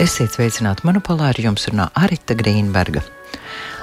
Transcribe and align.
Esiet 0.00 0.32
sveicināti 0.32 0.86
monopolā 0.88 1.26
ar 1.28 1.38
jums 1.44 1.66
runā 1.68 1.90
Arita 2.00 2.32
Grīnberga. 2.32 3.02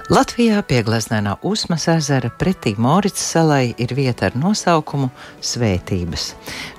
Latvijā 0.09 0.63
pie 0.66 0.79
Gleznēnā 0.88 1.36
Usmas 1.46 1.83
ezera 1.93 2.32
pretī 2.33 2.71
Morits 2.82 3.21
salai 3.21 3.75
ir 3.78 3.93
vieta 3.93 4.31
ar 4.31 4.38
nosaukumu 4.39 5.11
Svētības. 5.45 6.31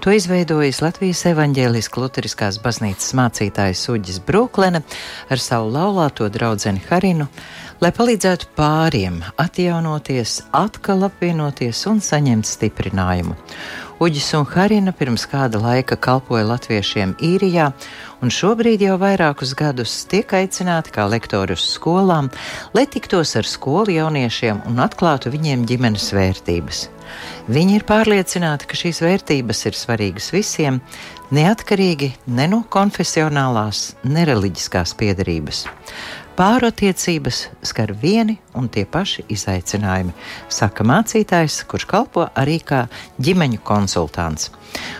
To 0.03 0.11
izveidojis 0.17 0.81
Latvijas 0.83 1.23
evaņģēliskās 1.31 2.03
luteriskās 2.03 2.59
baznīcas 2.65 3.15
mācītājs 3.15 3.85
Uģis 3.95 4.19
Brūklene 4.27 4.83
ar 5.31 5.45
savu 5.45 5.71
laulāto 5.71 6.27
draudzeni 6.35 6.83
Harinu, 6.89 7.29
lai 7.79 7.95
palīdzētu 7.95 8.51
pāriem 8.59 9.21
atjaunoties, 9.39 10.41
atkal 10.51 11.07
apvienoties 11.07 11.85
un 11.87 12.03
saņemt 12.03 12.49
stiprinājumu. 12.49 13.39
Uģis 13.99 14.29
un 14.39 14.45
Harina 14.47 14.93
pirms 14.95 15.25
kāda 15.27 15.59
laika 15.59 15.97
kalpoja 15.99 16.45
latviešiem 16.47 17.17
īrijā, 17.19 17.73
un 18.23 18.33
šobrīd 18.33 18.83
jau 18.83 18.97
vairākus 19.01 19.55
gadus 19.59 19.93
tiek 20.11 20.33
aicināti 20.35 20.93
kā 20.95 21.07
lektori 21.11 21.55
uz 21.57 21.65
skolām, 21.77 22.31
lai 22.75 22.87
tiktos 22.91 23.35
ar 23.39 23.47
skolu 23.47 23.95
jauniešiem 23.95 24.65
un 24.69 24.83
atklātu 24.83 25.33
viņiem 25.35 25.67
ģimenes 25.69 26.11
vērtības. 26.17 26.85
Viņi 27.49 27.79
ir 27.79 27.87
pārliecināti, 27.89 28.69
ka 28.69 28.77
šīs 28.77 29.01
vērtības 29.05 29.65
ir 29.71 29.79
svarīgas 29.79 30.29
visiem, 30.35 30.83
neatkarīgi 31.33 32.13
ne 32.37 32.49
no 32.53 32.63
konfesionālās, 32.69 33.95
ne 34.05 34.27
reliģiskās 34.29 34.95
piedarības. 34.99 35.65
Pārotiecības 36.39 37.41
skar 37.67 37.91
vieni 37.99 38.37
un 38.55 38.69
tie 38.71 38.85
paši 38.87 39.25
izaicinājumi, 39.35 40.13
saka 40.55 40.87
mācītājs, 40.87 41.65
kurš 41.67 41.89
kalpo 41.91 42.29
arī 42.39 42.61
kā 42.63 42.85
ģimeņu 43.19 43.59
konsultants. 43.67 44.53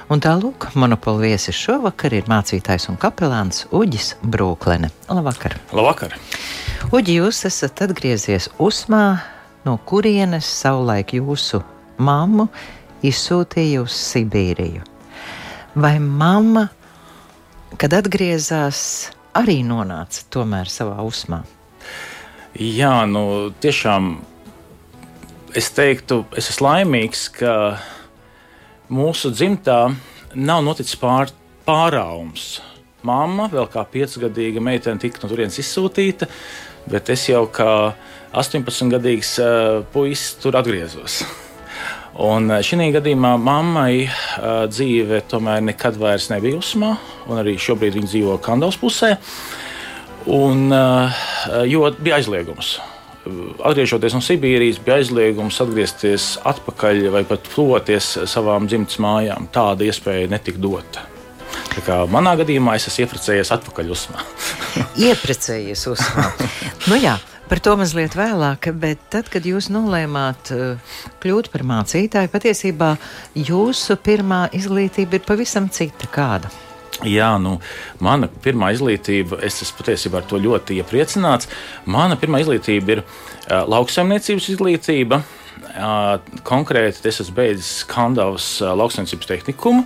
Un 0.09 0.23
tālūk, 0.25 0.71
monopola 0.79 1.27
viesis 1.27 1.57
šovakar 1.59 2.15
ir 2.17 2.29
mācītājs 2.31 2.89
un 2.89 2.97
kapelāns 3.01 3.67
Uģis 3.77 4.15
Brūklene. 4.25 4.89
Labvakar! 5.13 5.59
Labvakar! 5.77 6.15
Uģi, 6.89 7.19
jūs 7.19 7.43
esat 7.45 7.83
atgriezies 7.85 8.49
Usmā, 8.63 9.19
no 9.67 9.77
kurienes 9.85 10.49
savulaik 10.49 11.13
jūsu 11.19 11.61
mammu 12.01 12.49
izsūtīja 13.05 13.83
uz 13.85 13.93
Sibīriju. 13.93 14.87
Vai 15.79 15.99
mamma, 16.01 16.65
kad 17.77 17.93
atgriezās, 17.99 18.81
arī 19.37 19.61
nonāca 19.67 20.25
tomēr 20.33 20.73
savā 20.73 21.05
uzmā. 21.05 21.43
Jā, 22.59 23.05
nu 23.07 23.53
tiešām 23.61 24.17
es 25.59 25.69
teiktu, 25.77 26.25
es 26.33 26.49
esmu 26.55 26.67
laimīgs, 26.71 27.29
ka 27.37 27.53
mūsu 28.93 29.33
dzimtā 29.35 29.79
nav 30.35 30.63
noticis 30.65 30.97
pār, 31.01 31.33
pārāvums. 31.67 32.59
Māma 33.07 33.47
vēl 33.53 33.69
kā 33.71 33.85
piecgadīga 33.89 34.63
meitene 34.65 35.01
tika 35.01 35.23
no 35.23 35.31
turienes 35.31 35.59
izsūtīta, 35.63 36.29
bet 36.91 37.11
es 37.15 37.29
jau 37.29 37.45
kā 37.53 37.95
18-gadīgs 38.37 39.37
uh, 39.43 39.85
puisis 39.93 40.35
tur 40.43 40.59
atgriezos. 40.59 41.23
Un 42.19 42.51
eh, 42.51 42.65
šī 42.67 42.89
gadījumā 42.97 43.37
mammai 43.39 44.09
uh, 44.09 44.67
dzīve 44.67 45.21
tomēr 45.31 45.63
nekad 45.69 45.95
vairs 46.01 46.27
nebija 46.33 46.59
uzmā, 46.59 46.97
un 47.31 47.39
arī 47.39 47.55
šobrīd 47.63 47.95
viņa 47.95 48.11
dzīvo 48.11 48.39
Kandavas 48.43 48.81
pusē. 48.81 49.15
Un, 50.27 50.67
uh, 50.75 51.23
jo 51.71 51.87
bija 52.03 52.19
aizliegums. 52.19 52.75
Atgriežoties 53.65 54.17
no 54.17 54.23
Sibīrijas, 54.25 54.81
bija 54.85 54.99
aizliegums 55.01 55.61
atgriezties 55.65 56.27
atpakaļ 56.49 57.09
vai 57.15 57.25
pat 57.29 57.49
tuvoties 57.55 58.15
savām 58.31 58.69
dzimtas 58.71 59.01
mājām. 59.03 59.49
Tāda 59.55 59.87
iespēja 59.89 60.31
netika 60.33 60.61
dota. 60.63 61.07
Tā 61.75 61.83
kā 61.87 62.03
manā 62.11 62.35
gadījumā 62.41 62.77
es 62.79 62.89
esmu 62.91 63.07
ieprecējies 63.07 63.53
atpakaļ 63.59 63.91
uzmā. 63.95 64.23
ieprecējies 65.09 65.89
uzmā. 65.93 66.31
nu 66.91 67.01
jā, 67.01 67.19
Par 67.49 67.63
to 67.65 67.73
mazliet 67.81 68.13
vēlāk, 68.13 68.67
bet 68.77 69.07
tad, 69.09 69.31
kad 69.33 69.47
jūs 69.49 69.71
nolēmāt 69.73 70.51
uh, 70.53 70.97
kļūt 71.23 71.49
par 71.49 71.65
mācītāju, 71.65 72.29
patiesībā 72.29 72.91
jūsu 73.49 73.97
pirmā 74.05 74.43
izglītība 74.53 75.17
ir 75.17 75.25
pavisam 75.25 75.71
cita. 75.73 76.11
Kāda? 76.13 76.53
Jā, 77.07 77.31
nu, 77.39 77.59
mana 78.03 78.27
pirmā 78.43 78.73
izglītība, 78.75 79.39
es 79.47 79.61
esmu 79.63 79.85
patiesībā 79.85 80.19
ar 80.19 80.29
to 80.31 80.41
ļoti 80.43 80.81
iepriecināts. 80.81 81.47
Mana 81.87 82.19
pirmā 82.19 82.43
izglītība 82.43 82.97
ir 82.97 83.05
uh, 83.05 83.63
lauksaimniecības 83.71 84.49
izglītība. 84.55 85.23
Uh, 85.69 86.17
konkrēti, 86.47 87.05
es 87.07 87.21
esmu 87.23 87.37
beidzis 87.37 87.85
Kandavas 87.87 88.57
uh, 88.65 88.73
lauksaimniecības 88.79 89.31
tehnikumu 89.31 89.85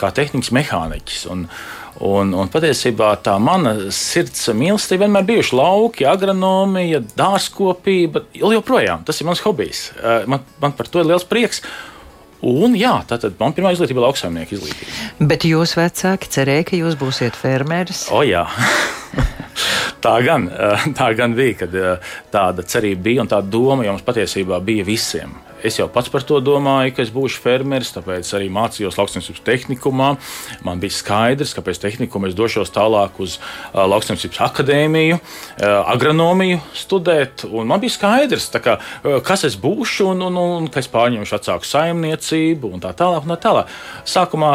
kā 0.00 0.10
tehnikas 0.16 0.52
mehāniķis. 0.56 1.28
Un, 1.32 1.46
Un, 2.00 2.30
un 2.32 2.48
patiesībā 2.48 3.10
tā 3.20 3.34
mana 3.42 3.74
sirds 3.92 4.46
mīlestība 4.56 5.04
vienmēr 5.04 5.26
bijuši 5.28 5.56
lauki, 5.58 6.06
agronomija, 6.08 7.02
dārzkopība. 7.18 8.22
Joprojām 8.40 9.02
tas 9.04 9.20
ir 9.20 9.28
mans 9.28 9.42
hobijs. 9.44 9.82
Eh, 9.98 10.24
man, 10.30 10.46
man 10.62 10.72
par 10.78 10.88
to 10.88 11.02
ir 11.02 11.10
liels 11.10 11.26
prieks. 11.28 11.60
Un, 12.46 12.72
jā, 12.78 12.94
tā 13.04 13.18
tad 13.20 13.36
man 13.40 13.52
pirmā 13.52 13.74
izglītība 13.74 14.00
ir 14.00 14.06
lauksaimnieka 14.06 14.56
izglītība. 14.56 14.94
Bet 15.28 15.44
jūs 15.44 15.74
vecāki 15.76 16.30
cerēja, 16.32 16.66
ka 16.70 16.78
jūs 16.78 16.96
būsiet 17.00 17.36
fermeris? 17.36 18.06
O, 18.16 18.22
jā. 18.24 18.46
tā, 20.04 20.14
gan, 20.24 20.48
eh, 20.48 20.86
tā 20.96 21.10
gan 21.18 21.36
bija, 21.36 21.58
kad 21.64 21.76
eh, 21.76 22.14
tāda 22.32 22.64
cerība 22.64 23.04
bija 23.10 23.26
un 23.26 23.30
tā 23.30 23.42
doma 23.44 23.84
jums 23.84 24.04
patiesībā 24.06 24.60
bija 24.64 24.88
visiem. 24.88 25.36
Es 25.66 25.76
jau 25.78 25.86
pats 25.92 26.10
par 26.12 26.24
to 26.26 26.38
domāju, 26.44 26.94
ka 26.96 27.04
es 27.04 27.12
būšu 27.12 27.40
fermeris, 27.42 27.92
tāpēc 27.94 28.28
arī 28.36 28.48
mācījos 28.52 28.96
lauksaimniecības 28.98 29.44
tehnikumā. 29.46 30.10
Man 30.66 30.82
bija 30.82 30.96
skaidrs, 30.96 31.54
ka 31.56 31.64
pēc 31.66 31.80
tehnikuma 31.82 32.30
es 32.30 32.36
došos 32.38 32.72
tālāk 32.74 33.20
uz 33.22 33.38
lauksaimniecības 33.74 34.42
akadēmiju, 34.48 35.20
agronomiju 35.94 36.60
studēt. 36.76 37.46
Man 37.52 37.82
bija 37.82 37.96
skaidrs, 37.96 38.50
kā, 38.64 38.78
kas 39.26 39.46
es 39.48 39.58
būšu 39.60 40.10
un, 40.14 40.26
un, 40.30 40.42
un 40.60 40.68
ka 40.72 40.82
es 40.82 40.90
pārņemšu 40.92 41.36
vecāku 41.36 41.68
saimniecību 41.68 42.74
un 42.74 42.84
tā 42.84 42.94
tālāk. 42.96 43.26
Un 43.26 43.34
tā 43.34 43.40
tālāk. 43.48 43.74
Sākumā 44.08 44.54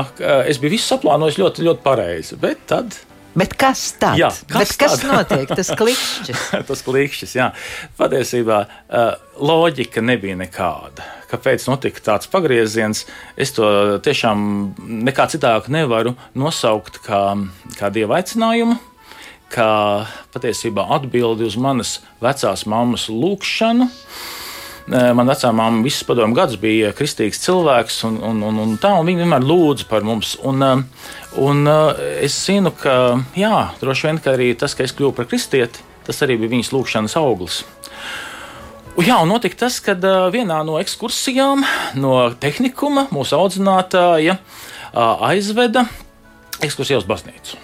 es 0.49 0.61
biju 0.61 0.77
visu 0.77 0.89
saplānojis 0.93 1.41
ļoti, 1.41 1.67
ļoti 1.69 1.85
pareizi, 1.85 2.39
bet 2.41 2.65
tad 2.71 2.97
Bet 3.35 3.51
kas 3.59 3.81
tāds? 3.99 4.19
Jā, 4.21 4.29
kas, 4.47 4.61
Bet 4.63 4.77
kas 4.79 5.01
notiek? 5.11 5.49
Tas 5.51 5.71
klikšķis. 5.75 6.43
tas 6.69 6.83
klikšķis, 6.85 7.35
jā. 7.35 7.49
Patiesībā 7.99 8.61
loģika 9.43 10.03
nebija 10.05 10.37
nekāda. 10.39 11.03
Kāpēc 11.31 11.65
notika 11.67 12.03
tāds 12.05 12.29
pagrieziens? 12.31 13.03
Es 13.35 13.51
to 13.57 13.67
tiešām 14.05 14.39
nekā 15.09 15.27
citādi 15.33 15.73
nevaru 15.75 16.15
nosaukt 16.37 17.01
kā, 17.03 17.21
kā 17.75 17.91
dieva 17.91 18.21
aicinājumu, 18.21 18.77
kā 19.51 19.69
patiesībā 20.35 20.87
atbildi 20.95 21.47
uz 21.49 21.57
manas 21.59 21.97
vecās 22.23 22.63
mammas 22.71 23.09
lūgšanu. 23.11 23.89
Man 24.85 25.25
vecā 25.25 25.49
māma 25.49 25.81
visus 25.81 26.05
padomu 26.05 26.35
gadus 26.37 26.59
bija 26.61 26.91
kristīgs 26.93 27.39
cilvēks, 27.41 28.03
un, 28.05 28.19
un, 28.21 28.43
un, 28.45 28.59
un 28.61 28.75
tā, 28.77 28.91
un 28.93 29.07
viņa 29.07 29.23
vienmēr 29.23 29.47
lūdza 29.49 29.87
par 29.89 30.05
mums. 30.05 30.35
Un, 30.45 30.61
un 31.41 31.71
es 32.21 32.35
zinu, 32.45 32.69
ka 32.77 33.15
jā, 33.33 33.71
droši 33.81 34.11
vien 34.11 34.21
ka 34.21 34.35
arī 34.35 34.51
tas, 34.53 34.77
ka 34.77 34.85
es 34.85 34.93
kļuvu 34.93 35.15
par 35.17 35.29
kristieti, 35.31 35.81
tas 36.05 36.21
arī 36.21 36.37
bija 36.37 36.53
viņas 36.53 36.69
lūgšanas 36.75 37.17
auglis. 37.17 37.63
Jā, 39.01 39.17
un 39.19 39.33
notika 39.33 39.65
tas, 39.65 39.81
ka 39.83 39.97
vienā 40.31 40.61
no 40.63 40.77
ekskursijām 40.79 41.65
no 41.97 42.15
tehnikuma 42.39 43.09
mūsu 43.11 43.35
audzinātāja 43.41 44.37
aizveda 44.93 45.87
ekskursiju 46.63 47.01
uz 47.01 47.09
baznīcu. 47.09 47.57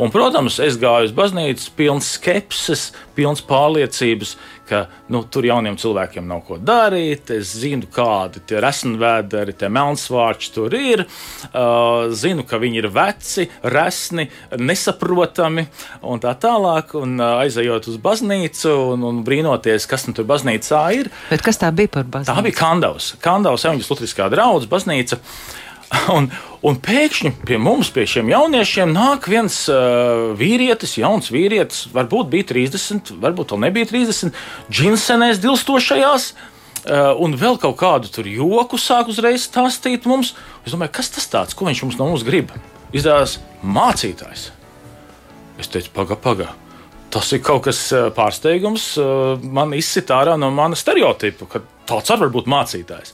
Un, 0.00 0.08
protams, 0.08 0.56
es 0.64 0.78
gāju 0.80 1.10
uz 1.10 1.14
baznīcu, 1.14 1.68
pilns 1.76 2.14
skepses, 2.16 2.88
pilns 3.14 3.42
pārliecības, 3.44 4.36
ka 4.70 4.84
nu, 5.10 5.24
tur 5.26 5.46
jauniem 5.48 5.76
cilvēkiem 5.80 6.26
nav 6.30 6.44
ko 6.46 6.58
darīt. 6.62 7.32
Es 7.34 7.54
zinu, 7.58 7.88
kādi 7.90 8.42
tie 8.46 8.60
resnvēderi, 8.62 9.56
tie 9.58 9.70
melnsvārči 9.72 10.52
tur 10.54 10.74
ir. 10.78 11.04
Uh, 11.50 12.10
zinu, 12.16 12.46
ka 12.48 12.60
viņi 12.62 12.82
ir 12.82 12.90
veci, 12.94 13.46
resni, 13.74 14.28
nesaprotami 14.58 15.66
un 16.06 16.22
tā 16.22 16.34
tālāk. 16.40 16.94
Un 17.00 17.16
uh, 17.18 17.40
aizejot 17.44 17.90
uz 17.90 17.98
baznīcu 18.02 18.74
un, 18.94 19.06
un 19.10 19.22
brīnoties, 19.26 19.88
kas 19.90 20.06
nu 20.08 20.16
tur 20.16 20.28
baznīcā 20.30 20.84
ir. 20.98 21.10
Bet 21.30 21.46
kas 21.46 21.60
tā 21.60 21.72
bija 21.74 21.96
par 21.98 22.06
baznīcu? 22.06 22.30
Tā 22.30 22.46
bija 22.46 22.60
Kandavas, 22.60 23.14
Kandavas 23.22 23.66
evaņģis 23.66 23.90
Lutriskā 23.94 24.30
draudz 24.32 24.70
baznīca. 24.70 25.20
Un, 26.14 26.28
un 26.66 26.76
pēkšņi 26.78 27.32
pie 27.48 27.58
mums, 27.58 27.90
pie 27.94 28.04
šiem 28.08 28.30
jauniešiem, 28.30 28.92
nāk 28.94 29.26
viens 29.30 29.56
uh, 29.72 30.30
vīrietis, 30.38 30.94
jauns 31.00 31.32
vīrietis, 31.34 31.88
varbūt 31.94 32.30
bija 32.30 32.46
30, 32.52 33.14
varbūt 33.22 33.54
vēl 33.54 33.64
nebija 33.66 33.90
30, 33.90 34.38
džinsenēs 34.70 35.42
dilstošajās. 35.42 36.30
Uh, 36.80 37.10
un 37.20 37.34
vēl 37.36 37.58
kaut 37.60 37.76
kādu 37.82 38.08
tur 38.08 38.28
joku 38.30 38.78
sāk 38.80 39.10
uzreiz 39.12 39.44
stāstīt 39.48 40.06
mums. 40.08 40.32
Es 40.64 40.72
domāju, 40.72 40.94
kas 40.96 41.10
tas 41.12 41.28
tāds, 41.28 41.58
ko 41.58 41.66
viņš 41.68 41.82
mums 41.84 41.98
no 41.98 42.08
mums 42.08 42.24
grib? 42.24 42.54
Izdevās 42.96 43.36
mācītājs. 43.60 44.48
Es 45.60 45.68
teicu, 45.68 45.92
paga, 45.92 46.16
paga. 46.16 46.48
Tas 47.12 47.28
ir 47.34 47.42
kaut 47.44 47.66
kas 47.66 47.82
uh, 47.92 48.08
pārsteigums. 48.14 48.94
Uh, 48.96 49.42
man 49.42 49.74
izsita 49.76 50.22
ārā 50.22 50.38
no 50.40 50.48
mana 50.54 50.78
stereotipa, 50.78 51.50
ka 51.50 51.64
tāds 51.90 52.14
var 52.14 52.32
būt 52.32 52.48
mācītājs. 52.48 53.12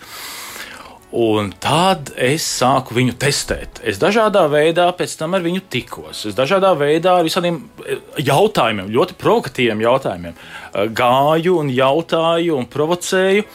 Un 1.14 1.52
tad 1.62 2.10
es 2.18 2.42
sāku 2.42 2.96
viņu 2.96 3.14
testēt. 3.20 3.78
Es 3.86 4.00
dažādā 4.02 4.42
veidā 4.50 4.88
pēc 4.96 5.12
tam 5.20 5.36
ar 5.38 5.44
viņu 5.44 5.62
tikos. 5.70 6.24
Es 6.26 6.34
dažādā 6.34 6.72
veidā 6.74 7.14
ar 7.20 7.26
visādiem 7.26 7.60
eh, 7.86 8.00
jautājumiem, 8.26 8.90
ļoti 8.90 9.14
provokatīviem 9.20 9.84
jautājumiem, 9.86 10.34
eh, 10.34 10.90
gāju 10.90 11.60
un 11.60 11.70
jautāju 11.70 12.58
un 12.58 12.66
provocēju. 12.66 13.46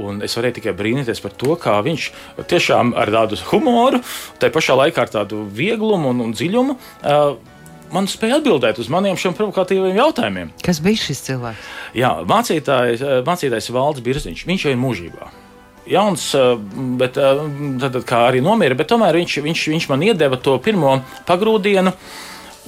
Un 0.00 0.24
es 0.26 0.34
varēju 0.34 0.56
tikai 0.56 0.72
brīnīties 0.74 1.20
par 1.22 1.36
to, 1.38 1.54
kā 1.60 1.76
viņš 1.84 2.08
tiešām 2.50 2.96
ar 2.98 3.12
tādu 3.14 3.38
humoru, 3.52 4.00
tā 4.42 4.48
pašā 4.50 4.74
laikā 4.80 5.04
ar 5.04 5.12
tādu 5.12 5.44
vieglumu 5.54 6.10
un, 6.10 6.24
un 6.24 6.34
dziļumu 6.34 6.74
uh, 6.74 7.36
man 7.94 8.10
spēja 8.10 8.40
atbildēt 8.40 8.80
uz 8.82 8.90
maniem 8.90 9.14
šiem 9.14 9.38
provokatīviem 9.38 9.94
jautājumiem. 10.02 10.50
Kas 10.66 10.82
bija 10.82 10.98
šis 11.04 11.22
cilvēks? 11.28 11.70
Jā, 11.94 12.10
mācītājs, 12.26 13.06
mācītājs 13.22 13.70
Valdis 13.76 14.08
Birziņš. 14.10 14.46
Viņš 14.50 14.66
jau 14.66 14.74
ir 14.74 14.82
mūžībā 14.82 15.30
jauns, 15.86 16.34
eh, 16.34 16.54
bet 16.98 17.16
eh, 17.16 17.42
tad, 17.80 17.98
kā 18.08 18.24
arī 18.28 18.42
nomira, 18.44 18.76
bet 18.78 18.90
tomēr 18.92 19.18
viņš, 19.20 19.40
viņš, 19.44 19.66
viņš 19.74 19.88
man 19.92 20.06
iedeva 20.06 20.38
to 20.40 20.56
pirmo 20.62 20.96
pagrūdienu. 21.28 21.92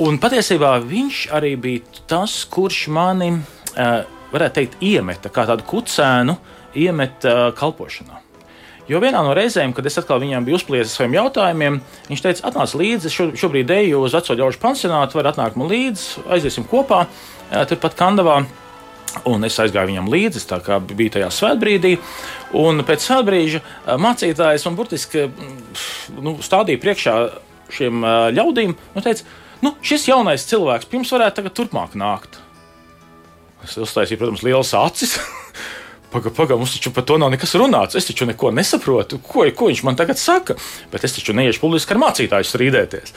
Un 0.05 0.19
patiesībā 0.21 0.75
viņš 0.85 1.23
arī 1.33 1.55
bija 1.57 2.03
tas, 2.09 2.43
kurš 2.53 2.87
mani, 2.93 3.33
eh, 3.77 4.05
varētu 4.33 4.59
teikt, 4.61 4.79
iemeta 4.85 5.33
kā 5.33 5.47
tādu 5.49 5.65
kucēnu, 5.65 6.37
iemeta 6.77 7.53
kalpošanā. 7.57 8.21
Jo 8.87 9.01
vienā 9.03 9.19
no 9.25 9.33
reizēm, 9.35 9.73
kad 9.75 9.87
es 9.87 9.97
atkal 9.99 10.21
viņam 10.23 10.45
biju 10.47 10.61
uzpliesis 10.61 10.93
saviem 10.95 11.17
jautājumiem, 11.17 11.81
viņš 12.07 12.21
teica, 12.23 12.45
atnāc 12.51 12.75
līdzi, 12.79 13.11
šo, 13.11 13.25
šobrīd 13.35 13.73
eju 13.81 14.05
uz 14.05 14.15
veco 14.15 14.37
ļaužu 14.39 14.61
pansionātu, 14.63 15.19
var 15.19 15.33
atnākt 15.33 15.57
man 15.59 15.73
līdzi, 15.73 16.23
aiziesim 16.37 16.69
kopā, 16.71 17.07
turpat 17.67 17.97
Kandavā. 17.99 18.45
Un 19.27 19.47
es 19.49 19.57
aizgāju 19.63 19.91
viņam 19.93 20.11
līdzi, 20.13 20.45
tā 20.51 20.61
kā 20.65 20.79
bija 20.81 21.17
tajā 21.17 21.31
svētbrīdī. 21.35 21.97
Un 22.61 22.85
pēc 22.87 23.07
svētbrīža 23.09 23.63
mācītājs 24.03 24.67
man 24.69 24.79
burtiski 24.79 25.27
nu, 26.21 26.37
stādīja 26.45 26.83
priekšā 26.83 27.17
šiem 27.77 28.05
ļaudīm 28.37 28.75
un 28.77 29.05
teica, 29.07 29.25
nu, 29.65 29.75
šis 29.83 30.09
jaunais 30.11 30.47
cilvēks 30.51 30.91
pirms 30.91 31.11
varētu 31.15 31.49
turpmāk 31.57 31.97
nākt. 31.99 32.39
Es 33.65 33.75
uztaisīju, 33.81 34.21
protams, 34.21 34.45
lielas 34.47 34.75
acis. 34.79 35.17
Pagaidām, 36.17 36.37
paga, 36.37 36.57
mums 36.57 36.73
taču 36.73 36.93
par 36.97 37.05
to 37.05 37.19
nav 37.21 37.29
nekas 37.33 37.53
runāts. 37.61 37.97
Es 37.99 38.07
taču 38.09 38.25
neko 38.29 38.49
nesaprotu, 38.55 39.19
ko, 39.21 39.45
ko 39.57 39.69
viņš 39.69 39.83
man 39.85 39.99
tagad 39.99 40.21
saka. 40.21 40.57
Bet 40.93 41.05
es 41.05 41.17
taču 41.17 41.35
neiešu 41.37 41.61
publiski 41.61 41.93
ar 41.93 42.01
mācītāju 42.01 42.49
strīdēties. 42.49 43.13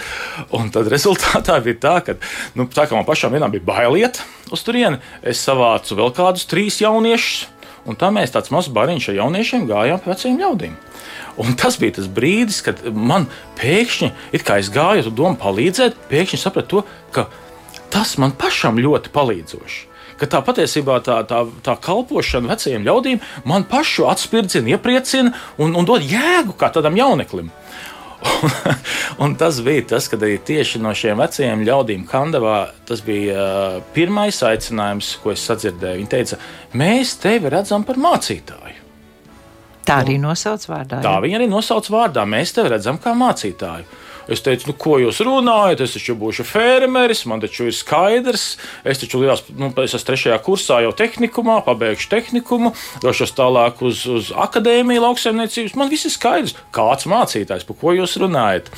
Un 0.57 0.71
tad 0.73 0.89
rezultātā 0.93 1.59
bija 1.63 1.79
tā, 1.79 1.95
ka, 2.03 2.17
nu, 2.59 2.67
tā 2.67 2.89
kā 2.89 2.97
man 2.97 3.07
pašam 3.07 3.31
vienam 3.35 3.53
bija 3.53 3.63
bailiet 3.63 4.19
uz 4.51 4.65
turieni, 4.65 4.99
es 5.23 5.39
savācu 5.45 5.95
vēl 5.99 6.13
kādus 6.17 6.47
trīs 6.49 6.81
jauniešus. 6.83 7.47
Un 7.87 7.95
tā 7.95 8.09
mēs 8.11 8.33
tāds 8.35 8.51
mazs 8.51 8.69
bariņš 8.75 9.09
ar 9.09 9.21
jauniešiem 9.21 9.67
gājām 9.69 10.01
pie 10.03 10.11
veciem 10.11 10.39
ļaudīm. 10.41 10.73
Un 11.39 11.55
tas 11.57 11.77
bija 11.79 11.95
tas 11.95 12.09
brīdis, 12.11 12.59
kad 12.65 12.81
man 12.91 13.29
pēkšņi, 13.57 14.11
kā 14.43 14.59
es 14.59 14.67
gāju 14.73 15.07
uz 15.07 15.13
domu 15.15 15.39
palīdzēt, 15.39 15.95
pēkšņi 16.11 16.41
sapratu 16.41 16.81
to, 16.81 16.97
ka 17.15 17.29
tas 17.93 18.17
man 18.19 18.35
pašam 18.35 18.81
ļoti 18.83 19.13
palīdzoši 19.15 19.87
ka 20.19 20.29
tā 20.29 20.41
patiesībā 20.45 20.99
tā, 21.05 21.21
tā, 21.29 21.43
tā 21.65 21.75
kalpošana 21.83 22.51
vecajiem 22.53 22.85
ļaudīm 22.87 23.23
man 23.49 23.65
pašu 23.69 24.09
atspirdzina, 24.11 24.75
iepriecina 24.75 25.33
un, 25.57 25.75
un 25.75 25.87
dod 25.87 26.05
jēgu 26.05 26.57
kā 26.59 26.71
tādam 26.75 26.97
jauneklim. 26.99 27.51
Un, 28.19 28.51
un 29.23 29.35
tas 29.39 29.61
bija 29.63 29.85
tas, 29.93 30.09
kad 30.11 30.23
arī 30.23 30.39
tieši 30.43 30.81
no 30.83 30.91
šiem 30.95 31.21
vecajiem 31.21 31.63
ļaudīm 31.67 32.03
Kandavā 32.09 32.57
tas 32.87 33.03
bija 33.05 33.39
uh, 33.39 33.77
pirmais 33.95 34.41
aicinājums, 34.43 35.13
ko 35.23 35.31
es 35.31 35.45
sadzirdēju. 35.47 36.01
Viņi 36.01 36.11
teica, 36.11 36.39
mēs 36.79 37.15
tevi 37.23 37.51
redzam 37.53 37.87
par 37.87 37.99
mācītāju. 38.01 38.75
Tā 39.87 40.03
arī 40.03 40.19
nosauc 40.21 40.67
vārdā. 40.69 40.99
Tā 41.01 41.15
viņa 41.23 41.39
arī 41.39 41.47
nosauc 41.49 41.87
vārdā. 41.89 42.25
Mēs 42.29 42.53
tevi 42.53 42.75
redzam 42.75 42.99
kā 43.01 43.15
mācītāju. 43.17 43.87
Es 44.29 44.43
teicu, 44.45 44.69
nu, 44.69 44.75
ko 44.77 44.97
jūs 45.01 45.21
runājat? 45.25 45.81
Es 45.85 45.95
taču 45.97 46.15
būšu 46.19 46.45
fermeris, 46.47 47.23
man 47.29 47.41
taču 47.41 47.69
ir 47.69 47.75
skaidrs. 47.75 48.45
Es 48.87 49.01
taču 49.01 49.23
lielās, 49.23 49.43
nu, 49.57 49.71
es 49.81 49.95
esmu 49.97 50.11
trešajā 50.11 50.37
kursā 50.45 50.81
jau 50.85 50.93
tehnikumā, 50.95 51.59
pabeigšu 51.65 52.11
tehnikumu, 52.13 52.73
došos 53.03 53.33
tālāk 53.37 53.81
uz, 53.85 54.05
uz 54.05 54.33
akadēmiju 54.35 55.05
lauksaimniecības. 55.07 55.77
Man 55.79 55.89
viss 55.91 56.09
ir 56.09 56.13
skaidrs, 56.13 56.57
kāds 56.75 57.09
mācītājs, 57.09 57.65
par 57.65 57.79
ko 57.81 57.95
jūs 57.97 58.19
runājat. 58.21 58.69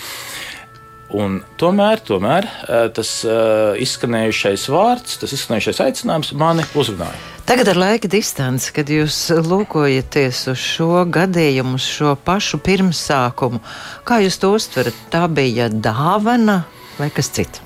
Un 1.11 1.41
tomēr, 1.59 1.99
tomēr 2.07 2.45
eh, 2.47 2.85
tas 2.95 3.09
uh, 3.27 3.73
izskanējušais 3.83 4.63
vārds, 4.71 5.17
tas 5.19 5.33
izskanējušais 5.35 5.81
aicinājums 5.83 6.31
mani 6.39 6.63
uzrunāja. 6.77 7.19
Tagad 7.49 7.67
ar 7.73 7.79
laika 7.81 8.07
distanci, 8.11 8.71
kad 8.71 8.87
jūs 8.91 9.17
lūkojaties 9.43 10.45
uz 10.53 10.61
šo 10.61 11.03
gadījumu, 11.11 11.75
uz 11.75 11.89
šo 11.97 12.13
pašu 12.15 12.61
pirmsākumu, 12.63 13.59
kā 14.07 14.21
jūs 14.23 14.39
to 14.39 14.53
uztverat? 14.55 15.03
Tā 15.11 15.25
bija 15.27 15.67
dāvana 15.67 16.61
vai 16.99 17.11
kas 17.11 17.31
cits? 17.35 17.65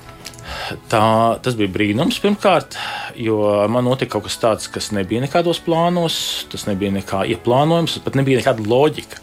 Tā, 0.90 1.06
tas 1.42 1.54
bija 1.58 1.70
brīnums 1.70 2.18
pirmkārt, 2.22 2.78
jo 3.18 3.40
man 3.70 3.86
notika 3.86 4.16
kaut 4.16 4.26
kas 4.26 4.38
tāds, 4.42 4.70
kas 4.70 4.92
nebija 4.94 5.22
nekādos 5.22 5.60
plānos, 5.62 6.18
tas 6.50 6.66
nebija 6.66 6.94
nekā 6.98 7.26
ieplānojums, 7.34 7.98
pat 8.02 8.18
nebija 8.18 8.42
nekāda 8.42 8.66
loģika. 8.66 9.22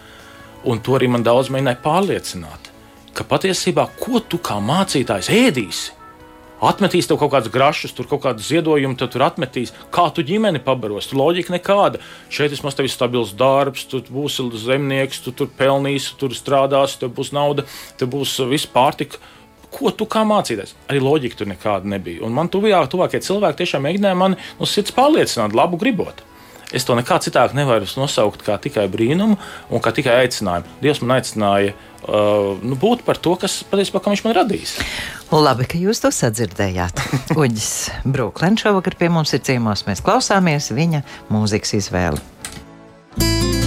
Un 0.68 0.80
to 0.80 0.96
arī 0.96 1.10
man 1.12 1.26
daudz 1.28 1.52
mēģināja 1.52 1.84
pārliecināt 1.84 2.73
ka 3.14 3.26
patiesībā 3.28 3.88
ko 4.00 4.22
tu 4.22 4.40
kā 4.42 4.58
mācītājs 4.64 5.30
ēdīsi? 5.34 6.00
Atmetīs 6.64 7.10
tev 7.10 7.18
kaut 7.20 7.34
kādus 7.34 7.52
grašus, 7.52 7.92
tur 7.92 8.08
kaut 8.08 8.22
kādu 8.24 8.44
ziedojumu, 8.44 8.96
tad 8.96 9.12
tur 9.12 9.26
atmetīs. 9.26 9.74
Kā 9.92 10.06
tu 10.16 10.24
ģimeni 10.24 10.62
pabaros? 10.64 11.10
Tur 11.10 11.20
loģika 11.20 11.52
nekāda. 11.52 12.00
Šeit 12.32 12.54
vismaz 12.54 12.78
tev 12.78 12.88
ir 12.88 12.94
stabils 12.94 13.34
darbs, 13.36 13.84
tu 13.92 14.00
būsi 14.08 14.46
zemnieks, 14.64 15.20
tu 15.26 15.36
tur 15.36 15.52
pelnīsi, 15.60 16.16
tur 16.22 16.32
strādāsi, 16.38 17.02
tev 17.02 17.12
būs 17.18 17.34
nauda, 17.36 17.68
tev 18.00 18.14
būs 18.16 18.38
viss 18.48 18.70
pārtika. 18.72 19.20
Ko 19.74 19.92
tu 19.92 20.08
kā 20.08 20.24
mācīties? 20.30 20.72
Arī 20.88 21.04
loģika 21.04 21.42
tur 21.42 21.52
nekāda 21.52 21.90
nebija. 21.98 22.24
Un 22.24 22.32
man 22.38 22.48
tuvāk, 22.54 22.88
tuvākie 22.94 23.20
cilvēki 23.26 23.66
tiešām 23.66 23.84
mēģināja 23.84 24.20
mani 24.24 24.40
no 24.60 24.70
sirds 24.70 24.96
pārliecināt, 24.96 25.58
labu 25.58 25.82
gribot. 25.82 26.24
Es 26.74 26.88
to 26.88 26.96
nekā 26.96 27.20
citādi 27.22 27.58
nevaru 27.60 27.90
nosaukt 28.00 28.46
kā 28.46 28.56
tikai 28.62 28.88
brīnumu 28.90 29.36
un 29.70 29.84
kā 29.84 29.92
tikai 29.94 30.22
aicinājumu. 30.24 30.80
Dievs 30.82 31.04
man 31.04 31.18
aicināja 31.18 31.74
uh, 31.74 31.90
nu, 32.08 32.78
būt 32.80 33.06
par 33.08 33.20
to, 33.22 33.36
kas 33.40 33.62
patiesībā 33.70 34.02
viņš 34.04 34.24
man 34.26 34.38
radīs. 34.38 34.76
Labi, 35.34 35.68
ka 35.70 35.80
jūs 35.80 36.04
to 36.04 36.12
sadzirdējāt. 36.14 37.04
Uģis 37.40 37.74
Brūklēns 38.06 38.66
šovakar 38.66 38.98
pie 39.00 39.12
mums 39.14 39.34
ir 39.36 39.44
ciemos. 39.46 39.86
Mēs 39.90 40.04
klausāmies 40.06 40.72
viņa 40.76 41.04
mūzikas 41.34 41.78
izvēli. 41.80 43.63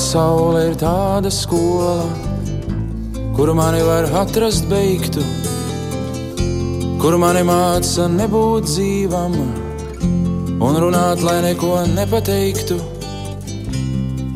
Pasaule 0.00 0.60
ir 0.64 0.76
tāda 0.80 1.28
skola, 1.28 2.06
kur 3.36 3.50
mani 3.52 3.82
var 3.84 4.06
atrast 4.16 4.64
beigtu, 4.70 5.20
kur 7.02 7.18
mani 7.20 7.42
māca 7.44 8.06
nebūt 8.08 8.64
dzīvam 8.70 9.34
un 10.64 10.78
runāt, 10.84 11.20
lai 11.20 11.34
neko 11.44 11.82
nepateiktu, 11.90 12.78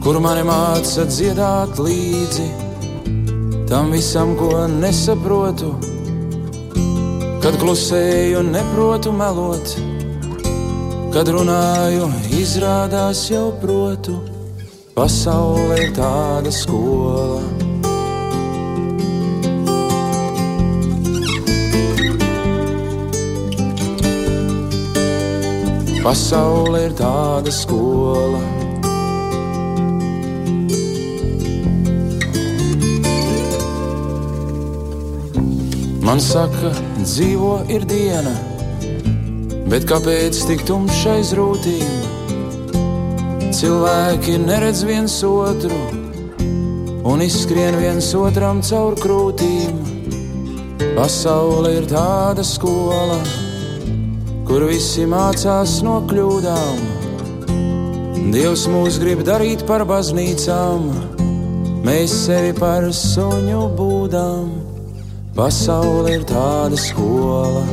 kur 0.04 0.20
mani 0.26 0.44
māca 0.50 1.06
dziedāt 1.08 1.80
līdzi 1.80 2.50
tam 3.72 3.88
visam, 3.96 4.36
ko 4.36 4.66
nesaprotu, 4.68 5.72
kad 7.40 7.56
klusēju 7.64 8.44
un 8.44 8.52
neprotu 8.58 9.16
melot, 9.16 9.74
kad 11.16 11.34
runāju, 11.38 12.12
izrādās 12.44 13.26
jau 13.32 13.48
protu. 13.64 14.20
Pasaule 14.94 15.74
ir 15.82 15.88
tāda 15.90 16.52
skola. 16.54 17.40
Pasaule 26.04 26.84
ir 26.86 26.94
tāda 26.94 27.50
skola. 27.50 28.38
Man 36.06 36.22
saka, 36.22 36.70
dzīvo 37.02 37.56
ir 37.66 37.90
diena, 37.90 38.38
bet 39.66 39.90
kāpēc 39.90 40.44
tik 40.52 40.62
tumšais 40.70 41.34
rūtīm? 41.34 41.93
Cilvēki 43.64 44.34
neredz 44.44 44.82
viens 44.84 45.12
otru 45.24 45.76
un 47.08 47.22
izskrien 47.24 47.78
viens 47.80 48.10
otram 48.12 48.58
caur 48.60 48.92
krūtīm. 49.00 49.78
Pasaule 50.98 51.70
ir 51.78 51.86
tāda 51.88 52.44
skola, 52.44 53.16
kur 54.44 54.66
visi 54.68 55.06
mācās 55.08 55.78
no 55.86 55.94
kļūdām. 56.10 56.84
Dievs 58.36 58.66
mūs 58.68 59.00
grib 59.00 59.24
darīt 59.24 59.64
par 59.64 59.86
baznīcām, 59.88 60.84
mēs 61.88 62.20
sevi 62.26 62.52
par 62.60 62.90
suņu 62.92 63.64
būdām. 63.80 64.52
Pasaule 65.40 66.18
ir 66.18 66.28
tāda 66.28 66.76
skola. 66.76 67.64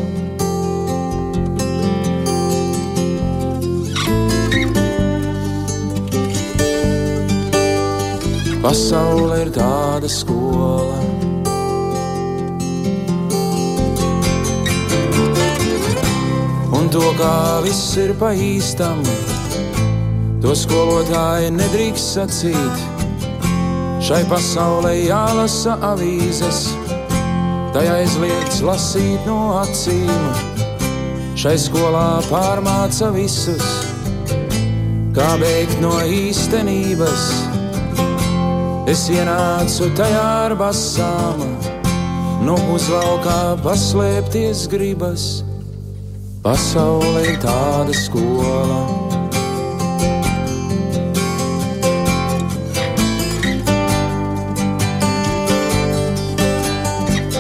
Pasaule 8.62 9.40
ir 9.42 9.50
tāda 9.56 10.06
skola. 10.06 11.00
Un 16.78 16.86
to, 16.94 17.02
kā 17.18 17.34
viss 17.66 17.98
ir 17.98 18.14
pa 18.22 18.30
īstam, 18.38 19.02
to 20.46 20.54
skolotāji 20.54 21.50
nedrīkst 21.58 22.14
sacīt. 22.20 22.86
Šai 24.02 24.22
pasaulē 24.30 24.94
jālasa 25.08 25.80
avīzes, 25.90 26.68
tajā 27.74 27.98
aizliegts 28.04 28.62
lasīt 28.62 29.26
no 29.26 29.56
acīm. 29.64 30.28
Šai 31.34 31.58
skolā 31.58 32.22
pārmāca 32.30 33.10
visus, 33.18 33.66
kā 35.18 35.32
bēgt 35.42 35.82
no 35.82 35.98
īstenības 36.06 37.51
Es 38.92 39.06
ienācu 39.08 39.86
tajā 39.96 40.22
ar 40.50 40.54
basām, 40.60 41.40
nu 42.44 42.58
uzvalkā 42.74 43.54
paslēpties 43.64 44.66
gribas. 44.68 45.46
Pasaule 46.44 47.22
ir 47.30 47.38
tāda 47.40 47.96
skola. 47.96 48.82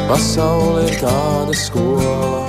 Pasaule 0.07 0.87
ir 0.87 0.95
tāda 1.03 1.59
skola. 1.65 2.41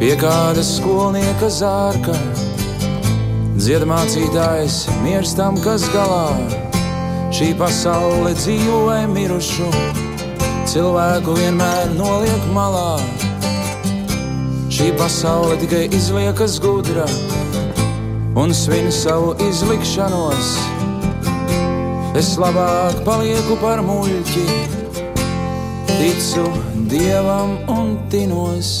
Pie 0.00 0.16
kāda 0.16 0.64
skolnieka 0.64 1.52
zārka 1.52 2.16
Dziedamācītājs 3.68 4.86
miers 5.02 5.34
tam, 5.36 5.58
kas 5.60 5.82
galā 5.92 6.30
šī 7.36 7.50
pasaule 7.58 8.30
dzīvo 8.32 8.78
vai 8.86 9.02
mirušu, 9.12 9.66
cilvēku 10.72 11.34
vienmēr 11.36 11.90
noliek 11.92 12.46
malā. 12.56 12.96
Šī 14.72 14.88
pasaule 14.96 15.58
tikai 15.60 15.82
izliekas 15.98 16.56
gudra 16.64 17.04
un 18.40 18.56
svin 18.56 18.88
savu 18.88 19.34
izlikšanos. 19.50 20.48
Es 22.16 22.32
labāk 22.40 23.04
palieku 23.04 23.60
par 23.60 23.84
muļķi, 23.84 24.46
ticu 25.92 26.48
dievam 26.88 27.58
un 27.76 27.94
tinos. 28.08 28.74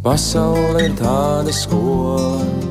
Pasaule 0.00 0.88
ir 0.88 0.96
tāda 1.04 1.52
skola. 1.52 2.69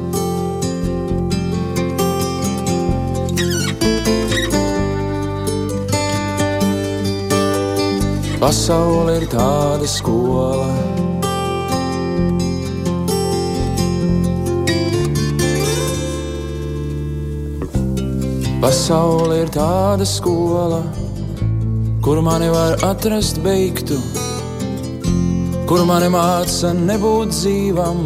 Pasaule 8.39 9.17
ir 9.19 9.25
tāda 9.27 9.83
skola. 9.83 10.69
Pasaule 18.61 19.41
ir 19.41 19.51
tāda 19.51 20.07
skola, 20.07 20.79
kur 22.05 22.21
mani 22.23 22.47
var 22.53 22.79
atrast 22.87 23.41
beigtu, 23.43 23.97
kur 25.67 25.83
mani 25.89 26.07
māca 26.13 26.71
nebūt 26.77 27.33
dzīvam 27.35 28.05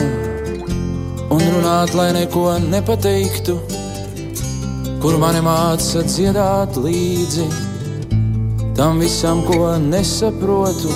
un 1.29 1.43
runāt, 1.43 1.93
lai 1.93 2.07
neko 2.17 2.47
nepateiktu, 2.71 3.59
kur 5.05 5.19
mani 5.21 5.45
māca 5.45 6.01
dziedāt 6.09 6.81
līdzi 6.87 7.62
tam 8.75 8.99
visam, 8.99 9.41
ko 9.45 9.77
nesaprotu, 9.77 10.89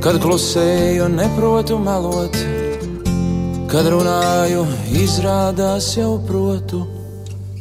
kad 0.00 0.16
klusēju, 0.22 1.08
neprotu 1.12 1.78
melot, 1.78 2.36
kad 3.70 3.88
runāju, 3.92 4.64
izrādās 5.04 5.92
jau 5.96 6.16
protu. 6.28 6.82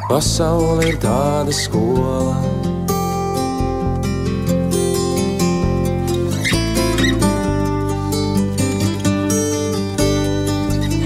Pasaule 0.09 0.89
ir 0.89 0.97
tāda 0.99 1.53
skola. 1.55 2.35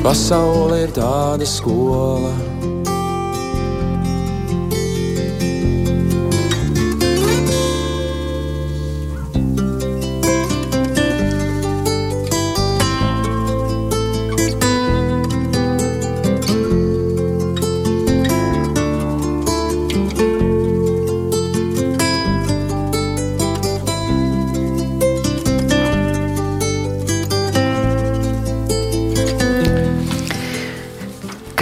Pasaule 0.05 0.83
ir 0.85 0.91
tāda 0.93 1.45
skola. 1.49 2.54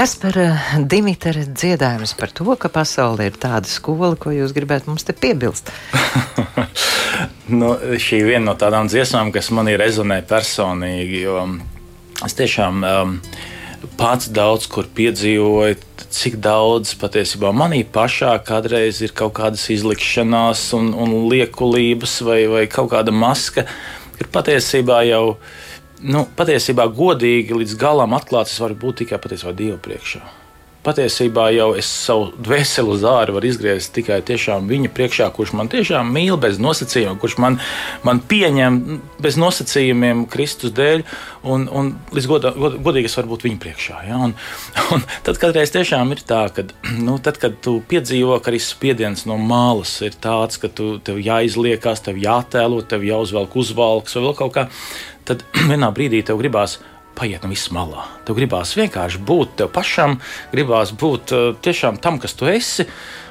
Kas 0.04 0.18
par 0.20 0.36
uh, 0.36 0.64
Dimitra 0.84 1.46
dziedājumus 1.48 2.12
par 2.20 2.32
to, 2.36 2.44
ka 2.60 2.68
pasaulē 2.68 3.30
ir 3.30 3.38
tāda 3.40 3.70
skola, 3.72 4.18
ko 4.20 4.34
jūs 4.36 4.52
gribētu 4.52 4.90
mums 4.90 5.08
te 5.08 5.14
piebilst? 5.16 5.72
nu, 7.62 7.70
šī 8.04 8.20
ir 8.20 8.28
viena 8.28 8.50
no 8.50 8.56
tādām 8.60 8.90
dziesmām, 8.92 9.32
kas 9.32 9.48
manī 9.56 9.78
rezonē 9.80 10.18
personīgi, 10.28 11.22
jo 11.24 11.46
es 12.28 12.36
tiešām 12.36 12.84
um, 12.84 13.16
pats 13.96 14.28
daudz 14.28 14.68
kur 14.76 14.92
piedzīvoju, 14.92 15.80
cik 16.20 16.36
daudz 16.44 16.98
patiesībā 17.00 17.56
manī 17.56 17.86
pašā 17.88 18.36
kādreiz 18.44 19.00
ir 19.08 19.16
kaut 19.16 19.38
kādas 19.40 19.70
izlikšanās 19.72 20.66
un, 20.76 20.92
un 20.92 21.16
liekulības 21.32 22.20
vai, 22.28 22.42
vai 22.52 22.68
kaut 22.68 22.92
kāda 22.92 23.16
maska, 23.16 23.70
ir 24.20 24.36
patiesībā 24.36 25.06
jau 25.08 25.38
nu, 26.04 26.28
patiesībā 26.38 26.88
godīgi 26.94 27.58
līdz 27.58 27.76
galam 27.80 28.16
atklāts, 28.18 28.56
es 28.56 28.64
varu 28.64 28.80
būt 28.80 29.04
tikai 29.04 29.22
patiesībā 29.24 29.56
Dieva 29.58 29.82
priekšā. 29.82 30.24
Patiesībā 30.84 31.46
jau 31.56 31.70
es 31.80 31.88
savu 31.88 32.26
dvēseli 32.44 32.92
uz 32.92 33.06
ārā 33.08 33.32
varu 33.32 33.48
izgriezt 33.48 33.94
tikai 33.96 34.18
viņa 34.68 34.90
priekšā, 34.92 35.30
kurš 35.32 35.54
man 35.56 35.70
tiešām 35.72 36.10
mīl 36.12 36.36
bez 36.36 36.60
nosacījumiem, 36.60 37.22
kurš 37.22 37.38
man, 37.40 37.56
man 38.04 38.20
pieņem 38.20 38.82
bez 39.24 39.38
nosacījumiem 39.40 40.26
Kristus 40.28 40.74
dēļ, 40.76 41.06
un, 41.48 41.70
un 41.72 41.94
līdz 42.12 42.28
godā, 42.28 42.52
god, 42.58 42.76
godīgi 42.84 43.08
es 43.08 43.16
varu 43.16 43.32
būt 43.32 43.46
viņa 43.48 43.62
priekšā. 43.64 44.02
Ja? 44.10 44.20
Un, 44.28 44.36
un 44.98 45.08
tad 45.24 45.40
kādreiz 45.40 45.72
tiešām 45.72 46.12
ir 46.18 46.26
tā, 46.28 46.42
ka, 46.52 46.68
nu, 47.00 47.16
tad, 47.24 47.40
kad 47.40 47.56
tu 47.64 47.78
piedzīvo, 47.88 48.42
ka 48.44 48.52
arī 48.52 48.60
spiediens 48.60 49.24
no 49.30 49.40
malas 49.40 49.96
ir 50.04 50.20
tāds, 50.20 50.60
ka 50.60 50.68
tu, 50.68 50.98
tev 51.00 51.24
jāizliekās, 51.24 52.04
tev 52.04 52.20
jātēlo, 52.20 52.84
tev 52.84 53.08
jāuzvelk 53.08 53.56
uzvalks 53.64 54.20
vai 54.20 54.28
vēl 54.28 54.40
kaut 54.44 54.56
kā 54.60 54.68
tad 55.28 55.46
vienā 55.72 55.92
brīdī 55.96 56.24
tev 56.26 56.42
gribās 56.42 56.80
paiet 57.18 57.44
no 57.46 57.52
visas 57.52 57.72
malā. 57.74 58.08
Tev 58.28 58.38
gribās 58.40 58.76
vienkārši 58.78 59.22
būt 59.26 59.58
tev 59.62 59.74
pašam, 59.74 60.20
gribās 60.54 60.94
būt 60.98 61.36
uh, 61.36 61.50
tiešām 61.64 62.00
tam, 62.04 62.20
kas 62.22 62.38
tu 62.38 62.50
esi. 62.50 62.88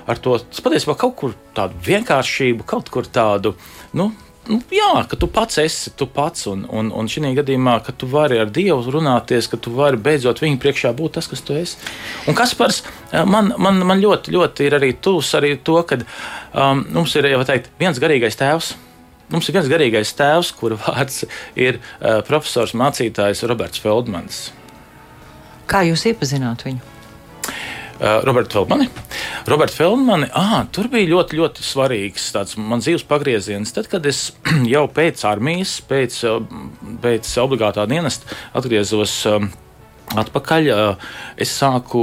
Ar 0.06 0.18
to 0.18 0.34
patiesībā 0.34 0.96
kaut 0.98 1.16
kur 1.18 1.34
tādu 1.54 1.78
vienkāršību, 1.86 2.66
kaut 2.66 2.90
kur 2.92 3.06
tādu. 3.06 3.56
Nu, 3.94 4.10
Nu, 4.42 4.56
jā, 4.74 5.04
ka 5.06 5.14
tu 5.14 5.28
pats 5.30 5.60
esi 5.62 5.92
tu 5.94 6.08
pats, 6.10 6.48
un, 6.50 6.64
un, 6.66 6.88
un 6.90 7.06
šī 7.06 7.30
gadījumā, 7.36 7.76
ka 7.86 7.92
tu 7.94 8.08
vari 8.10 8.40
ar 8.42 8.48
Dievu 8.50 8.90
runāties, 8.90 9.46
ka 9.46 9.54
tu 9.54 9.70
vari 9.76 10.00
beidzot 10.02 10.42
viņa 10.42 10.58
priekšā 10.58 10.90
būt 10.98 11.14
tas, 11.14 11.28
kas 11.30 11.44
tu 11.46 11.54
esi. 11.54 11.78
Un 12.26 12.34
kas 12.34 12.56
par 12.58 12.74
man, 13.22 13.52
man, 13.54 13.78
man 13.86 14.02
ļoti, 14.02 14.34
ļoti 14.34 14.66
ir 14.66 14.74
arī 14.80 14.96
tūs 14.98 15.30
arī 15.38 15.54
to, 15.62 15.78
ka 15.86 16.00
um, 16.02 16.82
mums 16.90 17.14
ir 17.14 17.30
jau 17.30 17.44
teikt, 17.46 17.70
viens 17.78 18.02
garīgais 18.02 18.40
tēvs 18.40 18.72
Mums 19.32 19.48
ir 19.48 19.56
viens 19.56 19.70
garīgais 19.72 20.12
tēvs, 20.18 20.52
kura 20.58 20.76
vārds 20.80 21.24
ir 21.56 21.80
uh, 21.80 22.20
profesors 22.26 22.74
mācītājs 22.76 23.46
Roberts 23.48 23.80
Feldmans. 23.82 24.42
Kā 25.70 25.84
jūs 25.88 26.04
iepazināt 26.10 26.66
viņu? 26.66 26.82
Uh, 28.02 28.18
Roberts 28.26 28.52
Feldmani. 28.52 28.88
Roberts 29.46 29.76
Feldmani, 29.78 30.26
ah, 30.34 30.64
tur 30.74 30.88
bija 30.90 31.06
ļoti, 31.12 31.38
ļoti 31.38 31.62
svarīgs 31.62 32.32
tāds 32.34 32.56
mans 32.58 32.88
dzīves 32.88 33.04
pagrieziens. 33.06 33.72
Tad, 33.72 33.86
kad 33.92 34.06
es 34.10 34.24
jau 34.74 34.84
pēc 34.90 35.22
armijas, 35.28 35.76
pēc, 35.86 36.18
pēc 37.04 37.34
obligātā 37.44 37.86
dienesta 37.90 38.40
atgriezos. 38.58 39.20
Atpakaļ 40.12 40.66
es 41.40 41.52
sāku 41.56 42.02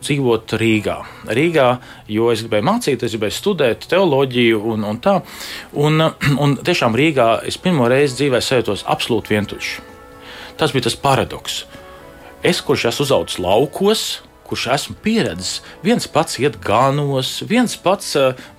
dzīvot 0.00 0.54
Rīgā. 0.60 0.96
Rīgā, 1.26 1.66
jo 2.12 2.30
es 2.30 2.44
gribēju 2.44 2.66
mācīties, 2.68 3.08
es 3.08 3.16
gribēju 3.16 3.36
studēt 3.36 3.88
teoloģiju 3.90 4.60
un, 4.74 4.86
un 4.92 5.00
tā. 5.02 5.16
Un, 5.74 6.06
un 6.38 6.56
tiešām 6.62 6.96
Rīgā 6.98 7.32
es 7.50 7.58
pirmo 7.60 7.90
reizi 7.90 8.20
dzīvē 8.20 8.42
sajūtos 8.44 8.86
absolūti 8.94 9.34
vientuļš. 9.34 9.74
Tas 10.60 10.74
bija 10.76 10.86
tas 10.86 10.98
paradoks. 11.02 11.64
Es, 12.46 12.62
kurš 12.64 12.90
esmu 12.92 13.08
uzaugusi 13.08 13.42
laukos, 13.42 14.04
kurš 14.46 14.66
esmu 14.74 14.96
pieredzējis, 15.04 15.60
viens 15.84 16.08
pats 16.10 16.38
iet 16.42 16.56
ganos, 16.64 17.38
viens 17.46 17.76
pats 17.78 18.16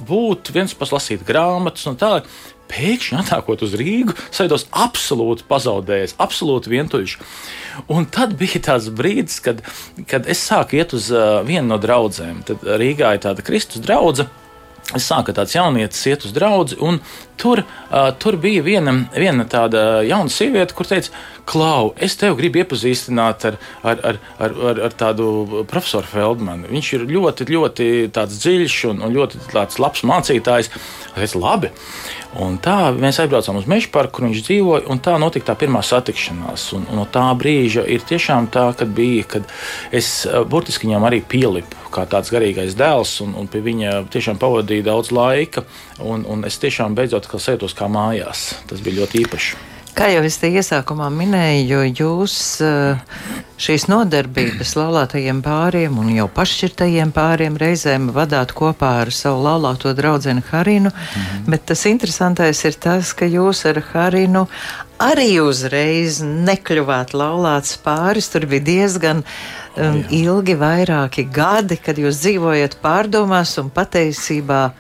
būt, 0.08 0.52
viens 0.56 0.76
pats 0.78 0.94
lasīt 0.96 1.26
grāmatas 1.28 1.88
un 1.90 1.98
tā 2.00 2.14
pēkšņi 2.72 3.20
atnākot 3.22 3.64
uz 3.66 3.76
Rīgu, 3.80 4.16
sajūtos 4.34 4.68
absolūti 4.72 5.48
pazaudējis, 5.52 6.18
absolūti 6.22 6.74
vientuļš. 6.74 7.18
Un 7.92 8.08
tad 8.12 8.36
bija 8.40 8.62
tāds 8.72 8.92
brīdis, 8.96 9.40
kad, 9.44 9.64
kad 10.10 10.28
es 10.32 10.44
sāku 10.44 10.80
iet 10.80 10.96
uz 10.98 11.12
uh, 11.14 11.42
vienu 11.48 11.74
no 11.74 11.80
draugiem. 11.82 12.44
Tad 12.48 12.64
Rīgā 12.82 13.16
ir 13.16 13.26
tāda 13.28 13.46
Kristus 13.46 13.84
draudzene. 13.84 14.32
Es 14.98 15.06
sāku 15.08 15.32
tāds 15.32 15.54
jaunietis, 15.56 16.02
iet 16.10 16.26
uz 16.28 16.34
draugu, 16.36 16.76
un 16.84 16.98
tur, 17.40 17.62
uh, 17.64 18.10
tur 18.20 18.36
bija 18.42 18.64
viena, 18.66 18.92
viena 19.16 19.46
tāda 19.48 20.02
jauna 20.04 20.34
sieviete, 20.34 20.76
kur 20.76 20.90
teica, 20.90 21.14
Klau, 21.48 21.92
es 21.98 22.14
tevi 22.20 22.38
gribu 22.38 22.62
iepazīstināt 22.62 23.46
ar, 23.50 23.58
ar, 23.88 24.02
ar, 24.10 24.20
ar, 24.38 24.58
ar, 24.72 24.82
ar 24.88 24.96
tādu 24.96 25.64
profesoru 25.70 26.08
Feldmanu. 26.12 26.70
Viņš 26.72 26.92
ir 26.98 27.06
ļoti, 27.10 27.48
ļoti 27.50 27.88
dziļš 28.12 28.76
un, 28.92 29.02
un 29.08 29.16
ļoti 29.16 29.42
labs 29.56 30.04
mācītājs. 30.08 30.70
Es 30.72 31.16
teicu, 31.16 31.42
labi. 31.42 31.72
Un 32.40 32.56
tā 32.64 32.94
mēs 32.96 33.20
aizbraucām 33.20 33.58
uz 33.60 33.66
meža 33.68 33.90
parku, 33.92 34.20
kur 34.20 34.28
viņš 34.30 34.44
dzīvoja, 34.48 34.86
un 34.94 35.02
tā 35.04 35.18
notika 35.20 35.50
tā 35.50 35.56
pirmā 35.60 35.82
satikšanās. 35.84 36.70
Un, 36.78 36.86
un 36.88 37.02
no 37.02 37.08
tā 37.12 37.26
brīža 37.36 37.84
ir 37.92 38.06
tiešām 38.08 38.48
tā, 38.54 38.70
kad 38.80 38.94
bija, 38.96 39.26
kad 39.36 39.50
es 39.92 40.22
eh, 40.26 40.38
burtiski 40.48 40.88
viņam 40.88 41.10
arī 41.10 41.20
pielipu 41.28 41.92
kā 41.92 42.06
tāds 42.08 42.32
garīgais 42.32 42.78
dēls, 42.80 43.18
un, 43.26 43.36
un 43.36 43.52
pie 43.52 43.60
viņa 43.66 43.98
tiešām 44.14 44.40
pavadīju 44.40 44.88
daudz 44.88 45.12
laika, 45.12 45.66
un, 46.00 46.24
un 46.24 46.48
es 46.48 46.62
tiešām 46.64 46.96
beidzot 46.96 47.28
sajūtos 47.28 47.76
kā 47.76 47.92
mājās. 47.92 48.54
Tas 48.70 48.80
bija 48.86 49.02
ļoti 49.02 49.26
īpaši. 49.26 49.71
Kā 49.96 50.08
jau 50.08 50.22
es 50.24 50.38
te 50.40 50.48
iesākumā 50.48 51.10
minēju, 51.12 51.82
jūs 52.00 52.36
eh, 52.64 53.00
šīs 53.62 53.90
nodarbības 53.92 54.76
laulātajiem 54.80 55.42
pāriem 55.44 55.98
un 56.00 56.12
jau 56.16 56.28
paššķirtajiem 56.32 57.12
pāriem 57.16 57.58
reizēm 57.60 58.08
vadāt 58.16 58.54
kopā 58.58 58.94
ar 59.02 59.12
savu 59.12 59.44
laulāto 59.44 59.92
draugu 59.98 60.38
Harinu, 60.52 60.90
mm 60.90 60.94
-hmm. 60.94 61.50
bet 61.52 61.66
tas 61.66 61.86
interesantais 61.86 62.64
ir 62.66 62.74
tas, 62.74 63.14
ka 63.14 63.26
jūs 63.26 63.66
ar 63.70 63.84
Harinu 63.94 64.48
arī 65.00 65.42
uzreiz 65.42 66.22
nekļuvāt 66.22 67.14
laulāts 67.14 67.78
pāris. 67.84 68.30
Tur 68.30 68.46
bija 68.46 68.64
diezgan 68.64 69.24
um, 69.78 70.04
ilgi, 70.10 70.56
vairāki 70.56 71.28
gadi, 71.32 71.78
kad 71.78 71.98
jūs 71.98 72.22
dzīvojat 72.22 72.78
pārdomās 72.82 73.58
un 73.62 73.70
patiesībā 73.70 74.72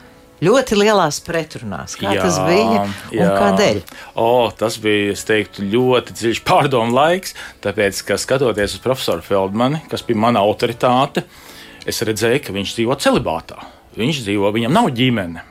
ļoti 0.41 0.77
lielās 0.79 1.19
pretrunās. 1.25 1.95
Kā 1.99 2.15
jā, 2.15 2.25
tas 2.25 2.39
bija 2.47 2.85
jā. 3.13 3.25
un 3.25 3.35
kādēļ? 3.35 3.81
O, 4.19 4.31
tas 4.57 4.79
bija, 4.81 5.13
es 5.15 5.25
teiktu, 5.27 5.65
ļoti 5.71 6.17
dziļš 6.17 6.41
pārdomu 6.47 6.95
laiks, 6.97 7.35
tāpēc, 7.63 8.01
ka 8.07 8.17
skatoties 8.21 8.77
uz 8.77 8.83
profesoru 8.83 9.25
Feldmani, 9.25 9.83
kas 9.91 10.05
bija 10.07 10.23
mana 10.25 10.43
autoritāte, 10.45 11.25
es 11.87 12.01
redzēju, 12.07 12.43
ka 12.47 12.57
viņš 12.57 12.75
dzīvo 12.79 12.97
celibātā. 13.01 13.61
Viņš 13.97 14.25
dzīvo, 14.25 14.51
viņam 14.55 14.77
nav 14.77 14.91
ģimene. 14.95 15.47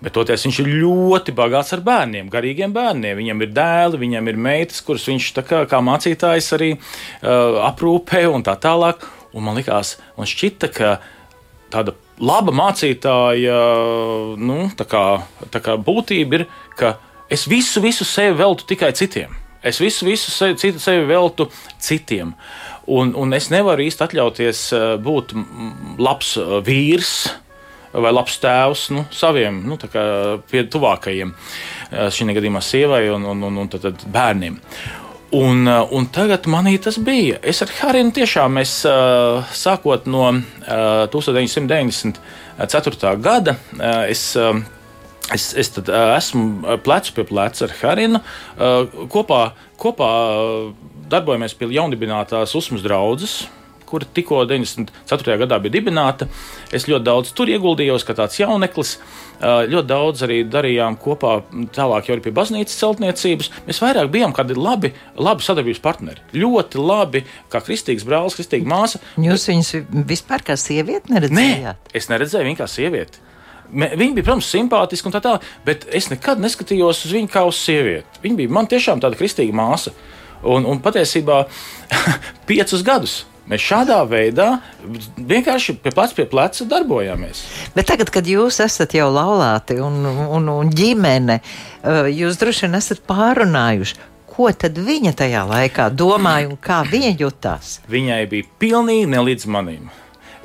Bet 0.00 0.12
toties 0.16 0.44
viņš 0.44 0.58
ir 0.60 0.70
ļoti 0.82 1.32
bagāts 1.36 1.72
ar 1.72 1.80
bērniem, 1.84 2.28
garīgiem 2.32 2.72
bērniem. 2.74 3.16
Viņam 3.16 3.42
ir 3.42 3.52
dēli, 3.56 4.00
viņam 4.02 4.28
ir 4.28 4.40
meitas, 4.46 4.82
kuras 4.84 5.06
viņš 5.08 5.30
kā, 5.40 5.62
kā 5.68 5.80
mācītājs 5.84 6.50
arī 6.56 6.74
uh, 6.76 7.62
aprūpē 7.70 8.26
un 8.28 8.44
tā 8.44 8.58
tālāk. 8.60 9.06
Un 9.36 9.48
man 9.48 9.56
likās, 9.58 9.96
man 10.16 10.28
šķita, 10.28 10.70
ka 10.72 10.90
tāda 11.72 11.96
laba 12.20 12.52
mācītāja 12.54 13.56
nu, 14.38 14.60
tā 14.76 14.86
kā, 14.88 15.04
tā 15.52 15.62
kā 15.64 15.76
būtība 15.80 16.40
ir, 16.40 16.46
ka 16.78 16.96
es 17.32 17.46
visu, 17.50 17.82
visu 17.84 18.06
sevi 18.08 18.36
veltu 18.38 18.66
tikai 18.68 18.92
citiem. 18.96 19.34
Es 19.66 19.80
visu, 19.82 20.06
visu 20.06 20.30
sevi, 20.30 20.54
citu 20.60 20.78
sevi 20.78 21.06
veltu 21.08 21.48
citiem. 21.82 22.34
Un, 22.86 23.10
un 23.18 23.34
es 23.34 23.48
nevaru 23.50 23.82
īsti 23.82 24.04
atļauties 24.06 24.60
eh, 24.76 24.84
būt 25.02 25.34
labs 25.98 26.36
eh, 26.38 26.52
vīrs 26.66 27.14
vai 27.96 28.12
labs 28.12 28.36
tēvs 28.42 28.84
nu, 28.92 29.06
saviem 29.14 29.62
nu, 29.66 29.78
tuvākajiem, 29.80 31.32
eh, 31.32 32.06
šī 32.14 32.28
gadījumā 32.36 32.62
sievai 32.62 33.08
un, 33.10 33.26
un, 33.32 33.42
un, 33.48 33.58
un 33.64 33.72
tad, 33.72 33.88
tad 33.88 34.06
bērniem. 34.12 34.60
Un, 35.36 35.66
uh, 35.68 35.84
un 35.92 36.06
tagad 36.08 36.46
manī 36.48 36.78
tas 36.80 36.96
bija. 37.02 37.36
Es 37.44 37.60
ar 37.64 37.68
Harinu 37.80 38.12
tiešām 38.16 38.54
mēs 38.56 38.72
uh, 38.88 39.44
sākot 39.52 40.06
no 40.08 40.30
1994. 40.32 42.16
Uh, 42.16 43.20
gada. 43.20 43.56
Es, 44.08 44.36
Es, 45.34 45.48
es 45.58 45.72
tad, 45.74 45.88
esmu 45.90 46.78
plecu 46.86 47.10
pie 47.16 47.24
pleca 47.26 47.64
ar 47.66 47.72
Harinu. 47.80 48.20
Kopā, 49.10 49.40
kopā 49.74 50.10
darbojamies 51.10 51.50
pie 51.58 51.66
jaundibinātās 51.74 52.54
uzmas 52.54 52.84
draudzes, 52.84 53.34
kur 53.86 54.04
tikko 54.04 54.42
94. 54.48 55.36
gadā 55.42 55.58
bija 55.62 55.76
dibināta. 55.78 56.28
Es 56.74 56.88
ļoti 56.90 57.06
daudz 57.06 57.32
tur 57.36 57.50
ieguldījos, 57.52 58.04
kā 58.06 58.16
tāds 58.18 58.40
jauneklis. 58.40 58.96
Ļoti 59.42 59.88
daudz 59.90 60.24
arī 60.24 60.40
darījām 60.48 60.96
kopā, 61.00 61.38
tālāk 61.76 62.08
jau 62.10 62.16
pie 62.24 62.32
baznīcas 62.36 62.78
celtniecības. 62.80 63.50
Mēs 63.68 63.82
vairāk 63.84 64.08
bijām 64.14 64.32
kādi 64.36 64.56
labi, 64.56 64.94
labi 65.20 65.44
sadarbības 65.44 65.82
partneri. 65.84 66.24
Ļoti 66.36 66.80
labi, 66.80 67.22
kā 67.52 67.60
kristīgs 67.64 68.06
brālis, 68.08 68.38
kristīga 68.38 68.68
māsa. 68.70 69.02
Jūs 69.20 69.46
viņus 69.52 69.74
vispār 70.08 70.44
kā 70.46 70.56
sievieti 70.60 71.12
neredzējāt? 71.12 71.86
Nē, 71.92 71.96
es 72.00 72.10
neredzēju 72.12 72.48
viņu 72.48 72.60
kā 72.62 72.70
sievieti. 72.70 73.22
Viņa 73.66 74.14
bija, 74.14 74.22
protams, 74.22 74.48
simpātiska 74.50 75.08
un 75.08 75.14
tā 75.16 75.20
tālāk, 75.24 75.46
bet 75.66 75.86
es 75.94 76.06
nekad 76.12 76.40
neskatījos 76.42 77.02
uz 77.08 77.14
viņu 77.16 77.30
kā 77.32 77.42
uz 77.48 77.58
sievieti. 77.58 78.22
Viņa 78.22 78.38
bija 78.40 78.54
man 78.56 78.68
tiešām 78.70 79.02
tāda 79.02 79.18
kristīga 79.18 79.56
māsa. 79.56 79.92
Un, 80.46 80.66
un 80.68 80.78
patiesībā 80.84 81.42
piecus 82.48 82.84
gadus 82.86 83.24
Mēs 83.46 83.62
šādā 83.62 84.00
veidā 84.10 84.46
vienkārši 85.16 85.76
pie 85.78 85.92
pleca 85.94 86.16
pie 86.18 86.24
pleca 86.26 86.64
darbojāmies. 86.66 87.44
Bet 87.76 87.86
tagad, 87.92 88.10
kad 88.10 88.26
jūs 88.26 88.58
esat 88.64 88.96
jau 88.98 89.06
laulāti 89.14 89.78
un, 89.78 90.00
un, 90.06 90.48
un 90.50 90.72
ģimene, 90.74 91.38
eh, 91.38 92.08
jūs 92.10 92.40
droši 92.40 92.66
vien 92.66 92.74
esat 92.80 93.04
pārunājuši. 93.06 94.00
Ko 94.36 94.50
tad 94.52 94.76
viņa 94.82 95.14
tajā 95.16 95.44
laikā 95.48 95.86
domāja 95.94 96.50
un 96.50 96.58
kā 96.60 96.82
viņa 96.90 97.14
jutās? 97.22 97.78
Viņai 97.88 98.24
bija 98.32 98.50
pilnīgi 98.60 99.06
nelīdz 99.14 99.46
manim. 99.48 99.86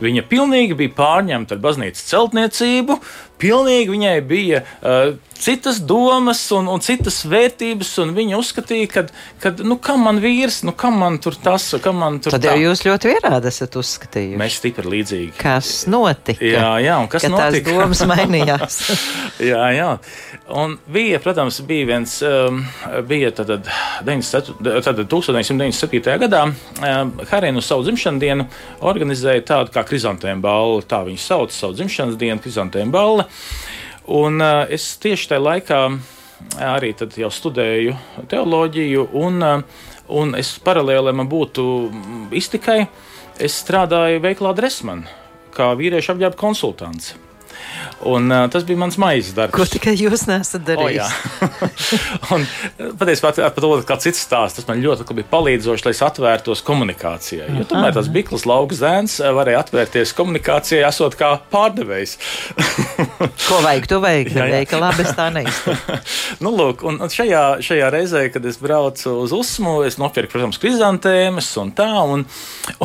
Viņa 0.01 0.23
pilnīgi 0.29 0.77
bija 0.77 0.93
pārņemta 0.97 1.57
ar 1.57 1.59
baznīcas 1.61 2.05
celtniecību, 2.09 2.95
pilnīgi 3.41 3.91
viņai 3.95 4.15
bija 4.29 4.63
uh, 4.81 5.15
citas 5.41 5.79
domas 5.81 6.43
un, 6.53 6.67
un 6.69 6.81
citas 6.85 7.23
vērtības, 7.25 7.91
un 8.03 8.11
viņa 8.13 8.37
uzskatīja, 8.37 8.89
ka, 8.93 9.03
ka 9.41 9.51
nu, 9.65 9.79
kam 9.81 10.03
man 10.05 10.19
vīrs, 10.21 10.59
nu, 10.67 10.73
kam 10.77 10.99
man 11.01 11.17
tur 11.23 11.33
tas, 11.41 11.65
kam 11.81 11.97
man 12.03 12.19
tur 12.21 12.35
Tad 12.35 12.45
tā. 12.45 12.53
jau 12.53 12.69
jūs 12.69 12.83
ļoti 12.85 13.15
vienādi 13.15 13.49
esat 13.49 13.77
uzskatījuši. 13.81 14.37
Mēs 14.41 14.59
stipri 14.61 14.91
līdzīgi. 14.93 15.31
Kas 15.41 15.71
notika? 15.89 16.45
Jā, 16.45 16.75
jā, 16.85 16.99
un 17.01 17.09
kas 17.11 17.25
notika? 17.25 17.65
Tās 17.71 17.79
domas 17.81 18.03
mainījās. 18.13 18.77
jā, 19.41 19.63
jā. 19.79 19.89
Un 20.61 20.75
bija, 20.91 21.17
protams, 21.23 21.57
bija 21.65 21.87
viens, 21.89 22.17
um, 22.27 22.61
bija 23.09 23.31
tad, 23.33 23.49
tad, 23.55 23.71
97, 24.05 24.61
tad 24.85 25.01
1997. 25.07 26.19
gadā 26.27 26.43
um, 26.51 27.13
Harēnu 27.31 27.63
savu 27.65 27.87
dzimšanas 27.87 28.21
dienu 28.21 28.45
organizēja 28.85 29.45
tādu 29.55 29.73
kā 29.73 29.85
krizantēm 29.87 30.43
balli, 30.43 30.85
tā 30.91 31.01
viņš 31.07 31.25
sauc 31.31 31.55
savu 31.55 31.77
dzimšanas 31.79 32.19
dienu, 32.21 32.37
krizantēm 32.43 32.93
balli. 32.93 33.25
Un 34.11 34.41
uh, 34.41 34.65
es 34.69 34.85
tieši 35.01 35.31
tajā 35.31 35.43
laikā 35.45 35.79
arī 36.65 36.93
jau 36.97 37.29
studēju 37.31 37.95
teoloģiju, 38.31 39.07
un, 39.21 39.41
uh, 39.45 39.87
un 40.09 40.35
es 40.39 40.55
paralēli 40.63 41.13
man 41.15 41.29
būtu 41.29 41.65
iztikai, 42.33 42.85
es 43.39 43.59
strādāju 43.63 44.23
veiklā 44.23 44.55
Dresman, 44.57 45.05
kā 45.55 45.71
vīriešu 45.77 46.15
apģērba 46.15 46.39
konsultants. 46.39 47.13
Un, 48.01 48.31
uh, 48.33 48.47
tas 48.49 48.65
bija 48.65 48.79
mans 48.81 48.97
maizes 49.01 49.35
darbs. 49.37 49.53
Ko 49.53 49.65
tikai 49.69 49.93
jūs 49.99 50.25
nesat 50.29 50.63
darījis? 50.65 51.11
Oh, 51.45 52.31
un, 52.37 52.45
patiesībā, 52.97 53.33
pat 53.37 53.59
to 53.61 53.71
kā 53.87 53.97
cits 54.01 54.23
stāsts, 54.25 54.57
tas 54.57 54.67
man 54.69 54.81
ļoti 54.81 55.05
bija 55.17 55.29
palīdzoši, 55.29 55.85
lai 55.85 55.93
es 55.93 56.01
atvērtos 56.05 56.63
komunikācijai. 56.65 57.49
Jo 57.59 57.67
tomēr 57.69 57.93
tas 57.95 58.09
Bikls 58.11 58.47
lauka 58.49 58.77
zēns 58.77 59.19
varēja 59.21 59.61
atvērties 59.65 60.15
komunikācijai, 60.17 60.81
esot 60.87 61.17
kā 61.19 61.35
pārdevējs. 61.53 62.17
Ko 63.47 63.61
vajag, 63.65 63.87
tu 63.91 64.01
vajag, 64.01 64.31
jā, 64.33 64.47
jā. 64.47 64.61
veikalā 64.61 64.91
bez 64.97 65.11
tā 65.17 65.27
neizturas. 65.33 66.15
nu, 66.43 66.53
lūk, 66.57 66.85
un 66.87 67.01
šajā, 67.11 67.43
šajā 67.65 67.91
reizē, 67.93 68.25
kad 68.33 68.45
es 68.49 68.57
braucu 68.61 69.13
uz 69.21 69.35
Usmu, 69.35 69.81
es 69.85 69.99
nopirku, 70.01 70.33
protams, 70.35 70.59
krizantēmas 70.61 71.51
un 71.61 71.73
tā, 71.77 71.91
un, 72.15 72.25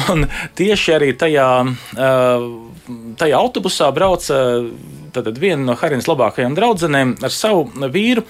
un 0.05 0.29
tieši 0.59 0.97
arī 0.97 1.13
tajā, 1.19 1.49
tajā 1.97 3.41
autobusā 3.41 3.91
brauca 3.97 4.41
tad 5.17 5.39
viena 5.41 5.63
no 5.63 5.77
Harinas 5.79 6.09
labākajām 6.11 6.57
draudzenēm 6.57 7.17
ar 7.25 7.33
savu 7.33 7.67
vīru. 7.93 8.25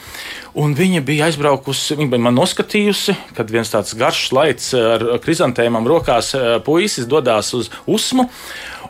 Viņa 0.57 1.03
bija 1.07 1.27
aizbraukusi, 1.31 1.99
viņa 1.99 2.12
bija 2.14 2.27
man 2.29 2.38
noskatījusi, 2.38 3.16
kad 3.37 3.51
viens 3.53 3.72
tāds 3.72 3.96
garš 3.99 4.31
laids 4.37 4.70
ar 4.79 5.05
krizantēmām 5.25 5.88
rokās 5.88 6.33
puisis 6.66 7.09
dodas 7.11 7.53
uz 7.57 7.70
Usmu. 7.87 8.29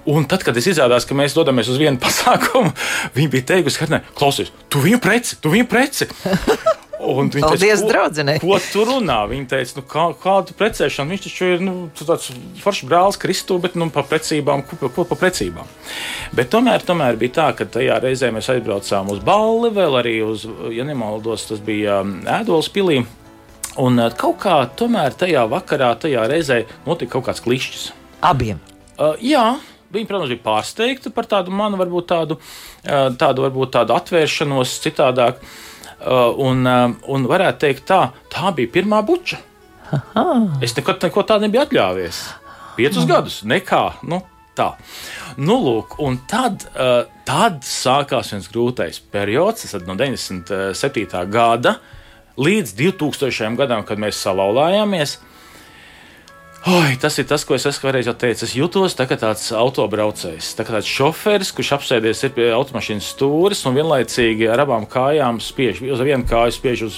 Un 0.07 0.23
tad, 0.31 0.45
kad 0.47 0.55
es 0.55 0.69
izrādījos, 0.71 1.07
ka 1.09 1.17
mēs 1.19 1.35
dodamies 1.35 1.67
uz 1.73 1.81
vienu 1.83 1.99
pasākumu, 2.05 2.71
viņa 3.17 3.33
bija 3.33 3.49
teikusi, 3.55 3.83
ka, 3.83 4.03
klausies, 4.19 4.53
tu 4.71 4.83
viņu 4.85 5.01
preci, 5.03 5.39
tu 5.43 5.51
viņu 5.55 5.67
preci. 5.71 6.07
Un 7.07 7.29
viņa 7.31 7.47
Paldies, 7.47 7.81
teica, 7.81 7.89
draudzenei. 7.91 8.39
Ko, 8.43 8.49
ko 8.51 8.59
tu 8.73 8.85
runā? 8.89 9.19
Viņa 9.31 9.47
teica, 9.53 9.77
nu, 9.79 9.83
kā, 9.91 10.05
kādu 10.23 10.55
precēšanu? 10.59 11.13
Viņš 11.15 11.27
taču 11.27 11.51
ir 11.55 11.63
nu, 11.63 11.75
tāds 11.99 12.31
foršs 12.63 12.87
brālis 12.89 13.21
Kristu, 13.23 13.59
bet 13.63 13.77
nu, 13.79 13.87
par 13.95 14.09
precībām, 14.11 14.65
ko, 14.67 14.91
ko 14.93 15.05
par 15.07 15.21
precībām. 15.21 15.69
Bet 16.37 16.51
tomēr, 16.55 16.83
tomēr 16.87 17.19
bija 17.21 17.37
tā, 17.39 17.47
ka 17.59 17.69
tajā 17.77 18.01
reizē 18.03 18.33
mēs 18.35 18.51
aizbraucām 18.55 19.13
uz 19.15 19.21
balli, 19.27 19.71
vēl 19.77 20.01
arī 20.01 20.17
uz, 20.27 20.49
ja 20.75 20.87
nemaldos, 20.89 21.47
tas 21.53 21.63
bija 21.63 22.01
um, 22.03 22.19
ēdols 22.39 22.71
pilī. 22.75 23.05
Un 23.83 24.03
uh, 24.03 24.11
kaut 24.17 24.41
kā 24.43 24.59
tomēr 24.79 25.15
tajā 25.21 25.47
vakarā, 25.53 25.93
tajā 26.03 26.27
reizē 26.33 26.65
notika 26.89 27.19
kaut 27.19 27.29
kāds 27.31 27.45
klišķis. 27.47 27.87
Abiem? 28.27 28.59
Uh, 28.97 29.15
jā. 29.23 29.47
Viņa, 29.95 30.09
protams, 30.09 30.33
bija 30.33 30.43
pārsteigta 30.43 31.13
par 31.15 31.29
tādu 31.31 31.53
manu, 31.55 31.79
varbūt 31.79 32.09
tādu, 32.11 32.41
uh, 32.41 33.07
tādu, 33.15 33.47
varbūt 33.47 33.77
tādu 33.79 33.95
atvēršanos 33.95 34.81
citādāk. 34.83 35.39
Uh, 35.39 35.63
un, 36.07 36.63
uh, 36.67 36.95
un 37.13 37.27
varētu 37.29 37.63
teikt, 37.67 37.87
tā, 37.91 38.01
tā 38.33 38.53
bija 38.57 38.73
pirmā 38.79 39.03
buča. 39.07 39.41
Aha. 39.95 40.25
Es 40.65 40.75
nekad 40.77 41.03
neko 41.07 41.23
tādu 41.27 41.47
nebiju 41.47 41.65
atļāvies. 41.67 42.23
Piecus 42.77 43.05
Aha. 43.05 43.11
gadus, 43.11 43.41
nekā. 43.49 43.83
Nu, 44.07 44.21
tā. 44.59 44.73
Nu, 45.37 45.59
lūk, 45.63 45.99
un 46.03 46.19
tad, 46.31 46.67
uh, 46.75 47.05
tad 47.29 47.63
sākās 47.67 48.33
viens 48.35 48.49
grūtais 48.53 49.01
periods, 49.13 49.67
tas 49.67 49.87
no 49.87 49.97
97. 49.99 51.23
gada 51.33 51.79
līdz 52.37 52.75
2000. 52.77 53.57
gadam, 53.57 53.85
kad 53.87 54.01
mēs 54.01 54.21
salauzāmies. 54.21 55.19
Oi, 56.67 56.97
tas 56.99 57.15
ir 57.23 57.29
tas, 57.31 57.45
ko 57.47 57.55
es 57.55 57.63
esmu 57.69 57.93
jau 58.03 58.13
teicis. 58.19 58.49
Es 58.49 58.55
jutos 58.59 58.97
tā 58.99 59.05
kā 59.07 59.15
tāds 59.15 59.53
autobraucējs, 59.55 60.49
tā 60.59 60.65
kā 60.67 60.75
tāds 60.75 60.89
šoferis, 60.91 61.53
kurš 61.55 61.77
apsēdies 61.77 62.25
pie 62.35 62.49
automašīnas 62.57 63.11
stūres 63.15 63.61
un 63.71 63.77
vienlaicīgi 63.79 64.49
ar 64.51 64.65
abām 64.65 64.83
kājām 64.91 65.39
spiež 65.39 65.79
uz 65.87 66.03
vienu 66.03 66.27
kāju 66.27 66.57
spiež 66.57 66.83
uz 66.89 66.97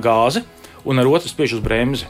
gāzi 0.00 0.40
un 0.88 1.04
ar 1.04 1.12
otru 1.12 1.28
spiež 1.28 1.58
uz 1.58 1.60
bremzi. 1.60 2.08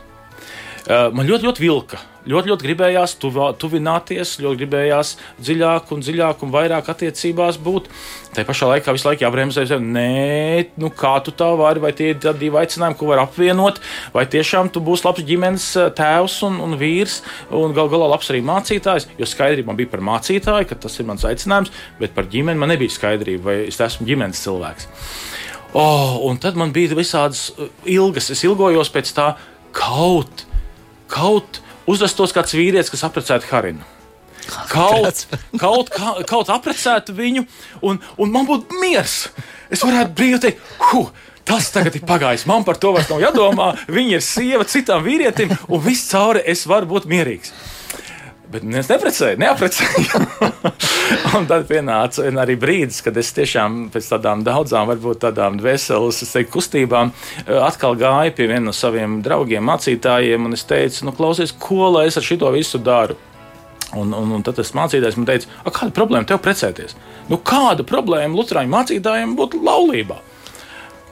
Uh, 0.87 1.11
man 1.12 1.29
ļoti, 1.29 1.47
ļoti 1.49 1.66
vilka. 1.66 2.01
Ļoti, 2.29 2.51
ļoti 2.51 2.66
gribējās 2.66 3.14
tuvā, 3.16 3.47
tuvināties, 3.57 4.35
ļoti 4.45 4.61
gribējās 4.61 5.14
dziļāk 5.40 5.93
un 5.95 6.03
dziļāk 6.05 6.43
un 6.45 6.51
vairāk 6.53 6.90
attiecībās 6.93 7.57
būt. 7.64 7.87
Tā 8.37 8.45
pašā 8.45 8.69
laikā 8.69 8.93
visu 8.93 9.09
laiku 9.09 9.25
jābremzē 9.25 9.64
sev, 9.66 9.81
nē, 9.81 10.66
nu 10.83 10.90
kā 10.93 11.14
tu 11.25 11.33
tā 11.33 11.49
vari, 11.57 11.81
vai 11.81 11.95
tie 11.97 12.11
ir 12.12 12.21
divi 12.21 12.61
aicinājumi, 12.61 12.99
ko 13.01 13.09
var 13.09 13.23
apvienot, 13.25 13.81
vai 14.12 14.27
tiešām 14.29 14.69
tu 14.69 14.83
būsi 14.85 15.07
labs 15.09 15.25
ģimenes 15.31 15.69
eh, 15.81 15.88
tēvs 15.97 16.37
un, 16.51 16.59
un 16.66 16.77
vīrs, 16.81 17.23
un 17.57 17.73
gal 17.77 17.88
galā 17.93 18.11
labs 18.12 18.29
arī 18.35 18.45
mācītājs, 18.45 19.09
jo 19.16 19.29
skaidrība 19.29 19.73
man 19.73 19.81
bija 19.81 19.95
par 19.95 20.05
mācītāju, 20.11 20.69
ka 20.69 20.79
tas 20.85 21.01
ir 21.01 21.09
mans 21.09 21.25
aicinājums, 21.25 21.73
bet 22.03 22.12
par 22.16 22.29
ģimeni 22.29 22.61
man 22.61 22.75
nebija 22.75 22.99
skaidrība, 22.99 23.47
vai 23.49 23.57
es 23.71 23.81
esmu 23.81 24.07
ģimenes 24.11 24.45
cilvēks. 24.45 24.93
Oh, 25.73 26.21
un 26.29 26.37
tad 26.43 26.61
man 26.61 26.77
bija 26.77 26.93
visādas 27.01 27.49
eh, 27.57 27.73
ilgas, 27.97 28.29
es 28.37 28.45
ilgojos 28.45 28.93
pēc 28.93 29.16
tā 29.16 29.33
kaut, 29.73 30.45
kaut 31.11 31.61
uzvestos 31.90 32.35
kāds 32.37 32.55
vīrietis, 32.57 32.92
kas 32.92 33.07
apprecētu 33.09 33.51
Harinu. 33.51 33.87
Kaut, 34.70 35.27
kaut, 35.61 35.90
kaut, 35.94 36.23
kaut 36.27 36.51
apprecētu 36.51 37.14
viņu, 37.14 37.44
un, 37.87 38.01
un 38.18 38.33
man 38.33 38.49
būtu 38.49 38.81
miers. 38.83 39.29
Es 39.70 39.85
varētu 39.85 40.16
brīvi 40.16 40.40
teikt, 40.46 40.70
huh! 40.90 41.11
Tas 41.51 41.70
tagad 41.75 41.96
ir 41.96 42.05
pagājis. 42.07 42.44
Man 42.46 42.62
par 42.62 42.77
to 42.79 42.92
vairs 42.94 43.09
nav 43.11 43.23
jādomā. 43.25 43.73
Viņa 43.90 44.18
ir 44.18 44.23
sieva 44.23 44.66
citam 44.68 45.03
vīrietim, 45.03 45.51
un 45.73 45.81
viss 45.83 46.11
cauri 46.12 46.44
es 46.46 46.62
varu 46.68 46.87
būt 46.92 47.09
mierīgs. 47.11 47.51
Bet 48.51 48.65
es 48.67 48.89
neprecēju, 48.91 49.39
neaprecēju. 49.39 50.21
un 51.39 51.47
tad 51.47 51.69
pienāca 51.69 52.27
arī 52.43 52.57
brīdis, 52.59 52.99
kad 53.07 53.19
es 53.21 53.31
tiešām 53.37 53.85
pēc 53.95 54.09
tādām 54.17 54.43
daudzām, 54.47 54.89
varbūt 54.91 55.21
tādām 55.23 55.59
dvēseles 55.61 56.19
teiktu, 56.25 56.57
kustībām, 56.57 57.13
eh, 57.45 57.53
atkal 57.63 57.95
gāju 58.01 58.35
pie 58.35 58.49
viena 58.51 58.67
no 58.71 58.75
saviem 58.75 59.21
draugiem, 59.23 59.63
mācītājiem, 59.71 60.49
un 60.49 60.59
es 60.59 60.67
teicu, 60.67 61.07
nu, 61.07 61.15
klausies, 61.15 61.55
ko 61.63 61.93
lai 61.95 62.09
es 62.09 62.19
ar 62.19 62.27
šito 62.27 62.51
visu 62.55 62.83
daru. 62.83 63.19
Un, 63.95 64.11
un, 64.15 64.35
un 64.35 64.43
tad 64.47 64.59
tas 64.59 64.75
mācītājs 64.75 65.19
man 65.19 65.31
teica, 65.31 65.51
kāda 65.67 65.95
problēma 65.95 66.27
tev 66.27 66.43
precēties? 66.43 66.95
Nu, 67.31 67.39
kāda 67.39 67.87
problēma 67.87 68.39
Lutāņu 68.39 68.71
mācītājiem 68.71 69.39
būtu 69.39 69.63
laulībā? 69.67 70.19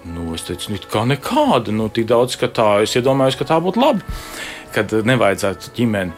Nu, 0.08 0.32
es 0.34 0.46
teicu, 0.46 0.72
nu, 0.74 0.82
kā 0.90 1.02
nekāda. 1.06 1.74
Nu, 1.74 1.88
tik 1.90 2.06
daudz, 2.10 2.38
ka 2.38 2.50
tā, 2.50 2.68
es 2.82 2.94
iedomājos, 2.98 3.38
ka 3.38 3.46
tā 3.50 3.58
būtu 3.62 3.82
labi, 3.82 4.18
kad 4.74 4.94
nevajadzētu 5.06 5.74
ģimeni. 5.78 6.14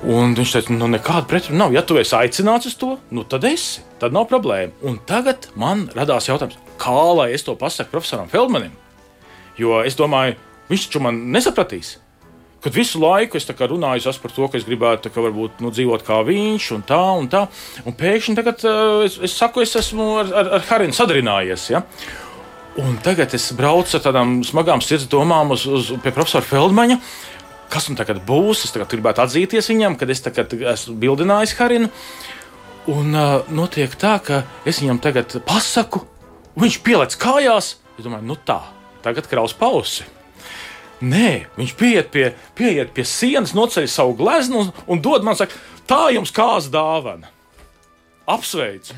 Un 0.00 0.32
viņš 0.32 0.52
teica, 0.54 0.72
nu, 0.72 0.86
nekāda 0.88 1.28
pretruna 1.28 1.66
nav. 1.66 1.74
Ja 1.76 1.82
tu 1.84 1.98
esi 2.00 2.14
aicināts 2.16 2.70
uz 2.70 2.76
to, 2.80 2.94
nu, 3.12 3.24
tad 3.28 3.44
esi. 3.44 3.82
Tad 4.00 4.14
nav 4.16 4.30
problēma. 4.30 4.72
Un 4.88 4.96
tagad 5.04 5.50
man 5.60 5.90
radās 5.92 6.30
jautājums, 6.30 6.56
kā 6.80 7.00
lai 7.18 7.34
es 7.36 7.44
to 7.44 7.52
pasaku 7.60 7.92
profesoram 7.92 8.30
Feldmanim? 8.32 8.72
Jo 9.60 9.82
es 9.84 9.98
domāju, 9.98 10.38
viņš 10.70 10.86
taču 10.86 11.02
man 11.04 11.26
nesapratīs. 11.34 11.98
Kad 12.64 12.76
visu 12.76 13.00
laiku 13.00 13.36
es 13.36 13.48
runāju 13.48 14.12
par 14.22 14.32
to, 14.32 14.48
ka 14.48 14.56
es 14.56 14.64
gribētu 14.64 15.12
kā, 15.12 15.20
varbūt, 15.20 15.60
nu, 15.60 15.72
dzīvot 15.72 16.04
kā 16.04 16.22
viņš, 16.24 16.72
un 16.76 16.82
tā, 16.88 17.00
un 17.20 17.28
tā. 17.28 17.46
Un 17.84 17.96
pēkšņi 17.96 18.36
tagad, 18.36 18.64
uh, 18.64 19.04
es, 19.04 19.18
es 19.20 19.36
saku, 19.36 19.60
es 19.60 19.76
esmu 19.76 20.16
ar, 20.20 20.32
ar, 20.32 20.52
ar 20.58 20.66
Harinu 20.68 20.96
sadarinājies. 20.96 21.70
Ja? 21.72 21.84
Un 22.80 22.96
tagad 23.04 23.32
es 23.36 23.50
braucu 23.56 23.96
ar 23.96 24.04
tādām 24.04 24.40
smagām 24.44 24.80
sirds 24.84 25.08
domām 25.12 25.52
uz, 25.56 25.66
uz, 25.68 25.92
pie 26.04 26.12
profesora 26.12 26.44
Feldmaņa. 26.44 27.00
Uh, 27.00 27.29
kas 27.70 27.88
nu 27.90 27.96
tagad 27.98 28.20
būs. 28.26 28.64
Es 28.66 28.74
tagad 28.74 28.90
gribētu 28.92 29.24
atzīties 29.24 29.70
viņam, 29.72 29.96
kad 30.00 30.10
es 30.10 30.22
esmu 30.26 30.96
bildinājis 31.00 31.56
Harinu. 31.58 31.90
Un 32.90 33.12
uh, 33.14 33.50
notiek 33.52 33.92
tā, 34.00 34.16
ka 34.24 34.42
es 34.66 34.80
viņam 34.82 34.98
tagad 35.04 35.36
pasaku, 35.46 36.02
viņš 36.58 36.80
pielēc 36.86 37.16
kājās. 37.20 37.74
Es 37.98 38.06
domāju, 38.06 38.26
nu 38.30 38.38
tā, 38.48 38.62
tagad 39.04 39.28
kraus 39.30 39.54
pausi. 39.54 40.06
Nē, 41.00 41.46
viņš 41.56 41.76
pieiet 41.80 42.10
pie, 42.12 42.26
pieiet 42.56 42.90
pie 42.96 43.04
sienas, 43.08 43.54
noceļ 43.56 43.86
savu 43.88 44.16
gleznu 44.18 44.64
un, 44.64 44.72
un 44.90 45.00
dod 45.00 45.24
man, 45.24 45.36
saka, 45.38 45.56
tā 45.88 46.10
jums 46.12 46.32
kāds 46.34 46.68
dāvana. 46.72 47.30
Apsveicu! 48.28 48.96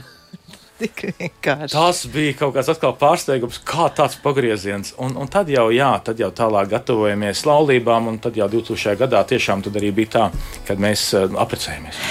Tik 0.83 1.05
vienkārši. 1.19 1.73
Tas 1.75 2.03
bija 2.13 2.35
kaut 2.43 2.57
kāds 2.57 2.71
atkal 2.73 2.97
pārsteigums, 2.99 3.61
kā 3.69 3.89
tāds 3.97 4.19
pagrieziens. 4.23 4.95
Un, 5.03 5.17
un 5.21 5.31
tad 5.33 5.51
jau, 5.53 5.69
jā, 5.75 5.93
tad 6.05 6.21
jau 6.23 6.33
tālāk 6.35 6.73
gatavojamies 6.73 7.45
laulībām, 7.49 8.11
un 8.13 8.21
tad 8.23 8.39
jau 8.39 8.51
2000. 8.53 8.99
gadā 9.05 9.23
tiešām 9.29 9.65
arī 9.73 9.95
bija 9.95 10.15
tā, 10.17 10.27
kad 10.69 10.83
mēs 10.83 11.11
uh, 11.19 11.31
apprecējamies. 11.43 12.03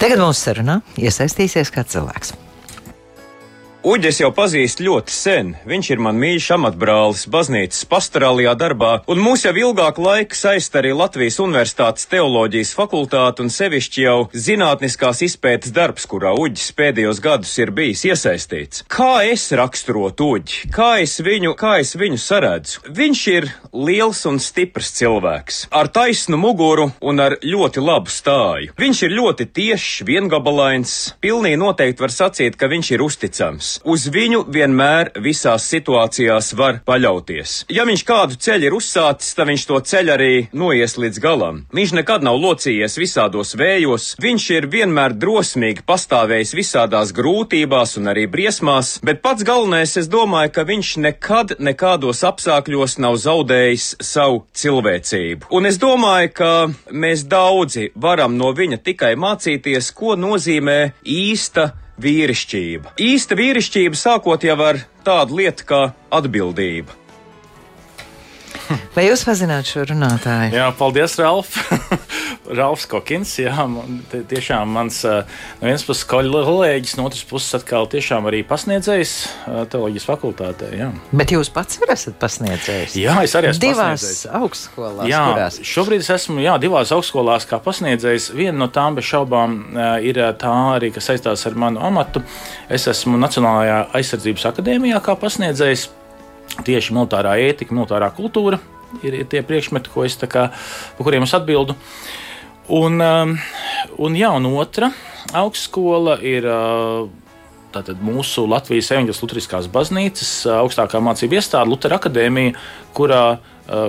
Tagad 0.00 0.22
mūsu 0.22 0.48
sarunā 0.48 0.80
iesaistīsies 1.00 1.72
kāds 1.74 1.94
cilvēks. 1.94 2.34
Uģis 3.84 4.16
jau 4.22 4.30
pazīst 4.32 4.80
ļoti 4.80 5.12
sen. 5.12 5.48
Viņš 5.68 5.88
ir 5.92 6.00
man 6.00 6.16
mīļš 6.16 6.46
amatbrālis 6.54 7.26
baznīcas 7.28 7.82
pastorālajā 7.84 8.54
darbā, 8.56 8.92
un 9.12 9.18
mūs 9.20 9.42
jau 9.44 9.52
ilgāku 9.60 10.00
laiku 10.00 10.38
saist 10.38 10.72
arī 10.80 10.94
Latvijas 10.96 11.36
Universitātes 11.44 12.08
teoloģijas 12.08 12.70
fakultāte 12.78 13.44
un 13.44 13.52
sevišķi 13.52 14.06
jau 14.06 14.14
zinātniskās 14.32 15.20
izpētes 15.26 15.74
darbs, 15.76 16.06
kurā 16.08 16.32
Uģis 16.32 16.70
pēdējos 16.78 17.20
gadus 17.26 17.52
ir 17.60 17.74
bijis 17.76 18.06
iesaistīts. 18.08 18.86
Kā 18.88 19.18
es 19.28 19.44
raksturotu 19.52 20.30
Uģi? 20.38 20.72
Kā 20.72 20.88
es 21.04 21.18
viņu, 21.20 21.52
kā 21.60 21.74
es 21.84 21.92
viņu 22.00 22.22
saredzu? 22.24 22.86
Viņš 22.88 23.26
ir 23.34 23.50
liels 23.76 24.24
un 24.32 24.40
stiprs 24.40 24.94
cilvēks, 24.96 25.60
ar 25.76 25.92
taisnu 25.92 26.40
muguru 26.40 26.88
un 27.04 27.20
ar 27.20 27.36
ļoti 27.44 27.84
labu 27.84 28.08
stāju. 28.08 28.72
Viņš 28.80 29.04
ir 29.04 29.18
ļoti 29.20 29.50
tiešs, 29.60 29.92
viengabalains, 30.08 30.98
pilnīgi 31.20 31.60
noteikti 31.60 32.08
var 32.08 32.16
sacīt, 32.16 32.56
ka 32.56 32.72
viņš 32.72 32.94
ir 32.96 33.08
uzticams 33.10 33.73
uz 33.84 34.06
viņu 34.12 34.44
vienmēr 34.52 35.12
visās 35.24 35.66
situācijās 35.70 36.52
var 36.58 36.80
paļauties. 36.86 37.64
Ja 37.72 37.86
viņš 37.88 38.04
kādu 38.06 38.38
ceļu 38.40 38.68
ir 38.68 38.76
uzsācis, 38.76 39.34
tad 39.36 39.50
viņš 39.50 39.66
to 39.70 39.80
ceļu 39.90 40.14
arī 40.14 40.32
noies 40.52 40.96
līdz 41.00 41.20
galam. 41.24 41.62
Viņš 41.74 41.94
nekad 41.98 42.26
nav 42.26 42.38
locījies 42.42 42.98
visādos 43.00 43.54
vējos, 43.58 44.14
viņš 44.22 44.48
ir 44.56 44.68
vienmēr 44.72 45.16
drosmīgi 45.18 45.84
pastāvējis 45.88 46.54
visādās 46.56 47.14
grūtībās 47.16 47.96
un 48.00 48.12
arī 48.12 48.26
briesmās, 48.30 48.98
bet 49.04 49.22
pats 49.24 49.46
galvenais, 49.46 49.96
es 50.00 50.10
domāju, 50.10 50.52
ka 50.54 50.66
viņš 50.68 50.94
nekad 51.04 51.56
nekādos 51.58 52.24
apstākļos 52.26 52.98
nav 53.02 53.18
zaudējis 53.22 53.88
savu 54.04 54.44
cilvēcību. 54.54 55.50
Un 55.54 55.70
es 55.70 55.78
domāju, 55.82 56.32
ka 56.38 56.52
mēs 56.90 57.26
daudzi 57.30 57.90
varam 57.94 58.36
no 58.38 58.52
viņa 58.56 58.82
tikai 58.84 59.14
mācīties, 59.20 59.92
ko 59.96 60.18
nozīmē 60.18 60.78
īsta 61.04 61.72
vīrišķība. 62.00 62.96
Īsta 63.00 63.38
vīrišķība 63.38 63.98
sākot 63.98 64.44
jau 64.46 64.58
ar 64.66 64.82
tādu 65.06 65.40
lietu 65.42 65.66
kā 65.68 65.80
atbildība. 66.14 67.03
Vai 68.96 69.08
jūs 69.08 69.24
pazināt 69.26 69.68
šo 69.68 69.84
runātāju? 69.90 70.54
Jā, 70.56 70.68
paldies, 70.78 71.18
Ralf. 71.20 71.56
Ralfs 72.58 72.84
Kokins, 72.90 73.30
jā, 73.40 73.54
man, 73.70 74.02
tiešām 74.12 74.68
mans 74.76 74.98
no 75.06 75.64
vienas 75.64 75.84
puses 75.86 76.04
kolēģis, 76.08 76.96
no 76.98 77.06
otras 77.08 77.24
puses 77.28 77.56
atkal 77.56 77.88
tiešām 77.90 78.28
arī 78.28 78.42
pasniedzējs 78.46 79.14
teoloģijas 79.72 80.06
fakultātē. 80.08 80.68
Jā. 80.76 80.90
Bet 81.16 81.32
jūs 81.32 81.50
pats 81.54 81.80
esat 81.80 82.18
pasniedzējs? 82.20 82.98
Jā, 83.00 83.16
es 83.24 83.34
arī 83.38 83.50
esmu 83.52 83.64
divās 83.64 84.06
augstskolās. 84.28 85.08
Jā, 85.08 85.24
kurās? 85.30 85.58
šobrīd 85.72 86.04
es 86.04 86.12
esmu 86.18 86.44
jā, 86.44 86.58
divās 86.60 86.92
augstskolās 86.94 87.48
kā 87.48 87.60
pasniedzējs. 87.64 88.30
Viena 88.36 88.58
no 88.60 88.70
tām 88.72 88.98
bez 88.98 89.08
šaubām 89.08 89.58
ir 90.04 90.20
tā 90.40 90.54
arī, 90.76 90.92
kas 90.94 91.08
saistās 91.10 91.48
ar 91.48 91.56
manu 91.58 91.82
amatu. 91.84 92.24
Es 92.68 92.88
esmu 92.90 93.16
Nacionālajā 93.24 93.86
aizsardzības 93.96 94.50
akadēmijā 94.52 95.00
kā 95.04 95.16
pasniedzējs. 95.20 95.88
Tieši 96.64 96.94
militārā 96.94 97.34
ētika, 97.42 97.74
militārā 97.74 98.10
kultūra 98.14 98.60
ir, 99.02 99.16
ir 99.22 99.26
tie 99.30 99.42
priekšmeti, 99.46 99.90
ko 99.90 100.04
es 100.06 100.16
kā, 100.20 100.48
par 100.96 101.06
kuriem 101.06 101.26
es 101.26 101.34
atbildu. 101.34 101.76
Un, 102.72 103.00
un, 103.00 104.16
jā, 104.16 104.30
un 104.32 104.46
otra 104.54 104.92
augstskola 105.36 106.16
ir 106.24 106.46
tātad, 107.74 107.98
mūsu 108.04 108.46
Latvijas 108.48 108.92
Evanģēlas 108.94 109.20
Lutriskās 109.24 109.68
baznīcas 109.72 110.30
augstākā 110.60 111.00
mācība 111.02 111.40
iestāde, 111.40 111.68
Lutera 111.72 111.98
akadēmija, 111.98 112.54
kurā 112.96 113.24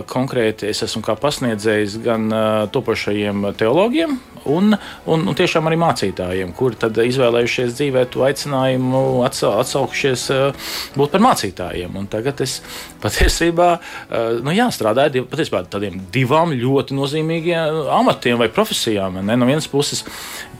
konkrēti 0.10 0.70
es 0.72 0.82
esmu 0.86 1.04
pasniedzējis 1.22 2.00
gan 2.04 2.28
topošajiem 2.74 3.52
teologiem, 3.60 4.18
un, 4.45 4.75
un, 5.05 5.25
un 5.29 5.38
tiešām 5.38 5.69
arī 5.69 5.77
mācītājiem, 5.81 6.53
kuri 6.58 6.79
tad 6.81 6.97
izvēlējušies 7.01 7.75
dzīvē 7.77 8.05
to 8.13 8.25
aicinājumu, 8.27 9.01
atsaukušies 9.25 10.25
eh, 10.36 10.71
būt 10.97 11.13
par 11.15 11.23
mācītājiem. 11.25 11.95
Un 11.99 12.10
tagad 12.12 12.41
es 12.45 12.60
patiesībā 13.03 13.69
eh, 13.75 14.39
nu 14.45 14.55
jā, 14.55 14.67
strādāju 14.73 15.25
patiesībā 15.31 15.65
tādiem 15.71 15.99
divām 16.13 16.53
ļoti 16.55 16.97
nozīmīgiem 16.97 17.81
amatiem 17.99 18.39
vai 18.41 18.49
profesijām. 18.53 19.21
Ne? 19.25 19.38
No 19.39 19.49
vienas 19.49 19.69
puses 19.71 20.05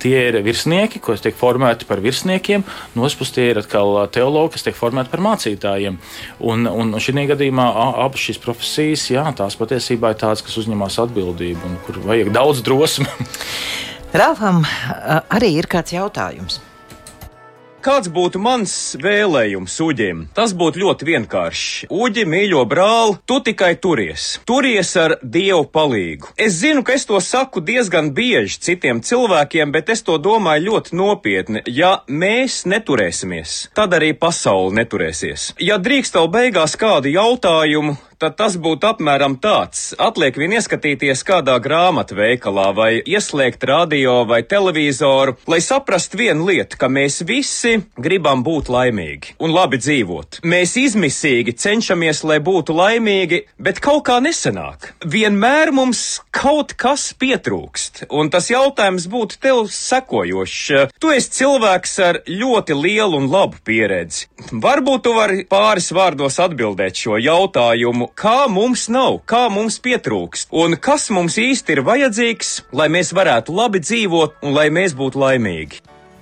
tie 0.02 0.28
ir 0.30 0.40
virsnieki, 0.46 1.02
kas 1.04 1.24
tiek 1.24 1.38
formēti 1.38 1.88
par 1.88 2.02
virsniekiem, 2.04 2.66
no 2.96 3.06
otras 3.06 3.18
puses 3.20 3.36
tie 3.36 3.50
ir 3.52 3.62
atkal 3.62 3.98
teologi, 4.14 4.56
kas 4.56 4.66
tiek 4.68 4.78
formēti 4.78 5.12
par 5.14 5.24
mācītājiem. 5.26 6.00
Un, 6.46 6.68
un 6.70 6.96
šī 7.02 7.16
gadījumā 7.32 7.68
abas 8.04 8.26
šīs 8.28 8.42
profesijas, 8.44 9.06
jā, 9.14 9.24
tās 9.38 9.58
patiesībā 9.60 10.14
ir 10.14 10.20
tādas, 10.22 10.44
kas 10.46 10.58
uzņemas 10.62 11.00
atbildību 11.06 11.70
un 11.70 11.80
kur 11.88 12.02
vajag 12.06 12.34
daudz 12.36 12.64
drosmes. 12.66 13.10
Ralfam 14.16 14.62
arī 15.28 15.58
ir 15.60 15.68
kāds 15.68 15.92
jautājums. 15.92 16.62
Kāds 17.84 18.08
būtu 18.10 18.40
mans 18.42 18.72
vēlējums 18.98 19.74
uģim? 19.84 20.22
Tas 20.34 20.56
būtu 20.58 20.80
ļoti 20.82 21.06
vienkāršs. 21.10 21.90
Uģi, 21.92 22.24
mīļo 22.32 22.64
brāl, 22.66 23.18
tu 23.28 23.42
tikai 23.44 23.74
turies. 23.78 24.40
Turies 24.48 24.94
ar 24.98 25.18
Dievu 25.22 25.68
palīgu. 25.70 26.32
Es 26.40 26.56
zinu, 26.64 26.82
ka 26.88 26.96
es 26.96 27.06
to 27.06 27.20
saku 27.22 27.62
diezgan 27.62 28.14
bieži 28.16 28.58
citiem 28.70 29.04
cilvēkiem, 29.06 29.76
bet 29.76 29.92
es 29.94 30.02
to 30.08 30.16
domāju 30.18 30.72
ļoti 30.72 30.98
nopietni. 30.98 31.66
Ja 31.68 32.00
mēs 32.08 32.64
neturēsimies, 32.66 33.60
tad 33.78 33.94
arī 34.00 34.16
pasaule 34.18 34.74
neturēsies. 34.80 35.52
Ja 35.62 35.78
drīkst 35.78 36.18
vēl 36.18 36.32
beigās 36.40 36.80
kādu 36.80 37.12
jautājumu, 37.14 38.00
tad 38.20 38.38
tas 38.40 38.56
būtu 38.62 38.88
apmēram 38.90 39.38
tāds. 39.44 39.94
Atliek 40.02 40.38
vien 40.40 40.56
ieskatīties 40.58 41.24
kādā 41.28 41.58
grāmatveikalā 41.64 42.68
vai 42.78 42.90
ieslēgt 43.02 43.64
radio 43.68 44.22
vai 44.30 44.42
televizoru, 44.44 45.36
lai 45.52 45.60
saprastu 45.64 46.20
vienu 46.22 46.48
lietu, 46.50 46.80
ka 46.80 46.90
mēs 46.92 47.22
visi 47.28 47.78
gribam 47.98 48.44
būt 48.46 48.72
laimīgi 48.74 49.36
un 49.44 49.54
labi 49.56 49.80
dzīvot. 49.82 50.42
Mēs 50.46 50.76
izmisīgi 50.80 51.56
cenšamies, 51.60 52.24
lai 52.28 52.40
būtu 52.44 52.76
laimīgi, 52.76 53.42
bet 53.60 53.82
kaut 53.84 54.06
kā 54.10 54.20
nesanāk. 54.24 54.92
Vienmēr 55.06 55.74
mums 55.76 56.22
kaut 56.36 56.76
kas 56.80 57.10
pietrūkst, 57.20 58.06
un 58.10 58.32
tas 58.34 58.50
jautājums 58.52 59.08
būtu 59.12 59.40
tev 59.44 59.66
sekojošs. 59.72 60.92
Tu 61.00 61.12
esi 61.16 61.34
cilvēks 61.40 61.98
ar 62.06 62.22
ļoti 62.30 62.78
lielu 62.80 63.20
un 63.20 63.30
labu 63.32 63.60
pieredzi. 63.66 64.30
Varbūt 64.52 65.06
tu 65.06 65.14
vari 65.16 65.44
pāris 65.50 65.92
vārdos 65.96 66.40
atbildēt 66.42 66.98
šo 67.00 67.20
jautājumu 67.22 68.05
jautājumu, 68.06 68.14
kā 68.16 68.48
mums 68.50 68.90
nav, 68.90 69.24
kā 69.26 69.50
mums 69.50 69.80
pietrūks 69.80 70.48
un 70.52 70.78
kas 70.78 71.10
mums 71.10 71.38
īsti 71.38 71.74
ir 71.74 71.84
vajadzīgs, 71.84 72.66
lai 72.74 72.90
mēs 72.90 73.14
varētu 73.14 73.54
labi 73.54 73.80
dzīvot 73.80 74.44
un 74.44 74.54
lai 74.54 74.70
mēs 74.70 74.96
būtu 74.96 75.20
laimīgi. 75.20 75.82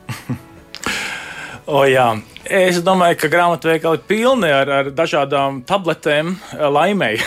o, 1.67 1.85
jā. 1.85 2.21
Es 2.43 2.81
domāju, 2.83 3.17
ka 3.21 3.29
grāmatveikali 3.31 3.97
ir 3.97 4.03
pilni 4.05 4.49
ar, 4.51 4.69
ar 4.69 4.91
dažādām 4.91 5.63
tabletēm 5.63 6.35
eh, 6.35 6.67
laimēji. 6.67 7.21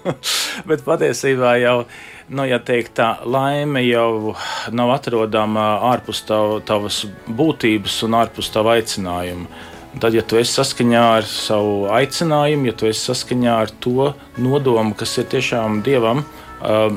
Bet 0.68 0.84
patiesībā 0.84 1.56
jau, 1.56 1.86
nu, 2.28 2.44
ja 2.44 2.58
teikt 2.60 2.98
tā, 2.98 3.16
laime 3.24 3.80
jau 3.86 4.34
nav 4.70 4.92
atrodama 4.92 5.78
ārpus 5.88 6.20
tav, 6.28 6.60
tavas 6.68 7.06
būtības 7.26 8.02
un 8.04 8.18
ārpus 8.20 8.52
tava 8.52 8.76
aicinājuma 8.76 9.71
Tad, 10.00 10.14
ja 10.16 10.22
tu 10.24 10.38
esi 10.40 10.54
saskaņā 10.56 11.02
ar 11.18 11.26
savu 11.28 11.90
aicinājumu, 11.92 12.70
ja 12.70 12.76
tu 12.76 12.88
esi 12.88 13.04
saskaņā 13.10 13.56
ar 13.66 13.72
to 13.84 14.12
nodomu, 14.40 14.96
kas 14.96 15.18
ir 15.20 15.26
tiešām 15.34 15.82
dievam, 15.84 16.22
um, 16.64 16.96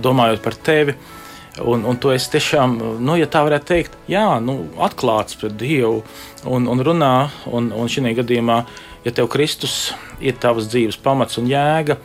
domājot 0.00 0.40
par 0.44 0.56
tevi, 0.56 0.94
un, 1.60 1.84
un 1.84 2.00
tu 2.00 2.14
esi 2.14 2.32
tiešām, 2.32 2.78
nu, 3.04 3.18
ja 3.20 3.28
tā 3.30 3.44
varētu 3.44 3.68
teikt, 3.68 4.00
jā, 4.10 4.24
nu, 4.40 4.56
atklāts 4.82 5.36
pret 5.38 5.54
Dievu 5.60 6.00
un, 6.48 6.66
un 6.70 6.82
runā, 6.88 7.14
un, 7.52 7.68
un 7.76 7.92
šī 7.92 8.16
gadījumā, 8.16 8.58
ja 9.04 9.12
tev 9.12 9.28
Kristus 9.32 9.92
ir 10.24 10.40
tavs 10.40 10.70
dzīves 10.72 10.98
pamats 11.04 11.38
un 11.38 11.52
jēga, 11.52 11.98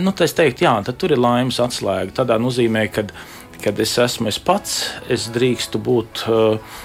nu, 0.00 0.10
tad 0.10 0.26
es 0.26 0.34
teiktu, 0.34 0.64
jā, 0.66 0.72
tad 0.88 0.96
tur 0.98 1.12
ir 1.14 1.20
laimes 1.20 1.60
atslēga. 1.62 2.16
Tādā 2.22 2.40
nozīmē, 2.42 2.88
ka 2.90 3.06
kad 3.62 3.78
es 3.82 3.92
esmu 4.00 4.30
es 4.30 4.38
pats, 4.42 4.74
es 5.12 5.26
drīkstu 5.34 5.80
būt 5.82 6.24
uh, 6.30 6.76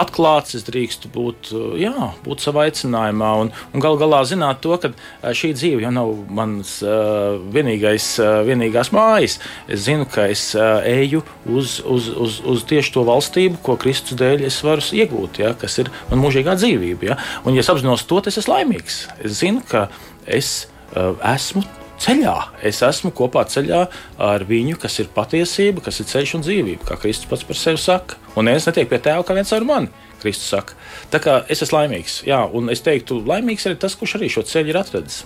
atklāts, 0.00 0.56
es 0.58 0.66
drīkstu 0.66 1.10
būt, 1.14 1.50
uh, 1.54 1.74
jā, 1.80 2.10
būt 2.24 2.44
savā 2.44 2.66
aicinājumā 2.68 3.30
un, 3.42 3.52
un 3.72 3.84
gal 3.84 3.98
galā 4.00 4.22
zināt 4.28 4.62
to, 4.64 4.76
ka 4.80 4.90
uh, 4.92 5.30
šī 5.36 5.52
dzīve 5.56 5.84
jau 5.84 5.92
nav 5.94 6.12
mans 6.34 6.76
uh, 6.86 7.36
vienīgais, 7.54 8.08
uh, 8.22 8.40
vienīgās 8.48 8.92
mājas. 8.94 9.38
Es 9.68 9.86
zinu, 9.86 10.08
ka 10.10 10.26
es 10.32 10.46
uh, 10.58 10.80
eju 10.88 11.22
uz, 11.46 11.78
uz, 11.84 12.10
uz, 12.10 12.40
uz 12.54 12.66
tieši 12.70 12.94
to 12.96 13.06
valstību, 13.08 13.60
ko 13.64 13.78
Kristus 13.80 14.18
dēļ 14.20 14.46
es 14.48 14.60
varu 14.64 14.84
iegūt, 14.84 15.40
ja, 15.42 15.54
kas 15.58 15.78
ir 15.82 15.92
man 16.10 16.22
mūžīgā 16.24 16.56
dzīvība. 16.60 17.12
Ja. 17.12 17.20
Un, 17.44 17.56
ja 17.56 17.64
es 17.64 17.70
apzinos 17.72 18.06
to, 18.08 18.20
tas 18.24 18.34
es 18.34 18.44
esmu 18.44 18.58
laimīgs. 18.58 19.00
Es 19.24 19.40
zinu, 19.40 19.64
ka 19.68 19.88
es 20.26 20.66
uh, 20.94 21.14
esmu 21.34 21.64
ceļā. 22.04 22.36
Es 22.66 22.82
esmu 22.84 23.12
kopā 23.16 23.44
ceļā 23.48 23.84
ar 24.22 24.44
viņu, 24.48 24.78
kas 24.80 24.98
ir 25.02 25.12
patiesība, 25.14 25.84
kas 25.84 26.00
ir 26.02 26.08
ceļš 26.10 26.34
un 26.38 26.46
dzīvība, 26.46 26.88
kā 26.88 26.98
Kristus 27.00 27.30
pats 27.30 27.46
par 27.48 27.58
sevi 27.58 27.80
saka. 27.80 28.18
Un 28.38 28.50
es 28.52 28.66
netieku 28.68 28.92
pie 28.92 29.00
tēva 29.04 29.24
kā 29.26 29.36
viens 29.36 29.52
ar 29.54 29.66
mani. 29.68 29.92
Kristus 30.24 30.48
saka, 30.54 30.76
tā 31.12 31.20
kā 31.20 31.42
es 31.52 31.60
esmu 31.60 31.76
laimīgs, 31.76 32.22
jā, 32.24 32.40
un 32.56 32.72
es 32.72 32.80
teiktu, 32.84 33.18
laimīgs 33.28 33.66
arī 33.68 33.76
tas, 33.82 33.96
kurš 34.00 34.16
arī 34.16 34.30
šo 34.32 34.44
ceļu 34.48 34.72
ir 34.72 34.80
atradis. 34.80 35.20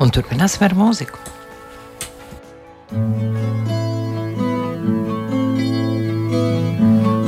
Un 0.00 0.12
turpināsim 0.14 0.64
ar 0.64 0.76
mūziku. 0.78 1.20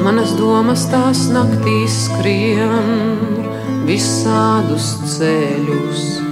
Manas 0.06 0.32
domas 0.38 0.86
tās 0.88 1.26
naktīs 1.34 2.06
skrien 2.06 3.42
visādus 3.84 4.94
ceļus 5.18 6.25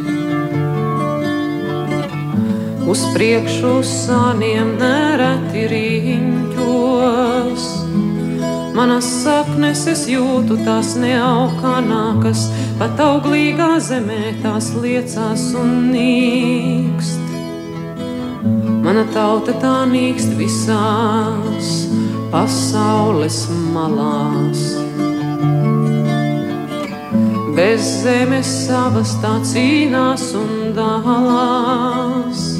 uz 2.90 3.00
priekšu 3.14 3.78
sāniem 3.86 4.74
nereti 4.80 5.64
riņķos. 5.72 7.64
Manas 8.74 9.06
saknes 9.22 9.84
es 9.90 10.02
jūtu, 10.10 10.58
tās 10.66 10.96
neaukā 10.98 11.76
nākas, 11.86 12.48
pat 12.80 12.98
auglīgā 13.00 13.78
zemē 13.78 14.34
tās 14.42 14.72
liecās 14.74 15.52
un 15.60 15.92
nīkst. 15.94 17.22
Mana 18.84 19.06
tauta 19.14 19.54
tā 19.62 19.76
nīkst 19.88 20.34
visās 20.36 21.70
pasaules 22.34 23.44
malās. 23.72 24.64
Bez 27.54 27.86
zemes 28.02 28.50
savas 28.66 29.14
tā 29.22 29.36
cīnās 29.46 30.32
un 30.34 30.74
dalās. 30.74 32.53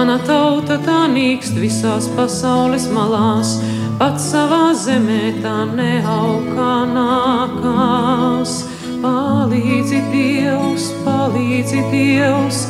Mana 0.00 0.14
tauta 0.24 0.78
tā 0.80 1.00
nīkst 1.12 1.58
visās 1.60 2.06
pasaules 2.16 2.86
malās, 2.88 3.50
pat 3.98 4.14
savā 4.16 4.70
zemē 4.72 5.42
tā 5.42 5.66
neaugā 5.68 6.76
nākās. 6.88 8.54
Palīdzi 9.02 10.00
Dievs, 10.08 10.86
palīdzi 11.04 11.82
Dievs 11.92 12.62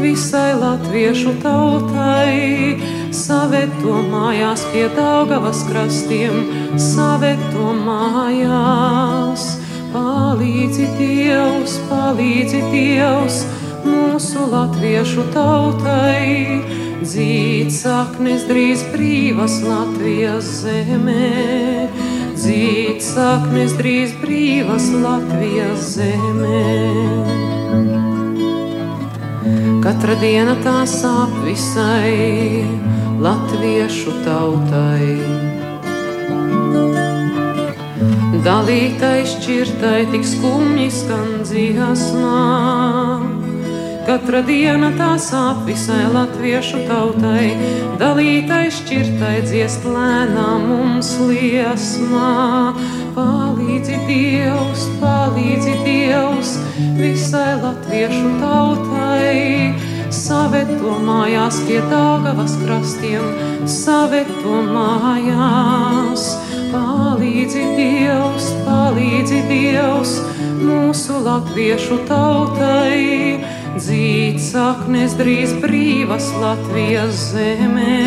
visai 0.00 0.54
latviešu 0.62 1.34
tautai, 1.44 2.80
saveto 3.12 4.00
mājās 4.08 4.64
pie 4.72 4.88
Daugavas 4.96 5.60
krastiem, 5.68 6.40
saveto 6.88 7.76
mājās. 7.84 9.44
Dievs, 10.96 11.78
palīdzi 11.92 12.64
Dievs 12.72 13.42
mūsu 13.84 14.48
latviešu 14.56 15.28
tautai. 15.36 16.77
Dzīt 16.98 17.70
saknes 17.70 18.42
drīz 18.48 18.80
brīvas 18.90 19.60
Latvijas 19.62 20.48
zemē, 20.64 21.86
dzīt 22.34 23.04
saknes 23.06 23.76
drīz 23.78 24.16
brīvas 24.18 24.88
Latvijas 24.98 25.92
zemē. 25.94 26.64
Katra 29.84 30.18
diena 30.18 30.58
tā 30.66 30.82
sāp 30.90 31.38
visai 31.46 32.66
latviešu 33.22 34.18
tautai. 34.26 35.14
Dalītai 38.42 39.22
šķirtai 39.36 40.06
tik 40.10 40.26
skumji 40.26 40.90
skan 40.98 41.34
dziesmā. 41.46 43.37
Katra 44.08 44.38
diena 44.40 44.88
tā 44.96 45.18
sāp 45.20 45.66
visai 45.66 46.06
latviešu 46.08 46.78
tautai, 46.88 47.50
dalītai 48.00 48.70
šķirtai 48.72 49.42
dziest 49.44 49.84
lēnām 49.84 50.64
mums 50.64 51.10
liesmā. 51.20 52.30
Palīdzi 53.12 53.98
Dievs, 54.08 54.86
palīdzi 55.02 55.74
Dievs 55.84 56.54
visai 56.96 57.58
latviešu 57.60 58.32
tautai. 58.40 59.76
Saveto 60.08 60.96
mājās 61.04 61.60
pie 61.68 61.82
Dāgavas 61.92 62.56
krastiem, 62.62 63.28
saveto 63.68 64.56
mājās. 64.72 66.30
Palīdzi 66.72 67.68
Dievs, 67.76 68.48
palīdzi 68.64 69.44
Dievs 69.52 70.16
mūsu 70.64 71.20
latviešu 71.28 72.00
tautai. 72.08 73.57
Dzīt 73.78 74.40
saknes 74.42 75.12
drīz 75.14 75.52
brīvas 75.62 76.24
Latvijas 76.42 77.14
zemē, 77.30 77.98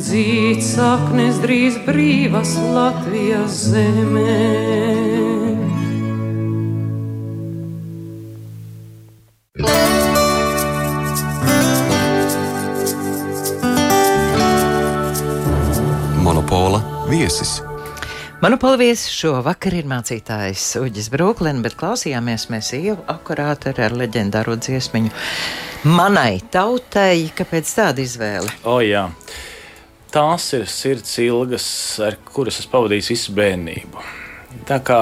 dzīt 0.00 0.64
saknes 0.66 1.38
drīz 1.44 1.76
brīvas 1.86 2.56
Latvijas 2.74 3.54
zemē. 3.70 4.34
Monopola 16.26 16.82
viesis. 17.12 17.60
Manu 18.44 18.58
palviesis 18.60 19.08
šovakar 19.08 19.72
ir 19.72 19.86
mācītājs 19.88 20.74
Uģis 20.76 21.06
Brūklin, 21.08 21.62
bet 21.64 21.78
klausījāmies 21.80 22.42
mēs 22.52 22.74
jau 22.76 22.98
akurāti 23.08 23.70
ar, 23.70 23.78
ar 23.86 23.94
leģendāro 23.96 24.58
dziesmiņu. 24.60 25.08
Manai 25.88 26.42
tautai, 26.52 27.30
kāpēc 27.38 27.70
tāda 27.78 28.04
izvēle? 28.04 28.52
O, 28.68 28.74
jā. 28.84 29.06
Tās 30.12 30.50
ir 30.58 30.66
sirds 30.68 31.16
ilgas, 31.24 31.70
ar 32.04 32.18
kuras 32.34 32.60
es 32.60 32.68
pavadīju 32.68 33.06
visu 33.14 33.32
bērnību. 33.38 34.04
Tā 34.68 34.82
kā 34.84 35.00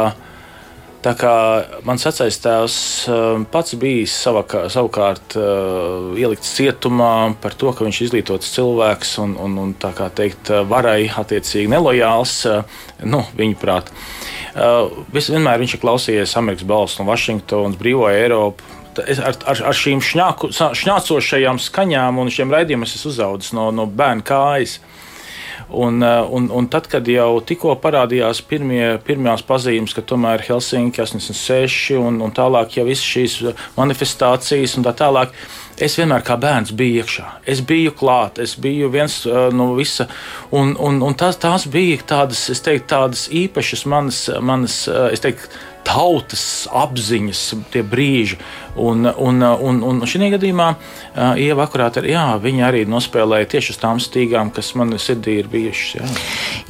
Tā 1.02 1.12
kā 1.18 1.34
mans 1.82 2.04
vecais 2.06 2.36
tēvs 2.44 2.74
um, 3.10 3.44
pats 3.50 3.74
bija 3.74 4.06
savakā, 4.06 4.68
savukārt 4.70 5.34
uh, 5.34 6.12
ielikts 6.14 6.52
cietumā 6.54 7.32
par 7.42 7.56
to, 7.58 7.72
ka 7.74 7.82
viņš 7.82 7.98
ir 7.98 8.06
izglītots 8.06 8.52
cilvēks 8.54 9.16
un, 9.24 9.34
un, 9.34 9.56
un 9.64 9.72
tā 9.74 9.90
kā 9.98 10.06
teikt, 10.14 10.52
varai 10.70 11.08
attiecīgi 11.10 11.72
nelojāls, 11.72 12.36
nu, 13.02 13.24
viņa 13.38 13.58
prāt. 13.58 13.90
Vienmēr 14.52 15.58
viņš 15.62 15.74
ir 15.74 15.82
klausījies 15.82 16.36
Amerikas 16.38 16.68
balss 16.68 17.02
un 17.02 17.10
Vašingtonas 17.10 17.80
brīvo 17.80 18.06
Eiropu. 18.12 18.62
Ar, 18.92 19.34
ar, 19.48 19.60
ar 19.72 19.76
šīm 19.76 20.02
šņāku, 20.04 20.50
šņācošajām 20.52 21.58
skaņām 21.64 22.18
un 22.20 22.30
šiem 22.30 22.52
raidījumiem 22.52 22.84
es 22.84 22.98
esmu 22.98 23.14
uzaugusi 23.14 23.56
no, 23.56 23.70
no 23.72 23.86
bērna 23.88 24.22
kājas. 24.28 24.76
Un, 25.68 26.02
eh, 26.02 26.20
un, 26.30 26.50
un 26.50 26.68
tad, 26.68 26.88
kad 26.90 27.06
jau 27.08 27.40
tikko 27.44 27.76
parādījās 27.82 28.42
pirmie, 28.48 28.98
pirmās 29.06 29.44
pazīmes, 29.46 29.94
ka 29.94 30.04
tomēr 30.04 30.44
Helsinki 30.46 31.02
86 31.02 31.98
un, 32.00 32.20
un 32.24 32.32
tālāk 32.34 32.78
jau 32.78 32.86
visas 32.88 33.06
šīs 33.06 33.36
manifestācijas 33.76 34.76
un 34.78 34.88
tā 34.88 34.94
tālāk. 34.98 35.34
Es 35.82 35.96
vienmēr 35.98 36.22
kā 36.22 36.36
bērns 36.36 36.74
biju 36.76 37.00
iekšā. 37.00 37.26
Es 37.48 37.62
biju 37.64 37.94
klāt, 37.96 38.38
es 38.42 38.52
biju 38.60 38.90
viens 38.92 39.22
uh, 39.26 39.48
no 39.56 39.70
visa. 39.74 40.04
Un, 40.52 40.74
un, 40.76 41.00
un 41.02 41.16
tās, 41.18 41.38
tās 41.40 41.64
bija 41.66 41.96
tādas, 42.06 42.44
teiktu, 42.62 42.86
tādas 42.92 43.24
īpašas 43.32 43.86
manas, 43.88 44.20
manas 44.44 44.82
uh, 44.92 45.08
teiktu, 45.16 45.48
tautas 45.86 46.66
apziņas, 46.72 47.40
tie 47.72 47.82
brīži. 47.86 48.38
Un, 48.80 49.04
un, 49.04 49.42
un, 49.44 49.80
un 49.84 49.98
šī 50.08 50.30
gadījumā 50.32 50.66
Ieva 51.36 51.66
akurāt, 51.66 51.98
jā, 52.08 52.24
viņa 52.40 52.64
arī 52.70 52.86
nospēlēja 52.88 53.50
tieši 53.52 53.74
uz 53.74 53.80
tām 53.82 54.00
stīgām, 54.00 54.48
kas 54.54 54.70
man 54.80 54.94
sirdī 54.96 55.34
ir 55.42 55.50
bijušas. 55.52 55.90
Jā. 55.98 56.08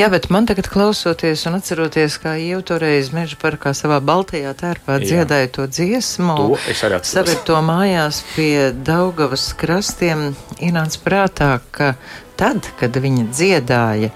jā, 0.00 0.08
bet 0.10 0.26
man 0.34 0.48
tagad 0.50 0.66
klausoties 0.72 1.46
un 1.46 1.60
atceroties, 1.60 2.18
kā 2.22 2.34
Ieva 2.42 2.64
toreiz 2.66 3.12
meža 3.14 3.38
parkā 3.38 3.70
savā 3.76 4.00
baltajā 4.02 4.50
tērpā 4.58 4.98
dziedāja 5.04 5.52
to 5.54 5.68
dziesmu, 5.70 6.36
to 6.40 6.58
es 6.72 6.82
arī 6.82 6.98
atceros. 6.98 7.14
Saver 7.14 7.46
to 7.46 7.62
mājās 7.62 8.24
pie 8.34 8.72
Daugavas 8.74 9.52
krastiem, 9.58 10.32
ienāca 10.58 11.06
prātā, 11.06 11.52
ka 11.70 11.94
tad, 12.40 12.66
kad 12.80 12.98
viņa 12.98 13.28
dziedāja, 13.30 14.10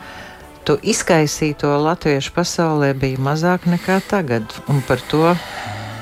tu 0.66 0.74
izkaisīto 0.82 1.70
latviešu 1.78 2.32
pasaulē 2.34 2.90
bija 2.98 3.22
mazāk 3.22 3.68
nekā 3.70 4.00
tagad. 4.10 4.50
Un 4.66 4.82
par 4.86 5.02
to 5.10 5.30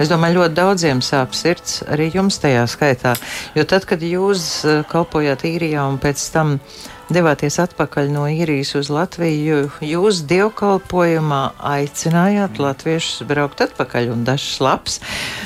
es 0.01 0.09
domāju, 0.11 0.41
ļoti 0.41 0.57
daudziem 0.57 1.03
sāp 1.05 1.37
sirds, 1.37 1.83
arī 1.85 2.09
jums 2.15 2.41
tajā 2.43 2.65
skaitā. 2.71 3.15
Jo 3.55 3.67
tad, 3.69 3.85
kad 3.89 4.03
jūs 4.03 4.65
eh, 4.65 4.83
kalpojāt 4.91 5.45
īrijā 5.49 5.85
un 5.91 6.01
pēc 6.03 6.25
tam 6.35 6.57
devāties 7.13 7.61
atpakaļ 7.61 8.09
no 8.15 8.25
īrijas 8.33 8.73
uz 8.81 8.89
Latviju, 8.93 9.69
jūs 9.85 10.25
dievkalpojumā 10.31 11.43
aicinājāt 11.75 12.59
latviešus 12.65 13.29
braukt 13.29 13.61
atpakaļ, 13.69 14.11
un 14.17 14.25
dažs 14.25 14.57
labs 14.65 15.01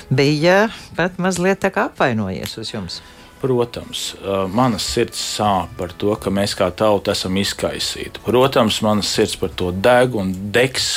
bija 0.08 0.68
pat 0.96 1.18
mazliet 1.18 1.64
tā 1.66 1.74
kā 1.74 1.90
apvainojies 1.90 2.60
uz 2.62 2.76
jums. 2.76 3.02
Protams, 3.38 4.16
manas 4.50 4.82
sirds 4.82 5.20
sāp 5.36 5.70
par 5.78 5.92
to, 5.94 6.10
ka 6.18 6.30
mēs 6.34 6.56
kā 6.58 6.66
tauta 6.74 7.14
esam 7.14 7.36
izkaisīti. 7.38 8.18
Protams, 8.24 8.80
manas 8.82 9.12
sirds 9.14 9.36
par 9.38 9.52
to 9.54 9.70
deg 9.70 10.16
un 10.18 10.32
degs, 10.54 10.88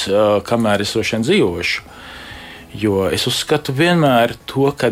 kamēr 0.48 0.82
es 0.82 0.96
droši 0.96 1.18
vien 1.18 1.28
dzīvošu. 1.28 1.86
Jo 2.82 3.06
es 3.14 3.28
uzskatu 3.30 3.76
vienmēr 3.78 4.34
to, 4.50 4.72
ka 4.74 4.90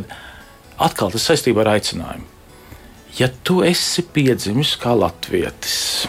atkal 0.77 1.09
tas 1.15 1.25
saistībā 1.31 1.65
ar 1.65 1.73
aicinājumu. 1.77 2.29
Ja 3.17 3.31
tu 3.43 3.63
esi 3.65 4.05
piedzimis 4.05 4.75
kā 4.77 4.93
latvietis, 4.93 6.05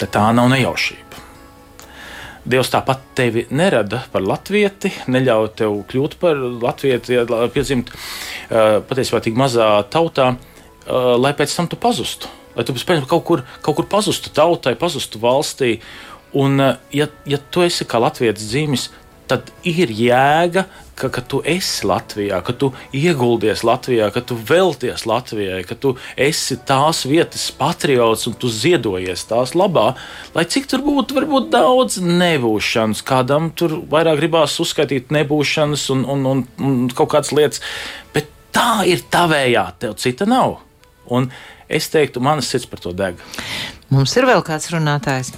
tad 0.00 0.10
tā 0.18 0.26
nav 0.34 0.50
nejaušība. 0.50 1.20
Dievs 2.42 2.72
tāpat 2.72 3.04
tevi 3.14 3.46
nerada 3.54 4.02
par 4.10 4.24
latvieti, 4.26 4.90
neļauj 5.06 5.52
tev 5.60 5.76
kļūt 5.92 6.16
par 6.18 6.40
latvieti, 6.64 7.22
piedzimt 7.54 7.92
patiesībā 8.50 9.22
tik 9.22 9.38
mazā 9.38 9.76
tautā 9.94 10.32
uh, 10.86 11.14
lai 11.20 11.34
pēc 11.36 11.56
tam 11.56 11.68
tu 11.70 11.78
pazustu. 11.80 12.30
Lai 12.56 12.66
tu 12.68 12.74
pēc 12.76 13.06
kaut 13.08 13.24
kur, 13.24 13.44
kaut 13.64 13.78
kur 13.78 13.88
pazustu 13.88 14.32
tautai, 14.34 14.74
pazustu 14.78 15.20
valstī. 15.22 15.78
Un, 16.36 16.60
uh, 16.60 16.80
ja, 16.94 17.08
ja 17.28 17.38
tu 17.38 17.64
esi 17.64 17.86
kā 17.88 18.00
Latvijas 18.02 18.40
dzīvis, 18.40 18.88
tad 19.32 19.48
ir 19.64 19.92
jēga, 19.94 20.66
ka, 20.98 21.08
ka 21.12 21.22
tu 21.24 21.40
esi 21.48 21.86
Latvijā, 21.88 22.40
ka 22.44 22.54
tu 22.56 22.70
ieguldies 22.96 23.64
Latvijā, 23.66 24.10
ka 24.14 24.22
tu 24.24 24.36
velties 24.36 25.06
Latvijai, 25.08 25.62
ka 25.66 25.76
tu 25.78 25.94
esi 26.20 26.58
tās 26.68 27.04
vietas 27.08 27.46
patriots 27.56 28.28
un 28.28 28.36
tu 28.38 28.50
ziedojies 28.52 29.24
tās 29.30 29.54
labā. 29.58 29.92
Lai 30.36 30.44
cik 30.54 30.68
tur 30.70 30.84
būtu, 30.84 31.16
varbūt 31.18 31.48
daudz 31.54 32.00
nebūšanas, 32.02 33.04
kādam 33.08 33.50
tur 33.56 33.78
vairāk 33.92 34.20
gribās 34.20 34.58
uzskaitīt 34.62 35.14
nebūšanas 35.14 35.88
un, 35.94 36.04
un, 36.16 36.28
un, 36.34 36.44
un 36.60 36.82
kaut 36.92 37.14
kādas 37.14 37.32
lietas, 37.36 37.64
bet 38.14 38.30
tā 38.52 38.82
ir 38.88 39.06
tavējā, 39.12 39.66
tev 39.82 39.96
cita 40.02 40.28
nav. 40.28 40.60
Un 41.12 41.30
es 41.68 41.88
teiktu, 41.92 42.22
manas 42.24 42.50
sirds 42.50 42.68
par 42.70 42.82
to 42.82 42.94
deg. 42.96 43.20
Mums 43.92 44.16
ir 44.16 44.28
vēl 44.28 44.44
kāds 44.46 44.72
runātājs. 44.72 45.34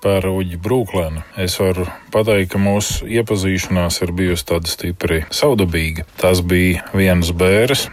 Par 0.00 0.24
Uģi 0.24 0.56
Brūklēnu 0.64 1.20
es 1.44 1.58
varu 1.60 1.84
pateikt, 2.12 2.54
ka 2.54 2.60
mūsu 2.60 3.04
iepazīšanās 3.20 4.00
ir 4.00 4.14
bijusi 4.16 4.46
tāda 4.48 4.70
stipri 4.72 5.18
saudabīga. 5.28 6.06
Tas 6.16 6.40
bija 6.40 6.86
viens 6.96 7.28
bērns, 7.36 7.84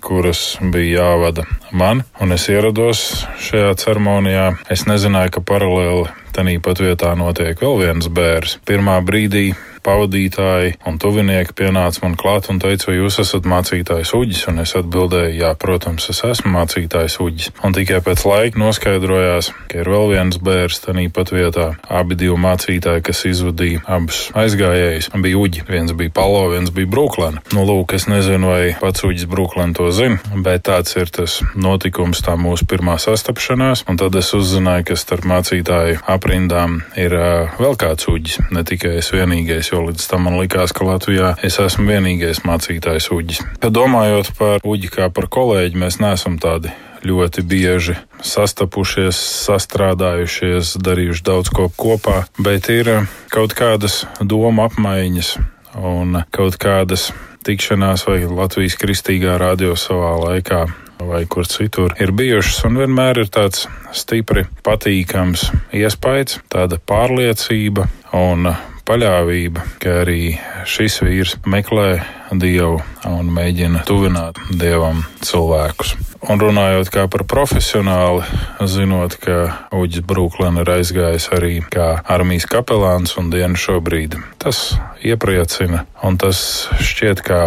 kuras 0.00 0.44
bija 0.62 1.02
jāvada 1.02 1.42
man, 1.74 2.04
un 2.22 2.34
es 2.36 2.46
ierados 2.52 3.02
šajā 3.48 3.74
ceremonijā. 3.82 4.46
Es 4.70 4.86
nezināju, 4.86 5.34
ka 5.34 5.42
paralēli 5.50 6.06
tenī 6.36 6.58
pat 6.62 6.82
vietā 6.84 7.10
notiek 7.18 7.58
vēl 7.58 7.80
viens 7.82 8.10
bērns. 8.14 8.60
Pirmā 8.68 9.00
brīdī 9.06 9.48
pavadītāji 9.86 10.76
un 10.88 10.98
tuvinieki 11.02 11.54
pienāca 11.56 12.02
man 12.04 12.16
klāt 12.18 12.50
un 12.52 12.60
teica, 12.62 12.90
vai 12.90 12.98
jūs 12.98 13.20
esat 13.22 13.46
mācītājs 13.48 14.12
uģis, 14.16 14.44
un 14.50 14.62
es 14.64 14.74
atbildēju, 14.78 15.36
jā, 15.40 15.52
protams, 15.60 16.08
es 16.12 16.22
esmu 16.26 16.52
mācītājs 16.56 17.18
uģis. 17.22 17.52
Un 17.66 17.76
tikai 17.76 18.02
pēc 18.04 18.26
laika 18.28 18.60
noskaidrojās, 18.60 19.52
ka 19.70 19.80
ir 19.82 19.90
vēl 19.92 20.12
viens 20.14 20.40
bērns 20.42 20.82
tanī 20.84 21.08
pat 21.12 21.32
vietā. 21.34 21.72
Abi 21.86 22.18
divi 22.18 22.36
mācītāji, 22.40 23.04
kas 23.06 23.24
izvadīja 23.30 23.84
abus 23.96 24.26
aizgājējus, 24.36 25.10
bija 25.22 25.40
uģi. 25.40 25.64
Viens 25.70 25.94
bija 25.96 26.12
Palo, 26.16 26.46
viens 26.52 26.72
bija 26.74 26.90
Brooklyn. 26.90 27.40
Nu, 27.54 27.64
lūk, 27.68 27.94
es 27.96 28.06
nezinu, 28.10 28.50
vai 28.52 28.74
pats 28.80 29.04
uģis 29.06 29.28
Brooklyn 29.30 29.74
to 29.76 29.88
zina, 29.94 30.18
bet 30.44 30.66
tāds 30.68 30.96
ir 30.98 31.10
tas 31.12 31.38
notikums, 31.54 32.22
tā 32.26 32.36
mūsu 32.40 32.66
pirmā 32.68 32.98
sastapšanās. 33.02 33.84
Un 33.90 34.00
tad 34.00 34.16
es 34.18 34.32
uzzināju, 34.36 34.88
ka 34.90 34.98
starp 35.00 35.26
mācītāju 35.28 36.02
aprindām 36.10 36.80
ir 36.98 37.14
uh, 37.16 37.56
vēl 37.60 37.78
kāds 37.80 38.08
uģis, 38.10 38.40
ne 38.54 38.64
tikai 38.66 38.96
es 39.00 39.12
vienīgais, 39.14 39.72
jo 39.76 39.84
līdz 39.90 40.08
tam 40.08 40.26
man 40.26 40.38
likās, 40.40 40.72
ka 40.72 40.86
Latvijā 40.88 41.34
es 41.44 41.58
esmu 41.60 41.86
vienīgais 41.90 42.42
mācītājs 42.48 43.10
uģis. 43.12 43.42
Domājot 43.60 44.32
par 44.38 44.64
uģi 44.64 44.92
kā 44.94 45.10
par 45.12 45.28
kolēģi, 45.32 45.80
mēs 45.82 46.00
neesam 46.00 46.38
tādi 46.40 46.72
ļoti 47.06 47.44
bieži 47.46 47.96
sastapušies, 48.24 49.18
sastrādājušies, 49.46 50.76
darījuši 50.82 51.26
daudz 51.26 51.52
ko 51.54 51.68
kopā, 51.68 52.24
bet 52.40 52.70
ir 52.72 52.90
kaut 53.32 53.54
kādas 53.58 54.04
domu 54.20 54.64
apmaiņas 54.66 55.36
un 55.76 56.22
kaut 56.34 56.56
kādas 56.62 57.10
tikšanās 57.46 58.06
vai 58.08 58.24
Latvijas 58.24 58.78
kristīgā 58.80 59.36
radio 59.38 59.76
savā 59.78 60.16
laikā 60.24 60.64
vai 60.96 61.26
kur 61.28 61.44
citur 61.46 61.92
ir 62.00 62.14
bijušas, 62.16 62.62
un 62.64 62.80
vienmēr 62.80 63.20
ir 63.20 63.28
tāds 63.28 63.66
stipri 63.94 64.46
patīkams 64.64 65.50
iespējas, 65.76 66.40
tāda 66.48 66.80
pārliecība 66.80 67.84
un 68.16 68.48
paļāvība, 68.86 69.64
ka 69.82 70.00
arī 70.04 70.36
šis 70.68 71.00
vīrs 71.04 71.36
meklē 71.46 72.00
dievu 72.34 72.80
un 73.06 73.30
mēģina 73.34 73.84
tuvināt 73.86 74.38
dievam 74.50 75.04
cilvēkus. 75.26 75.94
Un 76.26 76.40
runājot 76.42 76.90
kā 76.90 77.04
par 77.10 77.26
profesionāli, 77.28 78.24
zinot, 78.66 79.18
ka 79.22 79.68
Uģis 79.76 80.06
Brūklēns 80.06 80.64
ir 80.64 80.72
aizgājis 80.78 81.28
arī 81.36 81.60
kā 81.70 82.00
armijas 82.02 82.48
kapelāns 82.50 83.14
un 83.20 83.30
dienu 83.34 83.58
šobrīd, 83.60 84.18
tas 84.42 84.72
iepriecina 85.06 85.84
un 86.06 86.18
tas 86.18 86.40
šķiet 86.82 87.22
kā 87.26 87.42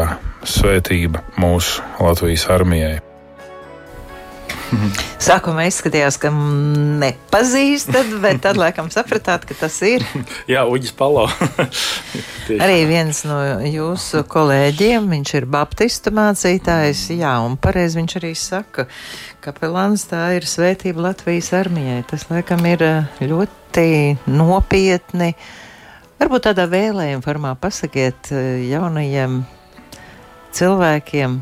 svētība 0.48 1.26
mūsu 1.40 1.84
Latvijas 2.00 2.48
armijai. 2.54 3.09
Sākumā 5.30 5.66
izskatījās, 5.70 6.18
ka 6.22 6.32
nepazīstat, 6.32 8.12
bet 8.24 8.42
tad 8.46 8.60
laikam 8.60 8.90
sapratāt, 8.94 9.46
ka 9.50 9.58
tas 9.58 9.76
ir. 9.86 10.06
Jā, 10.52 10.66
Uģis 10.70 10.94
Palo. 10.98 11.28
Arī 12.64 12.80
viens 12.90 13.22
no 13.30 13.40
jūsu 13.66 14.24
kolēģiem, 14.30 15.10
viņš 15.14 15.34
ir 15.40 15.48
baptistu 15.52 16.14
mācītājs, 16.16 17.04
jā, 17.14 17.36
un 17.46 17.60
pareizi 17.62 18.00
viņš 18.00 18.16
arī 18.22 18.34
saka, 18.38 18.88
ka 19.44 19.54
pelāns 19.56 20.08
tā 20.10 20.24
ir 20.38 20.48
svētība 20.50 21.10
Latvijas 21.10 21.52
armijai. 21.58 22.02
Tas 22.10 22.26
laikam 22.32 22.66
ir 22.70 22.86
eh, 22.86 23.22
ļoti 23.30 23.88
nopietni. 24.34 25.36
Varbūt 26.20 26.50
tādā 26.50 26.66
vēlējuma 26.72 27.24
formā 27.24 27.54
pasakiet 27.62 28.34
eh, 28.34 28.66
jaunajiem 28.72 29.44
cilvēkiem, 30.58 31.40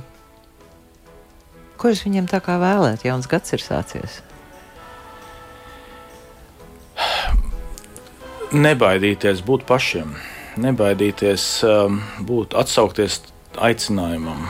Ko 1.77 1.91
es 1.93 2.01
viņiem 2.05 2.25
tā 2.29 2.39
kā 2.41 2.57
vēlētu? 2.61 3.05
Jauns 3.09 3.29
gads 3.29 3.53
ir 3.53 3.61
sācies. 3.61 4.21
Nebaidīties 8.47 9.43
būt 9.45 9.65
pašiem, 9.67 10.13
nebaidīties 10.63 11.45
um, 11.67 11.99
būt, 12.25 12.55
atsaukties 12.57 13.19
aicinājumam. 13.61 14.47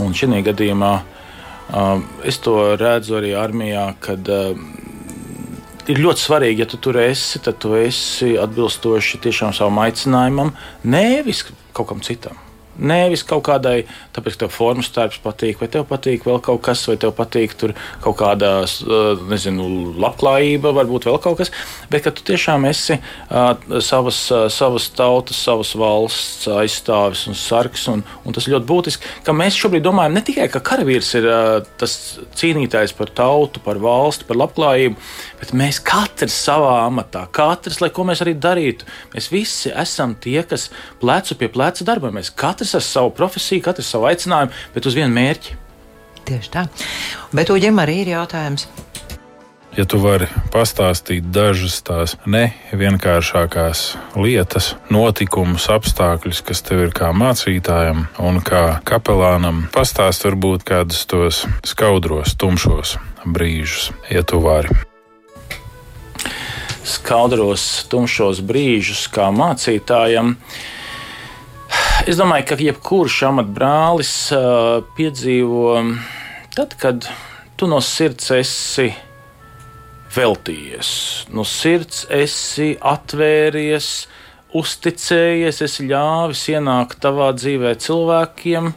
Un 0.00 0.14
šajā 0.16 0.40
gadījumā 0.46 0.92
um, 1.00 2.04
es 2.24 2.38
to 2.40 2.54
redzu 2.80 3.18
arī 3.18 3.34
armijā, 3.36 3.88
kad 4.00 4.30
um, 4.30 4.68
ir 5.90 6.00
ļoti 6.00 6.24
svarīgi, 6.24 6.64
ja 6.64 6.68
tu 6.70 6.78
tur 6.80 7.00
esi, 7.02 7.42
tad 7.44 7.58
tu 7.60 7.74
esi 7.76 8.36
atbilstoši 8.40 9.20
tiešām 9.26 9.56
savam 9.56 9.82
aicinājumam, 9.84 10.54
nevis 10.86 11.44
kaut 11.74 11.90
kam 11.90 12.06
citam. 12.06 12.38
Nevis 12.78 13.24
kaut 13.26 13.42
kādai, 13.48 13.82
tāpēc, 14.14 14.36
ka 14.36 14.44
tev 14.44 14.52
formas 14.54 14.88
starps 14.88 15.18
patīk, 15.20 15.58
vai 15.60 15.68
tev 15.72 15.84
patīk 15.90 16.24
vēl 16.24 16.38
kaut 16.44 16.62
kas, 16.64 16.84
vai 16.88 16.96
tev 17.00 17.12
patīk 17.18 17.52
tur 17.58 17.74
kaut 18.00 18.16
kāda, 18.20 18.52
nezinu, 19.28 19.66
labklājība, 20.00 20.72
varbūt 20.78 21.08
vēl 21.10 21.18
kaut 21.20 21.40
kas, 21.42 21.52
bet 21.92 22.06
ka 22.06 22.12
tu 22.14 22.24
tiešām 22.30 22.64
esi 22.70 22.96
uh, 22.96 23.52
savas, 23.84 24.22
uh, 24.32 24.46
savas 24.52 24.86
tautas, 24.96 25.42
savas 25.44 25.74
valsts 25.76 26.48
aizstāvis 26.50 27.26
un 27.28 27.36
sargs. 27.38 27.88
Un, 27.90 28.04
un 28.24 28.36
tas 28.36 28.48
ļoti 28.48 28.68
būtiski, 28.70 29.12
ka 29.26 29.34
mēs 29.36 29.58
šobrīd 29.60 29.84
domājam 29.84 30.16
ne 30.16 30.24
tikai, 30.24 30.48
ka 30.52 30.62
karavīrs 30.70 31.12
ir 31.20 31.28
uh, 31.28 31.50
tas 31.80 31.98
cīnītājs 32.40 32.96
par 32.96 33.12
tautu, 33.12 33.60
par 33.64 33.82
valsti, 33.82 34.28
par 34.28 34.40
labklājību, 34.40 34.96
bet 35.42 35.54
mēs 35.58 35.82
katrs 35.84 36.38
savā 36.46 36.78
amatā, 36.86 37.26
katrs, 37.34 37.82
lai 37.82 37.92
ko 37.92 38.06
mēs 38.08 38.24
arī 38.24 38.36
darītu, 38.40 38.88
mēs 39.14 39.30
visi 39.32 39.74
esam 39.74 40.16
tie, 40.20 40.38
kas 40.48 40.70
plecu 41.02 41.36
pie 41.40 41.50
pleca 41.52 41.84
darbojamies. 41.88 42.32
Katrs 42.40 42.69
katrs 42.70 42.74
ar 42.74 42.82
savu 42.82 43.10
profesiju, 43.10 43.62
katrs 43.62 43.88
ar 43.88 43.90
savu 43.90 44.06
aicinājumu, 44.10 44.52
bet 44.74 44.86
uz 44.86 44.94
vienu 44.94 45.14
mērķi. 45.14 45.56
Tieši 46.28 46.52
tā. 46.52 46.68
Bet 47.34 47.50
Uģim 47.50 47.80
arī 47.82 48.02
ir 48.04 48.14
jautājums. 48.14 48.68
Ja 49.76 49.84
tu 49.86 50.00
vari 50.02 50.26
pastāstīt 50.50 51.28
dažas 51.30 51.78
tās 51.86 52.16
nevienkāršākās 52.26 53.82
lietas, 54.18 54.74
notikumus, 54.90 55.68
apstākļus, 55.70 56.42
kas 56.42 56.62
tev 56.66 56.82
ir 56.88 56.94
kā 56.94 57.12
mācītājam 57.14 58.08
un 58.18 58.40
kā 58.42 58.80
kapelānam, 58.84 59.68
pastāst 59.74 60.26
varbūt 60.26 60.66
kādus 60.66 61.06
tos 61.06 61.44
skaudros, 61.66 62.34
tumšos 62.34 62.98
brīžus, 63.24 63.92
ja 64.10 64.26
tu 64.26 64.42
vari. 64.42 64.74
Skaudros, 66.82 67.86
tumšos 67.90 68.42
brīžus 68.42 69.06
kā 69.14 69.30
mācītājam. 69.30 70.34
Uh, 70.34 70.68
Es 72.08 72.16
domāju, 72.16 72.46
ka 72.48 72.56
jebkurš 72.56 73.16
amatbrālis 73.28 74.10
uh, 74.32 74.80
piedzīvo 74.96 75.74
tad, 76.56 76.72
kad 76.80 77.04
tu 77.60 77.66
no 77.68 77.80
sirds 77.84 78.30
esi 78.32 78.88
veltījies, 80.14 80.90
no 81.36 81.44
sirds 81.46 82.06
esi 82.10 82.72
atvēries, 82.80 83.90
uzticējies, 84.56 85.60
esi 85.66 85.84
ļāvis 85.90 86.46
ienākt 86.54 87.02
tavā 87.04 87.28
dzīvē 87.36 87.74
cilvēkiem. 87.84 88.72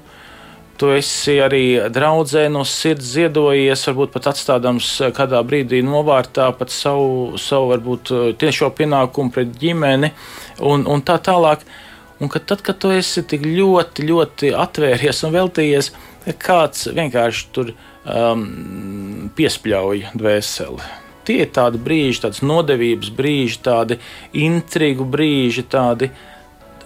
Tu 0.78 0.90
esi 0.98 1.38
arī 1.42 1.64
draudzē 1.94 2.44
no 2.52 2.66
sirds 2.68 3.08
ziedojies, 3.16 3.86
varbūt 3.88 4.14
pat 4.18 4.34
atstādams 4.34 4.90
kādā 5.16 5.40
brīdī 5.48 5.80
novārtā 5.86 6.50
pat 6.60 6.76
savu, 6.76 7.40
savu 7.42 7.72
varbūt 7.72 8.14
tiešo 8.42 8.70
pienākumu 8.78 9.34
pret 9.34 9.56
ģimeni 9.64 10.12
un, 10.60 10.86
un 10.86 11.06
tā 11.08 11.18
tālāk. 11.24 11.64
Uh, 11.64 11.80
Un 12.22 12.30
ka 12.32 12.40
tad, 12.40 12.62
kad 12.66 12.78
tu 12.82 12.92
esi 12.94 13.24
tik 13.26 13.46
ļoti, 13.48 14.06
ļoti 14.10 14.52
atvēries 14.58 15.24
un 15.26 15.34
veltījies, 15.34 15.92
kāds 16.40 16.88
vienkārši 16.94 17.48
tur 17.56 17.72
um, 17.74 19.32
piespļauj 19.36 20.06
dvēseli. 20.14 20.92
Tie 21.24 21.40
ir 21.46 21.52
tādi 21.56 21.80
brīži, 21.80 22.26
tādas 22.26 22.44
nodevības 22.44 23.12
brīži, 23.16 23.60
tādi 23.64 23.98
intrigu 24.36 25.08
brīži, 25.08 25.64
tādi. 25.72 26.12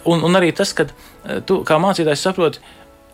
Un, 0.08 0.22
un 0.24 0.38
arī 0.38 0.52
tas, 0.56 0.72
ka 0.78 0.86
eh, 0.86 1.42
tu 1.46 1.64
kā 1.68 1.80
mācītājs 1.82 2.26
saproti, 2.28 2.62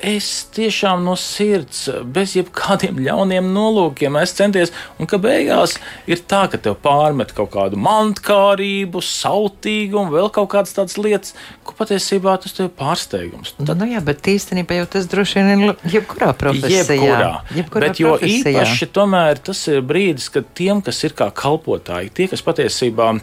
es 0.03 0.27
tiešām 0.53 1.03
no 1.05 1.15
sirds, 1.19 1.85
bez 2.15 2.35
jebkādiem 2.37 2.99
ļauniem 3.05 3.47
nolūkiem, 3.55 4.17
es 4.21 4.35
centies, 4.35 4.73
un 4.99 5.07
ka 5.09 5.19
beigās 5.21 5.77
ir 6.09 6.21
tā, 6.29 6.43
ka 6.51 6.59
tev 6.61 6.75
pārmet 6.83 7.31
kaut 7.35 7.53
kādu 7.55 7.79
mantkārību, 7.81 9.01
sautīgumu, 9.07 10.13
vēl 10.13 10.29
kaut 10.35 10.51
kādas 10.53 10.75
tādas 10.75 10.99
lietas, 10.99 11.35
ko 11.63 11.77
patiesībā 11.79 12.35
tas 12.43 12.55
tev 12.57 12.69
ir 12.69 12.73
pārsteigums. 12.79 13.55
Tad, 13.59 13.75
nu, 13.79 13.89
jā, 13.93 14.03
bet 14.03 14.27
īstenībā 14.33 14.81
jau 14.81 14.89
tas 14.97 15.07
droši 15.11 15.39
vien 15.39 15.67
ir 15.69 15.93
jebkurā 15.97 16.33
profesijā. 16.37 16.83
Jebkurā. 16.93 17.31
jebkurā 17.55 17.87
bet 17.87 18.03
jo 18.03 18.17
profesijā. 18.17 18.51
īpaši 18.51 18.89
tomēr 18.95 19.43
tas 19.51 19.67
ir 19.71 19.85
brīdis, 19.87 20.27
kad 20.33 20.51
tiem, 20.57 20.83
kas 20.85 20.99
ir 21.07 21.15
kā 21.17 21.31
kalpotāji, 21.31 22.11
tie, 22.13 22.27
kas 22.31 22.43
patiesībā 22.45 23.15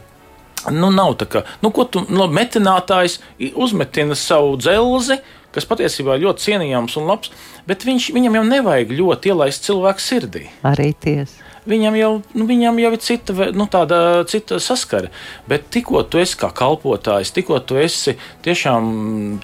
Nu, 0.68 0.90
nav 0.92 1.14
tā, 1.16 1.24
ka 1.24 1.40
nu, 1.64 1.70
tu, 1.72 2.02
nu, 2.12 2.26
metinātājs 2.28 3.14
uzmetina 3.56 4.16
savu 4.18 4.58
dzelzi, 4.60 5.16
kas 5.54 5.68
patiesībā 5.70 6.16
ir 6.16 6.26
ļoti 6.26 6.46
cienījams 6.48 6.96
un 7.00 7.10
labs, 7.10 7.32
bet 7.68 7.86
viņš, 7.88 8.10
viņam 8.16 8.40
jau 8.40 8.48
nevajag 8.48 8.96
ļoti 8.98 9.32
ielaist 9.32 9.66
cilvēku 9.68 10.04
sirdī. 10.04 10.48
Arī 10.66 10.92
tiesa. 10.94 11.50
Viņam 11.68 11.96
jau, 11.98 12.10
nu, 12.32 12.44
viņam 12.48 12.78
jau 12.80 12.90
ir 12.94 13.00
cita, 13.04 13.34
nu, 13.52 13.66
tāda, 13.70 13.98
cita 14.30 14.56
saskara. 14.62 15.10
Bet 15.48 15.66
tikko 15.74 16.00
tu 16.08 16.18
esi 16.22 16.38
kā 16.40 16.48
kalpotājs, 16.56 17.34
tikko 17.36 17.58
tu 17.68 17.76
esi 17.76 18.14
tiešām 18.46 18.88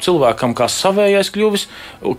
cilvēkam 0.02 0.54
kā 0.56 0.68
savējais 0.72 1.30
kļuvis, 1.34 1.66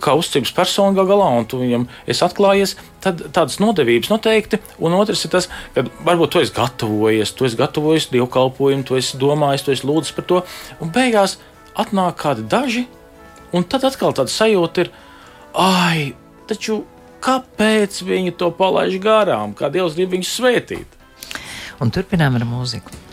kā 0.04 0.14
uzticības 0.18 0.54
persona 0.54 1.04
galā, 1.08 1.32
un 1.40 1.48
tu 1.50 1.58
viņam 1.58 1.88
esi 2.06 2.24
atklājies, 2.24 2.76
tad 3.02 3.24
tādas 3.34 3.58
nodevības 3.62 4.12
noteikti. 4.12 4.62
Un 4.78 4.94
otrs 5.00 5.26
ir 5.26 5.34
tas, 5.34 5.50
ka 5.74 5.84
varbūt 6.06 6.36
tu 6.36 6.44
esi 6.44 6.54
gatavojies, 6.54 7.34
tu 7.34 7.48
esi 7.48 7.58
gatavojies 7.58 8.08
dievkalpojumu, 8.14 8.86
tu 8.86 9.00
esi 9.00 9.18
domājis, 9.18 9.66
tu 9.66 9.74
esi 9.74 9.88
lūdzis 9.88 10.14
par 10.14 10.30
to, 10.30 10.44
un 10.78 10.94
beigās 10.94 11.40
atnāk 11.78 12.22
kādi 12.22 12.46
daži, 12.46 12.86
un 13.52 13.66
tad 13.68 13.86
atkal 13.88 14.14
tāda 14.16 14.32
sajūta 14.32 14.84
ir, 14.84 14.92
ai, 15.58 16.12
taču 16.50 16.82
kāpēc 17.24 18.02
viņi 18.06 18.36
to 18.38 18.50
palaiž 18.54 18.98
garām, 19.02 19.54
kā 19.58 19.70
Dievs 19.72 19.96
grib 19.98 20.14
viņus 20.14 20.34
svētīt? 20.38 20.98
Un 21.82 21.92
turpinām 21.94 22.38
ar 22.38 22.46
mūziku. 22.48 23.07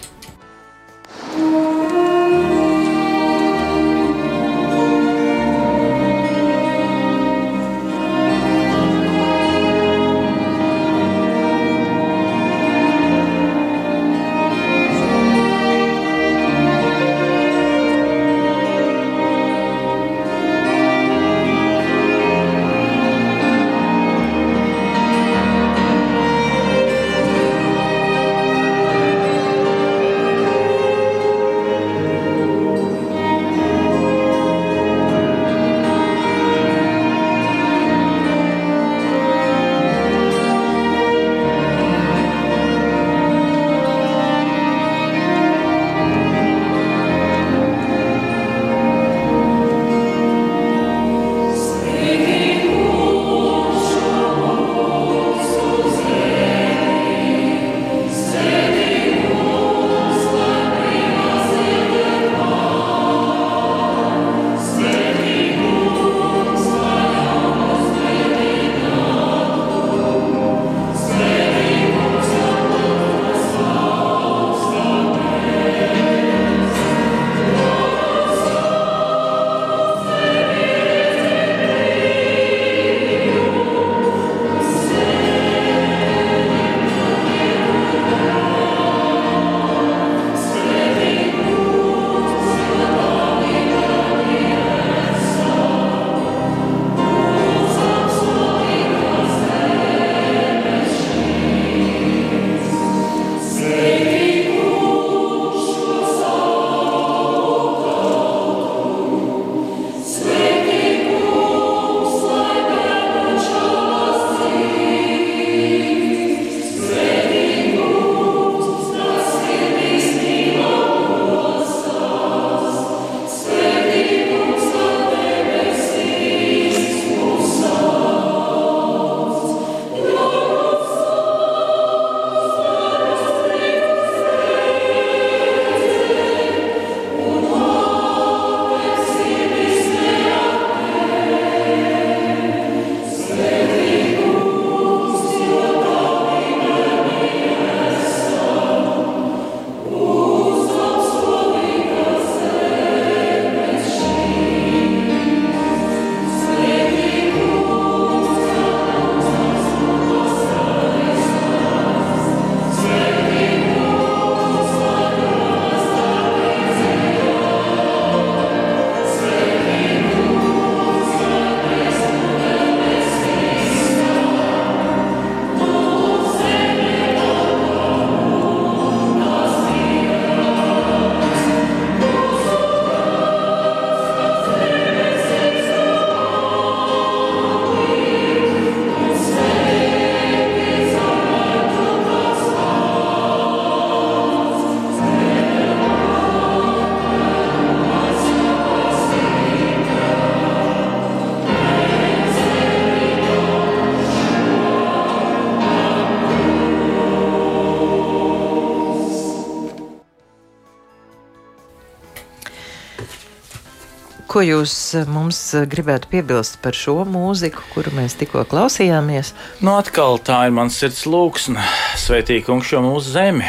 Ko 214.35 214.41
jūs 214.43 214.71
eh, 214.99 215.05
mums 215.07 215.37
eh, 215.55 215.63
gribētu 215.71 216.09
piebilst 216.11 216.57
par 216.59 216.75
šo 216.75 217.05
mūziku, 217.07 217.61
kuru 217.71 217.93
mēs 217.95 218.17
tikko 218.19 218.41
klausījāmies? 218.51 219.29
Nu, 219.63 219.77
atkal 219.79 220.17
tā 220.27 220.41
ir 220.49 220.55
mans 220.57 220.75
sirds 220.75 221.05
lūksne, 221.07 221.63
sveitīgi 222.01 222.43
kungs 222.43 222.67
šo 222.67 222.81
mūsu 222.83 223.13
zemi. 223.13 223.47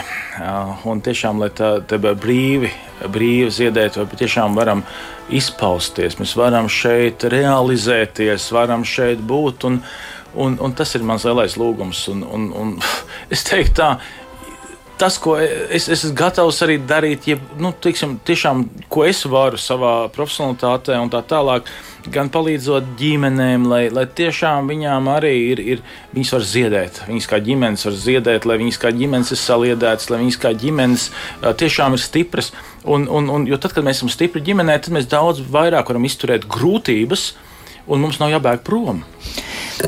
Un 0.87 1.01
tiešām, 1.03 1.41
lai 1.43 1.49
tā 1.59 1.73
brīvi, 1.91 2.71
brīvi 3.03 3.49
ziedētu, 3.57 3.99
vai 3.99 4.13
patiešām 4.13 4.55
varam 4.55 4.85
izpausties, 5.27 6.21
mēs 6.21 6.37
varam 6.39 6.71
šeit 6.71 7.27
realizēties, 7.35 8.47
varam 8.55 8.87
šeit 8.87 9.25
būt. 9.27 9.67
Un, 9.67 9.81
un, 10.39 10.55
un 10.63 10.77
tas 10.79 10.95
ir 10.95 11.03
mans 11.09 11.27
lielais 11.27 11.59
lūgums. 11.59 12.05
Un, 12.15 12.23
un, 12.31 12.47
un 12.63 12.73
es 13.35 13.43
teiktu, 13.51 13.75
tā 13.81 13.91
tas, 14.99 15.19
ko 15.21 15.37
es, 15.39 15.87
es 15.89 15.89
esmu 15.99 16.15
gatavs 16.17 16.63
arī 16.65 16.79
darīt, 16.89 17.29
ja, 17.29 17.37
nu, 17.61 17.73
tiksim, 17.83 18.17
tiešām, 18.27 18.65
ko 18.97 19.05
es 19.05 19.21
varu 19.29 19.59
savā 19.61 20.09
profesionālitātē 20.15 20.97
un 20.97 21.11
tā 21.13 21.21
tālāk, 21.29 21.69
gan 22.13 22.31
palīdzot 22.33 22.95
ģimenēm, 22.97 23.67
lai, 23.69 23.83
lai 23.93 24.07
tiešām 24.09 24.71
viņām 24.71 25.11
arī 25.13 25.33
ir, 25.51 25.63
ir 25.75 25.83
viņas 26.15 26.33
var 26.37 26.47
ziedēt, 26.53 27.01
viņas 27.11 27.29
kā 27.29 27.41
ģimenes 27.45 27.85
var 27.89 27.99
ziedēt, 28.07 28.49
lai 28.49 28.57
viņas 28.63 28.81
kā 28.81 28.93
ģimenes 28.97 29.35
ir 29.35 29.41
saliedētas, 29.43 30.09
lai 30.13 30.23
viņas 30.23 30.41
kā 30.41 30.55
ģimenes 30.65 31.09
tiešām 31.63 31.99
ir 31.99 32.05
stipras. 32.05 32.53
Un, 32.87 33.09
un, 33.11 33.29
un, 33.35 33.49
jo 33.51 33.59
tad, 33.61 33.75
kad 33.77 33.85
mēs 33.85 34.01
esam 34.01 34.13
stipri 34.13 34.45
ģimenē, 34.47 34.79
tad 34.81 34.95
mēs 34.95 35.11
daudz 35.11 35.43
vairāk 35.43 35.91
varam 35.91 36.07
izturēt 36.07 36.47
grūtības, 36.49 37.33
un 37.91 38.01
mums 38.03 38.21
nav 38.23 38.31
jābēg 38.33 38.63
prom. 38.67 39.03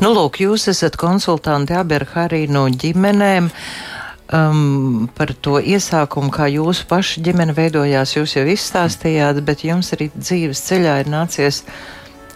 Nu, 0.03 0.11
lūk, 0.13 0.43
jūs 0.43 0.67
esat 0.69 0.99
konsultanti 0.99 1.73
abi 1.73 1.97
ar 1.97 2.05
Hariju 2.13 2.51
no 2.53 2.67
ģimenēm. 2.69 3.49
Uh, 3.49 3.98
um, 4.33 5.07
par 5.15 5.33
to 5.41 5.59
iesākumu, 5.59 6.31
kā 6.33 6.49
jūsu 6.51 6.87
paša 6.89 7.23
ģimene 7.25 7.55
veidojās, 7.57 8.15
jūs 8.17 8.35
jau 8.37 8.45
izstāstījāt, 8.49 9.41
bet 9.45 9.65
jums 9.65 9.93
arī 9.95 10.09
dzīves 10.15 10.61
ceļā 10.69 10.99
ir 11.03 11.11
nācies 11.11 11.63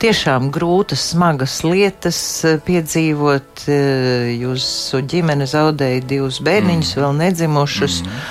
tiešām 0.03 0.49
grūtas, 0.53 1.03
smagas 1.13 1.61
lietas 1.65 2.19
uh, 2.47 2.57
piedzīvot. 2.65 3.65
Uh, 3.67 4.31
jūsu 4.33 5.03
ģimene 5.09 5.47
zaudēja 5.49 6.03
divus 6.09 6.41
bērniņus, 6.43 6.95
mm. 6.95 7.03
vēl 7.03 7.19
nedzimušus, 7.21 7.99
mm. 8.03 8.23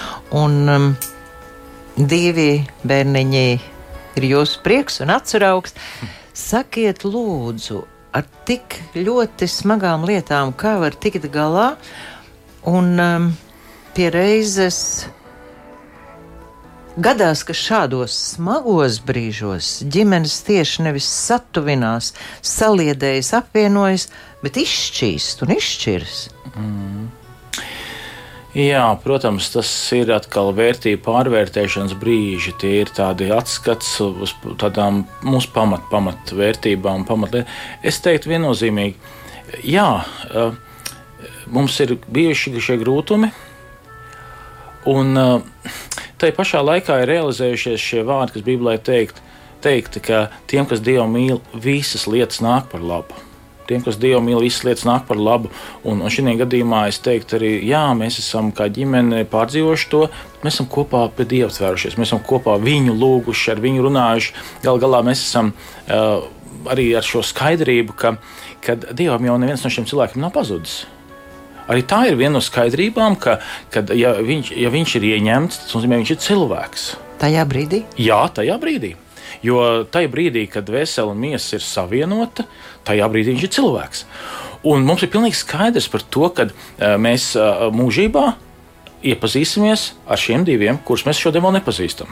un 0.42 0.58
um, 0.76 0.90
divi 1.96 2.50
bērniņi 2.88 3.46
ir 4.18 4.28
jūsu 4.28 4.60
prieks 4.64 5.00
un 5.04 5.14
atceraugs. 5.14 5.76
Sakiet, 6.36 7.04
lūdzu, 7.04 7.82
ar 8.16 8.26
tik 8.48 8.78
ļoti 8.96 9.48
smagām 9.48 10.06
lietām, 10.08 10.52
kā 10.56 10.78
var 10.80 10.96
tikt 10.96 11.28
galā, 11.32 11.74
un 12.68 12.92
um, 13.00 13.32
pie 13.96 14.08
reizes 14.12 14.78
gadās, 16.96 17.42
ka 17.46 17.56
šādos 17.56 18.14
smagos 18.34 18.98
brīžos 19.06 19.78
ģimenes 19.92 20.40
tieši 20.46 20.86
nevis 20.88 21.08
satuvinās, 21.08 22.12
saliedējas, 22.44 23.32
apvienojas, 23.40 24.08
bet 24.44 24.60
izšķīst 24.60 25.44
un 25.46 25.56
izšķiras. 25.56 26.22
Mm. 26.52 27.10
Jā, 28.52 28.84
protams, 29.00 29.46
tas 29.48 29.68
ir 29.96 30.10
atkal 30.12 30.50
vērtību 30.52 31.00
pārvērtēšanas 31.06 31.94
brīži. 31.96 32.52
Tie 32.60 32.74
ir 32.82 32.90
tādi 32.92 33.30
atskats 33.32 33.94
uz 34.04 34.34
tādām 34.60 35.06
mūsu 35.24 35.48
pamat, 35.54 35.86
pamatvērtībām, 35.88 37.06
pamatlietām. 37.08 37.48
Es 37.80 38.02
teiktu 38.04 38.34
viennozīmīgi, 38.34 38.98
jā, 39.64 39.86
mums 41.48 41.80
ir 41.80 41.96
bijuši 42.12 42.60
šie 42.60 42.76
grūtumi, 42.84 43.32
un 44.90 45.42
tai 46.20 46.32
pašā 46.36 46.62
laikā 46.64 47.02
ir 47.02 47.12
realizējušies 47.14 47.88
šie 47.90 48.06
vārdi, 48.08 48.36
kas 48.36 48.46
Bībelē 48.46 48.78
teikt, 48.82 49.20
teikti, 49.62 50.02
ka 50.04 50.24
tiem, 50.50 50.66
kas 50.70 50.82
Dievu 50.84 51.08
mīl, 51.10 51.42
visas 51.54 52.08
lietas 52.10 52.42
nāk 52.44 52.70
par 52.72 52.82
labu 52.82 53.18
tiem, 53.72 53.82
kas 53.84 53.98
Dievu 54.00 54.20
mīl, 54.24 54.40
visas 54.42 54.64
lietas 54.66 54.84
nāk 54.88 55.06
par 55.08 55.20
labu. 55.20 55.50
Un, 55.88 56.02
un 56.02 56.12
šī 56.12 56.36
gadījumā 56.40 56.84
es 56.90 57.00
teiktu 57.02 57.38
arī, 57.38 57.52
jā, 57.68 57.84
mēs 57.98 58.20
esam 58.22 58.52
kā 58.56 58.68
ģimene 58.72 59.24
pārdzīvojuši 59.32 59.90
to. 59.92 60.04
Mēs 60.42 60.58
esam 60.58 60.68
kopā 60.72 61.06
pie 61.16 61.26
Dieva 61.28 61.50
tvērušies, 61.54 61.98
mēs 62.00 62.10
esam 62.10 62.22
kopā 62.26 62.58
viņu 62.62 62.96
lūguši, 62.98 63.52
ar 63.54 63.62
viņu 63.62 63.86
runājuši. 63.86 64.34
Galu 64.64 64.82
galā 64.82 65.02
mēs 65.06 65.24
esam 65.24 65.52
uh, 65.52 66.26
arī 66.72 66.90
ar 66.98 67.06
šo 67.06 67.22
skaidrību, 67.26 67.96
ka, 67.98 68.16
ka 68.64 68.76
Dievam 68.90 69.30
jau 69.30 69.38
neviens 69.40 69.64
no 69.64 69.72
šiem 69.72 69.88
cilvēkiem 69.90 70.22
nav 70.22 70.34
pazudis. 70.34 70.82
Arī 71.70 71.84
tā 71.86 72.02
ir 72.10 72.18
viena 72.18 72.36
no 72.38 72.42
skaidrībām, 72.42 73.16
ka, 73.22 73.38
kad, 73.72 73.92
ja, 73.94 74.14
viņš, 74.18 74.52
ja 74.58 74.72
viņš 74.72 74.96
ir 74.98 75.08
ieņemts, 75.12 75.60
tas 75.64 75.76
nozīmē, 75.76 75.96
ka 75.98 76.02
viņš 76.02 76.12
ir 76.14 76.20
cilvēks. 76.26 76.86
Tajā 77.22 77.44
brīdī? 77.48 77.82
Jā, 78.02 78.24
tajā 78.34 78.58
brīdī. 78.62 78.96
Jo 79.42 79.58
tajā 79.90 80.10
brīdī, 80.10 80.46
kad 80.50 80.68
vesela 80.70 81.14
un 81.14 81.20
miesa 81.22 81.56
ir 81.56 81.64
savienota, 81.64 82.46
tajā 82.86 83.06
brīdī 83.10 83.34
viņš 83.34 83.46
ir 83.46 83.54
cilvēks. 83.58 84.04
Un 84.70 84.86
mums 84.86 85.02
ir 85.02 85.10
pilnīgi 85.10 85.38
skaidrs 85.38 85.88
par 85.90 86.04
to, 86.06 86.28
ka 86.34 86.46
uh, 86.50 86.94
mēs 87.02 87.32
uh, 87.38 87.66
mūžībā 87.74 88.26
iepazīsimies 89.02 89.88
ar 90.06 90.20
šiem 90.20 90.46
diviem, 90.46 90.78
kurus 90.86 91.06
mēs 91.08 91.18
šodien 91.18 91.42
vēl 91.42 91.56
nepazīstam. 91.58 92.10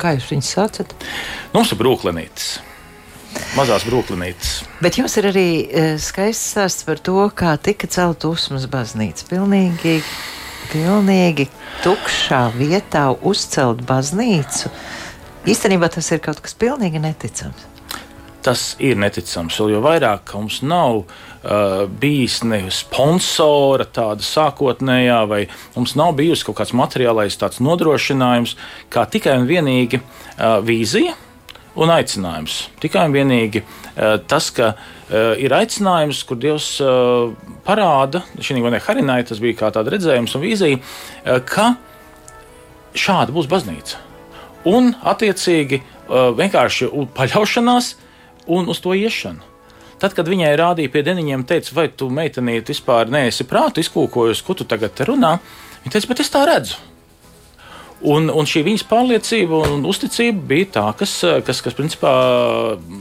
Kā 0.00 0.14
jūs 0.14 0.30
viņus 0.30 0.52
saucat? 0.54 0.92
Mums 1.52 1.72
ir 1.74 1.80
brūklinītes. 1.80 2.58
Mazās 3.58 3.84
brūklinītes. 3.86 4.60
Bet 4.82 4.98
jums 4.98 5.16
ir 5.18 5.30
arī 5.30 5.48
uh, 5.66 5.94
skaists 6.00 6.52
stāsts 6.54 6.86
par 6.86 7.00
to, 7.02 7.18
kā 7.34 7.56
tika 7.62 7.88
celta 7.90 8.30
Usmas 8.30 8.66
baznīca. 8.70 9.26
Pilnīgi, 9.30 9.96
pilnīgi 10.70 11.48
tukšā 11.84 12.44
vietā 12.54 13.08
uzcelt 13.26 13.82
baznīcu. 13.86 14.70
Īstenībā 15.50 15.90
tas 15.90 16.10
ir 16.14 16.22
kaut 16.22 16.42
kas 16.44 16.54
pilnīgi 16.58 17.02
neticams. 17.02 17.66
Tas 18.40 18.74
ir 18.80 18.96
neticams, 18.96 19.58
jo 19.60 19.80
vairāk 19.84 20.30
mums 20.32 20.62
nav 20.64 21.02
uh, 21.02 21.82
bijis 22.00 22.38
ne 22.48 22.62
sponsora, 22.72 23.84
tāda 23.84 24.24
sākotnējā, 24.24 25.18
vai 25.28 25.42
mums 25.74 25.92
nav 25.98 26.14
bijusi 26.16 26.46
kaut 26.48 26.62
kāds 26.62 26.72
materiālais 26.72 27.36
nodrošinājums, 27.60 28.54
kā 28.88 29.04
tikai 29.10 29.36
un 29.42 29.50
vienīgi 29.50 30.00
uh, 30.00 30.62
vīzija 30.64 31.18
un 31.78 31.92
aicinājums. 31.94 32.56
Tikai 32.82 33.06
un 33.08 33.14
vienīgi 33.14 33.62
uh, 33.62 34.18
tas, 34.30 34.50
ka 34.54 34.72
uh, 34.74 35.32
ir 35.38 35.54
aicinājums, 35.54 36.24
kur 36.26 36.40
Dievs 36.40 36.72
uh, 36.82 37.30
parāda, 37.66 38.24
šī 38.38 38.58
gadījumā 38.58 38.82
Harinai 38.86 39.22
tas 39.28 39.42
bija 39.42 39.60
kā 39.62 39.72
tāds 39.74 39.92
redzējums 39.94 40.36
un 40.36 40.44
vīzija, 40.44 40.80
ka 41.46 41.74
šāda 42.98 43.34
būs 43.34 43.50
baznīca 43.50 44.06
un 44.68 44.92
attiecīgi 45.08 45.80
vienkārši 46.10 46.90
paļaušanās 47.16 47.94
un 48.50 48.68
uz 48.68 48.80
to 48.82 48.92
iešanu. 48.98 49.46
Tad, 50.00 50.14
kad 50.16 50.28
viņai 50.28 50.52
rādīja 50.56 50.90
pie 50.92 51.02
deniņiem, 51.04 51.44
teica, 51.48 51.74
vai 51.76 51.86
tu 51.92 52.08
meitenīte 52.12 52.72
vispār 52.72 53.10
neesi 53.12 53.44
prātu 53.48 53.82
izkūkojusi, 53.84 54.44
ko 54.46 54.56
tu 54.56 54.64
tagad 54.68 54.96
runā, 55.04 55.34
viņa 55.84 55.92
teica, 55.92 56.08
bet 56.08 56.22
es 56.24 56.32
tā 56.32 56.46
redzu. 56.48 56.78
Un, 58.00 58.30
un 58.32 58.46
šī 58.48 58.62
viņas 58.64 58.86
pārliecība 58.88 59.58
un 59.74 59.82
uzticība 59.84 60.40
bija 60.52 60.68
tā, 60.78 60.84
kas, 60.96 61.18
kas, 61.44 61.60
kas 61.60 61.76
principā 61.76 62.12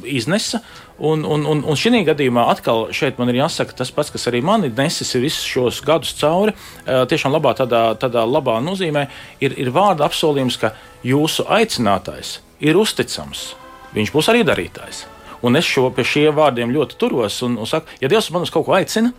iznesa. 0.03 0.59
Un, 0.99 1.23
un, 1.23 1.45
un, 1.47 1.61
un 1.63 1.77
šī 1.79 2.01
gadījumā 2.03 2.43
atkal 2.51 2.89
šeit 2.91 3.21
man 3.21 3.31
ir 3.31 3.37
jāsaka 3.39 3.77
tas 3.79 3.93
pats, 3.95 4.11
kas 4.11 4.27
arī 4.27 4.41
man 4.43 4.65
ir 4.67 4.73
nesis 4.75 5.15
visus 5.15 5.45
šos 5.47 5.79
gadus 5.87 6.11
cauri. 6.19 6.51
Tiešām 6.83 7.31
labā, 7.31 7.53
tādā, 7.55 7.93
tādā 8.01 8.25
labā 8.27 8.57
nozīmē 8.65 9.05
ir, 9.39 9.55
ir 9.55 9.71
vārda 9.71 10.09
apsolījums, 10.09 10.59
ka 10.59 10.73
jūsu 11.07 11.47
aicinātājs 11.47 12.41
ir 12.59 12.75
uzticams. 12.75 13.53
Viņš 13.95 14.11
būs 14.11 14.29
arī 14.33 14.43
darītājs. 14.43 15.05
Un 15.47 15.55
es 15.55 15.63
šo, 15.63 15.87
pie 15.95 16.03
šiem 16.03 16.35
vārdiem 16.35 16.75
ļoti 16.75 16.99
turos 16.99 17.39
un, 17.47 17.55
un 17.55 17.67
saku, 17.69 17.87
ja 18.03 18.11
Dievs 18.11 18.27
man 18.35 18.43
uz 18.43 18.51
kaut 18.51 18.67
ko 18.67 18.75
aicina, 18.75 19.13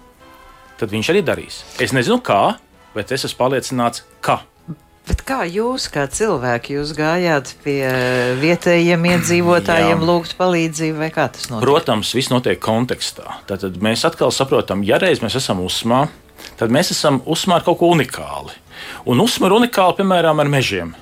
tad 0.76 0.92
viņš 0.92 1.12
arī 1.14 1.24
darīs. 1.24 1.62
Es 1.80 1.96
nezinu, 1.96 2.20
kā, 2.20 2.58
bet 2.92 3.16
es 3.16 3.24
esmu 3.24 3.40
pārliecināts, 3.40 4.04
ka. 4.20 4.42
Bet 5.10 5.24
kā 5.26 5.40
jūs, 5.50 5.88
kā 5.90 6.04
cilvēki, 6.06 6.76
jūs 6.76 6.92
gājāt 6.94 7.48
pie 7.64 7.80
vietējiem 8.38 9.08
iedzīvotājiem, 9.08 10.04
lūgt 10.06 10.36
palīdzību, 10.38 11.00
vai 11.00 11.08
kā 11.10 11.24
tas 11.34 11.48
notiek? 11.50 11.64
Protams, 11.64 12.12
viss 12.14 12.30
notiek 12.30 12.60
kontekstā. 12.62 13.40
Tad 13.48 13.64
mēs 13.82 14.04
atkal 14.06 14.30
saprotam, 14.30 14.84
ja 14.86 15.00
reiz 15.02 15.18
mēs 15.18 15.34
esam 15.40 15.64
uzmā, 15.64 16.04
tad 16.60 16.70
mēs 16.70 16.92
esam 16.94 17.18
uzmā 17.26 17.58
ar 17.58 17.66
kaut 17.66 17.80
ko 17.80 17.90
unikāli. 17.90 18.54
Un 19.10 19.24
uzmā 19.24 19.50
ir 19.50 19.56
unikāli, 19.56 19.98
piemēram, 19.98 20.44
ar 20.44 20.52
mežiem. 20.52 20.94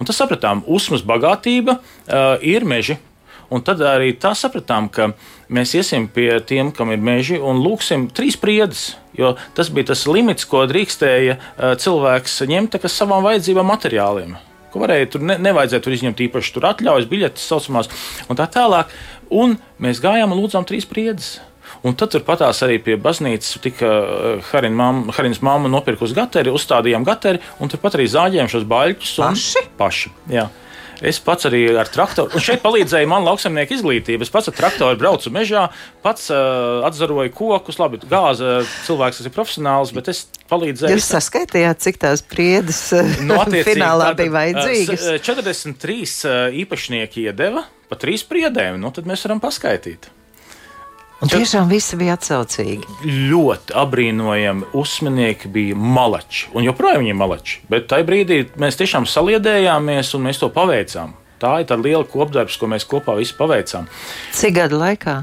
Un 0.00 0.08
tas 0.08 0.16
sapratām, 0.16 0.64
uzmas 0.64 1.04
bagātība 1.04 1.76
uh, 1.76 2.40
ir 2.40 2.64
meži. 2.64 2.96
Un 3.52 3.60
tad 3.66 3.84
arī 3.84 4.14
tā 4.16 4.32
sapratām, 4.38 4.88
ka 4.88 5.10
mēs 5.50 5.74
iesim 5.78 6.06
pie 6.12 6.32
tiem, 6.46 6.70
kam 6.74 6.92
ir 6.94 7.02
meži, 7.02 7.38
un 7.38 7.60
lūgsim 7.64 8.08
trīs 8.14 8.38
priedes. 8.40 8.94
Jo 9.16 9.34
tas 9.58 9.68
bija 9.74 9.90
tas 9.90 10.06
limits, 10.08 10.46
ko 10.48 10.62
drīkstēja 10.70 11.36
cilvēks 11.82 12.38
ņemt 12.48 12.78
savām 12.86 13.26
vajadzībām, 13.26 13.68
materiāliem. 13.68 14.38
Ko 14.70 14.84
varēja 14.84 15.10
tur 15.10 15.24
ne, 15.26 15.34
nevajadzēja 15.42 15.82
tur 15.82 15.96
izņemt 15.96 16.22
īpaši 16.28 16.54
tur 16.54 16.68
atļaujas, 16.70 17.08
biļetes, 17.10 17.46
saucamās, 17.50 17.90
un 18.30 18.38
tā 18.38 18.46
tālāk. 18.54 18.92
Un 19.34 19.58
mēs 19.82 20.02
gājām 20.02 20.30
un 20.30 20.38
lūdzām 20.38 20.66
trīs 20.66 20.86
priedes. 20.86 21.38
Un 21.86 21.94
tad 21.98 22.12
turpatās 22.12 22.60
arī 22.66 22.78
pie 22.82 22.96
baznīcas 23.00 23.60
tika 23.64 23.90
eh, 23.90 24.50
Harinas 24.50 25.42
mamma 25.44 25.70
nopirkusi 25.70 26.16
gateri, 26.16 26.52
uzstādījām 26.52 27.06
gateri, 27.06 27.40
un 27.62 27.70
turpat 27.72 27.96
arī 27.98 28.08
zāģējām 28.10 28.50
šos 28.52 28.66
baļķus. 28.70 29.14
Paši? 29.22 29.64
Paši, 29.78 30.12
jā. 30.34 30.48
Es 31.00 31.20
pats 31.24 31.48
arī 31.48 31.62
ar 31.80 31.88
traktoru, 31.88 32.34
un 32.36 32.44
šeit 32.44 32.60
palīdzēja 32.60 33.08
man 33.08 33.24
lauksaimnieku 33.24 33.76
izglītība. 33.78 34.26
Es 34.26 34.32
pats 34.32 34.50
ar 34.52 34.56
traktoru 34.58 34.98
braucu 35.00 35.32
mežā, 35.32 35.66
pats 36.04 36.28
uh, 36.32 36.84
atzaroju 36.88 37.32
kokus, 37.36 37.80
labi, 37.80 38.02
gāza 38.10 38.60
cilvēks, 38.84 39.22
tas 39.22 39.30
ir 39.30 39.34
profesionāls, 39.34 39.94
bet 39.96 40.12
es 40.12 40.26
palīdzēju. 40.52 40.98
Jūs 40.98 41.10
saskaitījāt, 41.16 41.80
cik 41.86 42.00
tās 42.04 42.24
priedes 42.26 42.82
no, 43.24 43.40
nu, 43.40 43.64
finālā 43.64 44.12
bija 44.18 44.36
vajadzīgas? 44.36 45.08
43 45.24 46.36
īpašnieki 46.64 47.28
iedeva 47.30 47.64
pa 47.90 47.98
trīs 47.98 48.22
priedēm, 48.28 48.78
nu 48.80 48.92
tad 48.94 49.08
mēs 49.08 49.24
varam 49.26 49.40
paskaitīt. 49.42 50.12
Un 51.20 51.28
tiešām 51.28 51.68
visi 51.68 51.98
bija 52.00 52.14
atsaucīgi. 52.16 52.86
Ļoti 53.04 53.74
apbrīnojami 53.76 54.70
uzmanīgi 54.80 55.50
bija 55.52 55.76
malači. 55.76 56.46
Un 56.56 56.64
joprojām 56.64 57.02
viņi 57.02 57.12
ir 57.12 57.18
malači. 57.20 57.58
Bet 57.68 57.90
tajā 57.92 58.06
brīdī 58.08 58.38
mēs 58.60 58.80
tiešām 58.80 59.04
saliedējāmies 59.04 60.14
un 60.16 60.24
mēs 60.28 60.40
to 60.40 60.48
paveicām. 60.54 61.12
Tā 61.40 61.58
ir 61.60 61.68
tā 61.68 61.76
liela 61.80 62.06
kopdarbs, 62.08 62.56
ko 62.60 62.68
mēs 62.72 62.88
kopā 62.88 63.18
visi 63.20 63.36
paveicām. 63.36 63.88
Cik 64.36 64.56
gadu 64.62 64.80
laikā? 64.80 65.18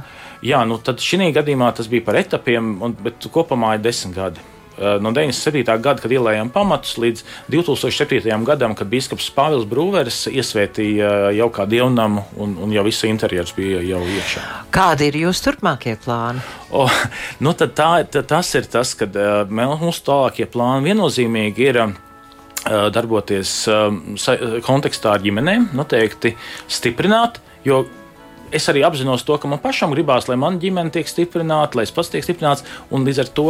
Jā, 0.46 0.62
nu 0.70 0.78
tad 0.78 1.02
šī 1.02 1.32
gadījumā 1.34 1.72
tas 1.78 1.90
bija 1.90 2.06
par 2.06 2.20
etapiem, 2.22 2.76
un, 2.86 2.94
bet 3.02 3.26
kopumā 3.34 3.74
ir 3.78 3.84
desmit 3.86 4.18
gadi. 4.18 4.46
Eh, 4.78 4.98
no 5.02 5.12
97. 5.12 5.64
gada, 5.82 6.02
kad 6.02 6.12
ielējām 6.14 6.52
pamatus, 6.54 6.98
līdz 7.02 7.24
2007. 7.50 8.44
gadam, 8.46 8.76
kad 8.78 8.90
biskups 8.92 9.32
Pāvils 9.34 9.66
Brūvers 9.70 10.28
iesvētīja 10.30 11.08
eh, 11.08 11.38
jau 11.40 11.48
kā 11.54 11.66
dievnamu 11.70 12.28
un, 12.38 12.54
un 12.62 12.76
jau 12.76 12.84
viss 12.86 13.08
interjers 13.10 13.56
bija 13.58 13.82
jau 13.82 14.04
iekšā. 14.06 14.44
Kādi 14.76 15.10
ir 15.10 15.18
jūsu 15.24 15.48
turpmākie 15.48 15.96
plāni? 16.04 16.44
O, 16.70 16.86
nu 17.42 17.56
tā, 17.58 17.72
tā, 17.74 18.22
tas 18.22 18.54
ir 18.60 18.70
tas, 18.70 18.94
ka 19.00 19.10
eh, 19.10 19.56
mūsu 19.82 20.06
tālākie 20.06 20.46
plāni 20.46 20.92
viennozīmīgi 20.92 21.72
ir 21.72 21.82
darboties 22.68 23.52
kontekstā 24.66 25.14
ar 25.16 25.22
ģimenēm, 25.24 25.70
noteikti 25.78 26.34
stiprināt, 26.68 27.38
jo 27.64 27.86
es 28.52 28.68
arī 28.72 28.84
apzinos 28.88 29.26
to, 29.28 29.38
ka 29.42 29.50
man 29.50 29.62
pašam 29.64 29.94
gribās, 29.96 30.28
lai 30.30 30.38
mana 30.40 30.60
ģimene 30.62 30.94
tiek 30.94 31.10
stiprināta, 31.10 31.80
lai 31.80 31.88
es 31.88 31.94
pats 31.96 32.12
tiek 32.14 32.26
stiprināts, 32.26 32.66
un 32.92 33.08
līdz 33.08 33.24
ar 33.24 33.32
to 33.38 33.48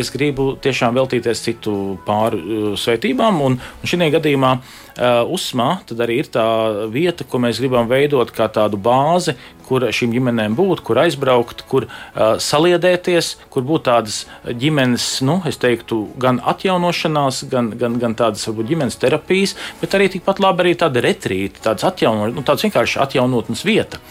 es 0.00 0.12
gribu 0.14 0.52
tiešām 0.64 0.96
veltīties 0.98 1.44
citu 1.44 1.74
pāru 2.06 2.40
uh, 2.40 2.70
svētībām. 2.78 3.40
Un, 3.44 3.58
un 3.58 3.90
šī 3.90 4.10
gadījumā 4.14 4.52
uh, 4.58 5.34
USMā 5.34 5.70
arī 6.04 6.20
ir 6.22 6.30
tā 6.32 6.46
vieta, 6.92 7.24
ko 7.24 7.40
mēs 7.42 7.60
gribam 7.62 7.88
veidot 7.90 8.32
kā 8.34 8.48
tādu 8.52 8.80
bāzi, 8.80 9.36
kur 9.64 9.86
šīm 9.96 10.12
ģimenēm 10.14 10.56
būt, 10.58 10.82
kur 10.84 11.00
aizbraukt, 11.04 11.64
kur 11.70 11.86
uh, 11.88 12.36
saliedēties, 12.42 13.34
kur 13.52 13.64
būt 13.66 13.86
tādas 13.88 14.24
ģimenes, 14.44 15.06
nu, 15.26 15.40
es 15.48 15.58
teiktu, 15.62 16.02
gan 16.20 16.40
atjaunošanās, 16.44 17.44
gan, 17.52 17.72
gan, 17.80 17.98
gan 18.02 18.18
tādas 18.18 18.44
varbūt 18.50 18.70
ģimenes 18.74 19.00
terapijas, 19.00 19.56
bet 19.80 19.96
arī 19.96 20.10
tikpat 20.12 20.42
labi 20.44 20.66
arī 20.66 20.76
tāda 20.84 21.02
retrīta, 21.04 21.64
tāds 21.70 21.88
atjauno, 21.88 22.28
nu, 22.34 22.44
tāds 22.46 22.66
vienkārši 22.68 23.00
atjaunotnes 23.06 23.64
vieta. 23.66 24.02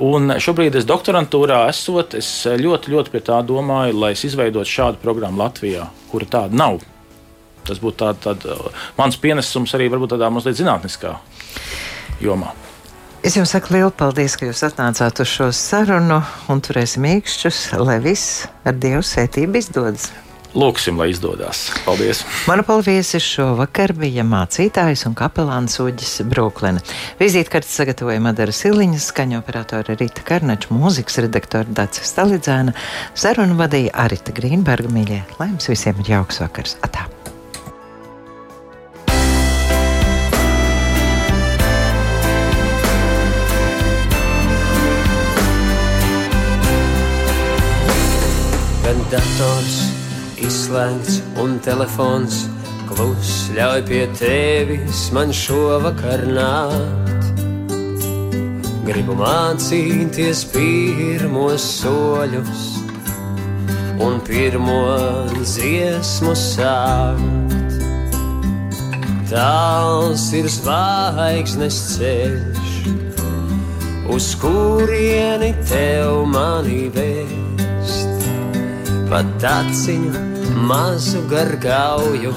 Un 0.00 0.32
šobrīd 0.40 0.78
es 0.80 0.86
doktorantūrā 0.88 1.66
esot, 1.68 2.14
es 2.16 2.28
ļoti, 2.48 2.94
ļoti 2.94 3.12
pie 3.12 3.20
tā 3.26 3.42
domāju, 3.44 3.98
lai 4.00 4.14
es 4.14 4.24
izveidotu 4.24 4.70
šādu 4.70 5.02
programmu 5.02 5.42
Latvijā, 5.42 5.90
kura 6.08 6.28
tāda 6.38 6.56
nav. 6.56 6.80
Tas 7.68 7.82
būtu 7.82 8.00
tā, 8.00 8.32
tā, 8.40 8.56
mans 8.96 9.20
pienesums 9.20 9.76
arī 9.76 9.90
varbūt 9.92 10.14
tādā 10.14 10.30
mazliet 10.32 10.56
zinātniskā 10.56 11.18
jomā. 12.24 12.54
Es 13.20 13.36
jums 13.36 13.52
saku 13.52 13.74
lielu 13.76 13.92
paldies, 13.92 14.38
ka 14.40 14.48
jūs 14.48 14.64
atnācāt 14.70 15.20
uz 15.20 15.28
šo 15.28 15.50
sarunu 15.52 16.22
un 16.48 16.64
turēsim 16.64 17.04
īkšķus, 17.04 17.60
lai 17.84 17.98
viss 18.00 18.46
ar 18.64 18.80
Dievu 18.80 19.04
svētību 19.04 19.60
izdodas. 19.60 20.08
Lūksim, 20.50 20.98
lai 20.98 21.12
izdodas. 21.12 21.68
Paldies! 21.86 22.24
Mana 22.50 22.64
palviesis 22.66 23.22
šovakar 23.22 23.92
bija 23.94 24.24
mācītājs 24.26 25.04
un 25.06 25.14
kapelāns 25.18 25.78
Uģis 25.78 26.24
Brooklyn. 26.26 26.80
Vizītkartes 27.20 27.76
sagatavoja 27.78 28.18
Madara 28.24 28.54
Siliņas, 28.54 29.06
skaņu 29.12 29.38
operātora 29.38 29.94
Rita 29.94 30.26
Karnača, 30.26 30.72
mūzikas 30.74 31.20
redaktora 31.22 31.70
Dācis 31.70 32.10
Stalidzēna, 32.10 32.74
sarunu 33.14 33.60
vadīja 33.62 33.94
Arita 34.06 34.34
Grīnberga 34.34 34.90
mīļie. 34.90 35.22
Lai 35.38 35.52
jums 35.52 35.70
visiem 35.70 36.02
ir 36.02 36.14
jauks 36.16 36.42
vakars! 36.42 36.76
Atā! 36.82 37.06
Dators 49.10 50.09
izslēgts 50.46 51.20
un 51.42 51.58
telefons 51.64 52.44
klus 52.90 53.32
ļauj 53.56 53.82
pie 53.88 54.02
tevis 54.18 55.06
man 55.14 55.32
šovakar 55.34 56.24
nākt. 56.28 57.30
Gribu 58.88 59.14
mācīties 59.18 60.44
pirmos 60.50 61.66
soļus 61.80 62.64
un 64.00 64.18
pirmo 64.26 64.80
dziesmu 65.42 66.34
sākt. 66.38 67.76
Tāls 69.30 70.24
ir 70.34 70.48
zvaigznes 70.50 71.76
ceļš, 71.92 72.72
uz 74.10 74.32
kurieni 74.42 75.52
tev 75.70 76.24
mani 76.32 76.88
vēst. 76.96 77.39
Pat 79.10 79.42
aciņu 79.42 80.20
mazu 80.70 81.24
gargauju, 81.26 82.30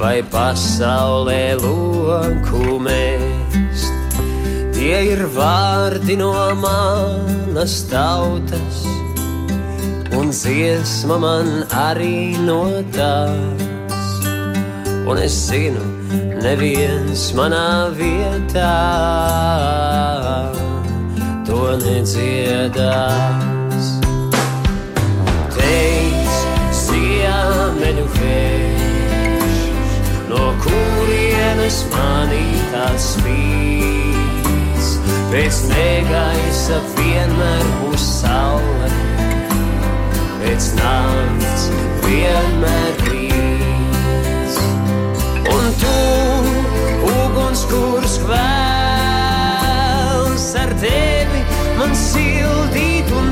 vai 0.00 0.16
pasaulē 0.32 1.54
loku 1.62 2.74
mēst. 2.82 4.16
Tie 4.74 4.96
ir 5.12 5.22
vārdi 5.36 6.16
no 6.18 6.32
manas 6.58 7.76
tautas, 7.92 8.80
un 10.18 10.34
dziesma 10.34 11.20
man 11.22 11.52
arī 11.70 12.34
no 12.48 12.64
tās. 12.96 14.08
Un 15.06 15.22
es 15.22 15.38
zinu, 15.52 15.86
neviens 16.42 17.28
manā 17.38 17.94
vietā 17.94 18.74
to 21.46 21.62
nedziedās. 21.86 23.49
Vējš, 28.20 29.56
no 30.30 30.44
kurienes 30.64 31.78
manī 31.94 32.46
tāds 32.72 33.06
spīdz. 33.16 34.86
Pēc 35.30 35.54
negaisa 35.70 36.76
vienmēr 36.96 37.64
būs 37.80 38.04
saule, 38.20 38.88
pēc 40.40 40.62
nakts 40.80 41.64
vienmēr 42.04 42.92
rīts. 43.06 44.56
Un 45.54 45.64
tu, 45.82 46.00
uguns, 47.12 47.62
kurš 47.70 48.14
kvēls 48.24 49.66
ar 50.64 50.70
tevi, 50.82 51.40
man 51.78 51.92
sildīt 51.98 53.08
un 53.14 53.26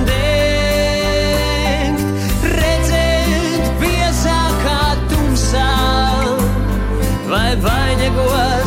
dēļ. 8.16 8.57